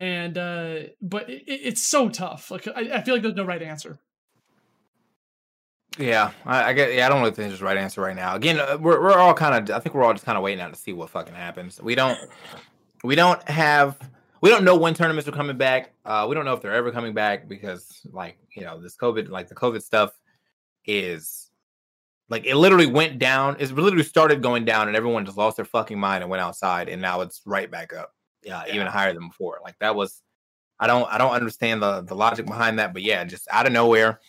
And, 0.00 0.36
uh, 0.36 0.74
but 1.00 1.30
it, 1.30 1.44
it's 1.46 1.86
so 1.86 2.08
tough. 2.08 2.50
Like, 2.50 2.66
I, 2.66 2.94
I 2.94 3.02
feel 3.02 3.14
like 3.14 3.22
there's 3.22 3.36
no 3.36 3.44
right 3.44 3.62
answer. 3.62 4.00
Yeah, 5.98 6.32
I, 6.44 6.64
I 6.64 6.72
get. 6.72 6.94
Yeah, 6.94 7.06
I 7.06 7.08
don't 7.08 7.20
really 7.20 7.32
think 7.32 7.48
there's 7.48 7.62
a 7.62 7.64
right 7.64 7.76
answer 7.76 8.00
right 8.00 8.16
now. 8.16 8.34
Again, 8.34 8.58
uh, 8.58 8.76
we're 8.80 9.00
we're 9.00 9.16
all 9.16 9.34
kind 9.34 9.70
of. 9.70 9.76
I 9.76 9.80
think 9.80 9.94
we're 9.94 10.04
all 10.04 10.12
just 10.12 10.24
kind 10.24 10.36
of 10.36 10.42
waiting 10.42 10.60
out 10.60 10.72
to 10.72 10.78
see 10.78 10.92
what 10.92 11.10
fucking 11.10 11.34
happens. 11.34 11.80
We 11.80 11.94
don't. 11.94 12.18
We 13.04 13.14
don't 13.14 13.46
have 13.48 13.98
we 14.44 14.50
don't 14.50 14.64
know 14.64 14.76
when 14.76 14.92
tournaments 14.92 15.26
are 15.26 15.32
coming 15.32 15.56
back. 15.56 15.94
Uh, 16.04 16.26
we 16.28 16.34
don't 16.34 16.44
know 16.44 16.52
if 16.52 16.60
they're 16.60 16.74
ever 16.74 16.92
coming 16.92 17.14
back 17.14 17.48
because, 17.48 18.02
like, 18.12 18.36
you 18.54 18.60
know, 18.60 18.78
this 18.78 18.94
COVID, 18.94 19.30
like 19.30 19.48
the 19.48 19.54
COVID 19.54 19.80
stuff 19.80 20.10
is 20.84 21.50
like 22.28 22.44
it 22.44 22.54
literally 22.54 22.84
went 22.84 23.18
down. 23.18 23.56
It 23.58 23.72
literally 23.72 24.04
started 24.04 24.42
going 24.42 24.66
down, 24.66 24.88
and 24.88 24.98
everyone 24.98 25.24
just 25.24 25.38
lost 25.38 25.56
their 25.56 25.64
fucking 25.64 25.98
mind 25.98 26.22
and 26.22 26.30
went 26.30 26.42
outside, 26.42 26.90
and 26.90 27.00
now 27.00 27.22
it's 27.22 27.40
right 27.46 27.70
back 27.70 27.94
up. 27.94 28.12
Yeah, 28.42 28.62
yeah. 28.66 28.74
even 28.74 28.86
higher 28.86 29.14
than 29.14 29.28
before. 29.28 29.60
Like 29.64 29.78
that 29.78 29.96
was, 29.96 30.20
I 30.78 30.88
don't, 30.88 31.10
I 31.10 31.16
don't 31.16 31.32
understand 31.32 31.80
the 31.80 32.02
the 32.02 32.14
logic 32.14 32.44
behind 32.44 32.78
that, 32.80 32.92
but 32.92 33.00
yeah, 33.00 33.24
just 33.24 33.48
out 33.50 33.64
of 33.64 33.72
nowhere. 33.72 34.20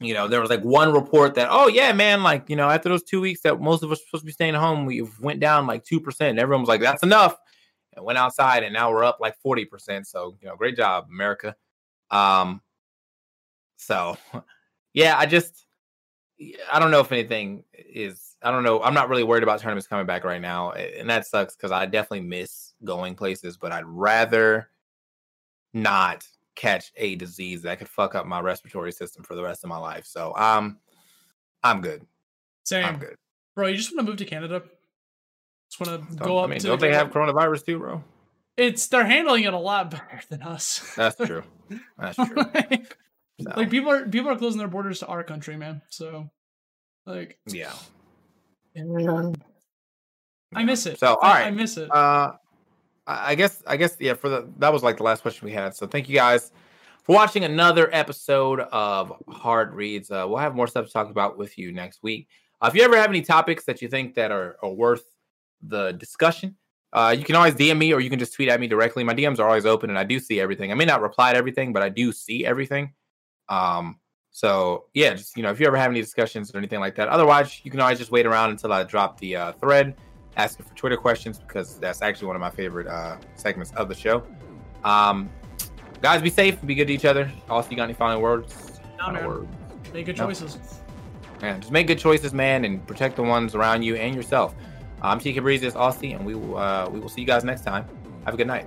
You 0.00 0.12
know, 0.12 0.26
there 0.26 0.40
was 0.40 0.50
like 0.50 0.62
one 0.62 0.92
report 0.92 1.36
that, 1.36 1.48
oh 1.50 1.68
yeah, 1.68 1.92
man, 1.92 2.22
like 2.22 2.50
you 2.50 2.56
know, 2.56 2.68
after 2.68 2.88
those 2.88 3.04
two 3.04 3.20
weeks 3.20 3.42
that 3.42 3.60
most 3.60 3.82
of 3.82 3.92
us 3.92 4.04
supposed 4.04 4.22
to 4.22 4.26
be 4.26 4.32
staying 4.32 4.54
home, 4.54 4.86
we 4.86 5.02
went 5.20 5.40
down 5.40 5.66
like 5.66 5.84
two 5.84 6.00
percent. 6.00 6.30
And 6.30 6.40
everyone 6.40 6.62
was 6.62 6.68
like, 6.68 6.80
that's 6.80 7.02
enough 7.02 7.36
and 7.96 8.04
went 8.04 8.18
outside 8.18 8.62
and 8.62 8.72
now 8.72 8.90
we're 8.90 9.04
up 9.04 9.18
like 9.20 9.36
40%. 9.44 10.06
So, 10.06 10.36
you 10.40 10.48
know, 10.48 10.56
great 10.56 10.76
job, 10.76 11.06
America. 11.10 11.54
Um, 12.10 12.60
so 13.76 14.16
yeah, 14.94 15.16
I 15.18 15.26
just 15.26 15.66
I 16.72 16.78
don't 16.78 16.90
know 16.90 17.00
if 17.00 17.12
anything 17.12 17.64
is 17.72 18.36
I 18.42 18.50
don't 18.50 18.64
know. 18.64 18.82
I'm 18.82 18.94
not 18.94 19.08
really 19.08 19.24
worried 19.24 19.42
about 19.42 19.60
tournaments 19.60 19.86
coming 19.86 20.06
back 20.06 20.24
right 20.24 20.40
now. 20.40 20.72
And 20.72 21.08
that 21.08 21.26
sucks 21.26 21.56
because 21.56 21.72
I 21.72 21.86
definitely 21.86 22.26
miss 22.26 22.72
going 22.84 23.14
places, 23.14 23.56
but 23.56 23.72
I'd 23.72 23.86
rather 23.86 24.68
not 25.72 26.26
catch 26.54 26.92
a 26.96 27.16
disease 27.16 27.62
that 27.62 27.78
could 27.78 27.88
fuck 27.88 28.14
up 28.14 28.26
my 28.26 28.40
respiratory 28.40 28.92
system 28.92 29.24
for 29.24 29.34
the 29.34 29.42
rest 29.42 29.64
of 29.64 29.70
my 29.70 29.78
life. 29.78 30.06
So 30.06 30.34
um 30.36 30.78
I'm 31.62 31.80
good. 31.80 32.06
Same. 32.64 32.84
I'm 32.84 32.98
good. 32.98 33.16
Bro, 33.54 33.68
you 33.68 33.76
just 33.76 33.90
want 33.90 34.06
to 34.06 34.10
move 34.10 34.18
to 34.18 34.24
Canada? 34.24 34.62
Just 35.70 35.80
want 35.80 36.10
to 36.10 36.16
go 36.16 36.38
up. 36.38 36.44
I 36.44 36.50
mean, 36.50 36.60
to 36.60 36.66
don't 36.68 36.80
they 36.80 36.92
have 36.92 37.10
coronavirus 37.10 37.64
too, 37.64 37.78
bro? 37.78 38.04
It's 38.56 38.86
they're 38.86 39.04
handling 39.04 39.44
it 39.44 39.54
a 39.54 39.58
lot 39.58 39.90
better 39.90 40.20
than 40.28 40.42
us. 40.42 40.94
That's 40.94 41.16
true. 41.16 41.42
That's 41.98 42.16
true. 42.16 42.36
like, 42.54 42.96
so. 43.40 43.50
like 43.56 43.70
people 43.70 43.90
are 43.90 44.06
people 44.06 44.30
are 44.30 44.36
closing 44.36 44.58
their 44.58 44.68
borders 44.68 45.00
to 45.00 45.06
our 45.06 45.24
country, 45.24 45.56
man. 45.56 45.82
So, 45.88 46.30
like, 47.06 47.38
yeah. 47.46 47.72
I 50.54 50.64
miss 50.64 50.86
it. 50.86 50.98
So, 50.98 51.08
all 51.08 51.16
right, 51.22 51.44
I, 51.44 51.48
I 51.48 51.50
miss 51.50 51.76
it. 51.76 51.90
Uh, 51.90 52.32
I 53.06 53.34
guess, 53.34 53.62
I 53.66 53.76
guess, 53.76 53.96
yeah. 54.00 54.14
For 54.14 54.28
the 54.28 54.48
that 54.58 54.72
was 54.72 54.82
like 54.82 54.96
the 54.96 55.02
last 55.02 55.22
question 55.22 55.46
we 55.46 55.52
had. 55.52 55.74
So, 55.74 55.86
thank 55.86 56.08
you 56.08 56.14
guys 56.14 56.52
for 57.02 57.14
watching 57.14 57.44
another 57.44 57.90
episode 57.92 58.60
of 58.60 59.12
Hard 59.28 59.74
Reads. 59.74 60.10
Uh, 60.10 60.24
we'll 60.26 60.38
have 60.38 60.54
more 60.54 60.66
stuff 60.66 60.86
to 60.86 60.92
talk 60.92 61.10
about 61.10 61.36
with 61.36 61.58
you 61.58 61.70
next 61.70 62.02
week. 62.02 62.28
Uh, 62.60 62.68
if 62.68 62.74
you 62.74 62.82
ever 62.82 62.96
have 62.96 63.10
any 63.10 63.20
topics 63.20 63.64
that 63.64 63.82
you 63.82 63.88
think 63.88 64.14
that 64.14 64.32
are, 64.32 64.56
are 64.62 64.70
worth 64.70 65.04
the 65.62 65.92
discussion, 65.92 66.56
uh, 66.94 67.14
you 67.16 67.24
can 67.24 67.36
always 67.36 67.54
DM 67.54 67.76
me 67.76 67.92
or 67.92 68.00
you 68.00 68.08
can 68.08 68.18
just 68.18 68.34
tweet 68.34 68.48
at 68.48 68.58
me 68.58 68.66
directly. 68.66 69.04
My 69.04 69.14
DMs 69.14 69.38
are 69.38 69.46
always 69.46 69.66
open 69.66 69.90
and 69.90 69.98
I 69.98 70.04
do 70.04 70.18
see 70.18 70.40
everything. 70.40 70.72
I 70.72 70.74
may 70.74 70.86
not 70.86 71.02
reply 71.02 71.32
to 71.32 71.38
everything, 71.38 71.74
but 71.74 71.82
I 71.82 71.90
do 71.90 72.10
see 72.10 72.46
everything. 72.46 72.94
Um, 73.50 74.00
so 74.30 74.86
yeah, 74.94 75.12
just 75.14 75.36
you 75.36 75.42
know, 75.42 75.50
if 75.50 75.60
you 75.60 75.66
ever 75.66 75.76
have 75.76 75.90
any 75.90 76.00
discussions 76.00 76.54
or 76.54 76.58
anything 76.58 76.80
like 76.80 76.94
that, 76.94 77.08
otherwise 77.08 77.60
you 77.64 77.70
can 77.70 77.80
always 77.80 77.98
just 77.98 78.10
wait 78.10 78.26
around 78.26 78.50
until 78.50 78.72
I 78.72 78.82
drop 78.84 79.20
the 79.20 79.36
uh, 79.36 79.52
thread 79.52 79.94
asking 80.36 80.66
for 80.66 80.74
Twitter 80.74 80.96
questions 80.96 81.38
because 81.38 81.78
that's 81.78 82.02
actually 82.02 82.26
one 82.28 82.36
of 82.36 82.40
my 82.40 82.50
favorite 82.50 82.86
uh, 82.86 83.16
segments 83.34 83.72
of 83.72 83.88
the 83.88 83.94
show. 83.94 84.22
Um, 84.84 85.30
guys, 86.02 86.20
be 86.22 86.30
safe, 86.30 86.60
be 86.66 86.74
good 86.74 86.86
to 86.88 86.92
each 86.92 87.04
other. 87.04 87.30
Also, 87.48 87.70
you 87.70 87.76
got 87.76 87.84
any 87.84 87.94
final 87.94 88.20
words? 88.20 88.80
No, 88.98 89.06
Final 89.06 89.20
man. 89.20 89.28
words? 89.28 89.48
Make 89.92 90.06
good 90.06 90.18
No. 90.18 90.26
choices. 90.26 90.58
Man, 91.42 91.60
just 91.60 91.72
make 91.72 91.86
good 91.86 91.98
choices, 91.98 92.32
man, 92.32 92.64
and 92.64 92.86
protect 92.86 93.16
the 93.16 93.22
ones 93.22 93.54
around 93.54 93.82
you 93.82 93.96
and 93.96 94.14
yourself. 94.14 94.54
I'm 95.02 95.18
TK 95.20 95.42
Breeze, 95.42 95.60
this 95.60 95.74
is 95.74 95.78
Aussie, 95.78 96.16
and 96.16 96.24
we 96.24 96.34
will 96.34 96.56
uh, 96.56 96.88
we 96.88 96.98
will 97.00 97.08
see 97.10 97.20
you 97.20 97.26
guys 97.26 97.44
next 97.44 97.62
time. 97.62 97.86
Have 98.24 98.34
a 98.34 98.36
good 98.36 98.46
night. 98.46 98.66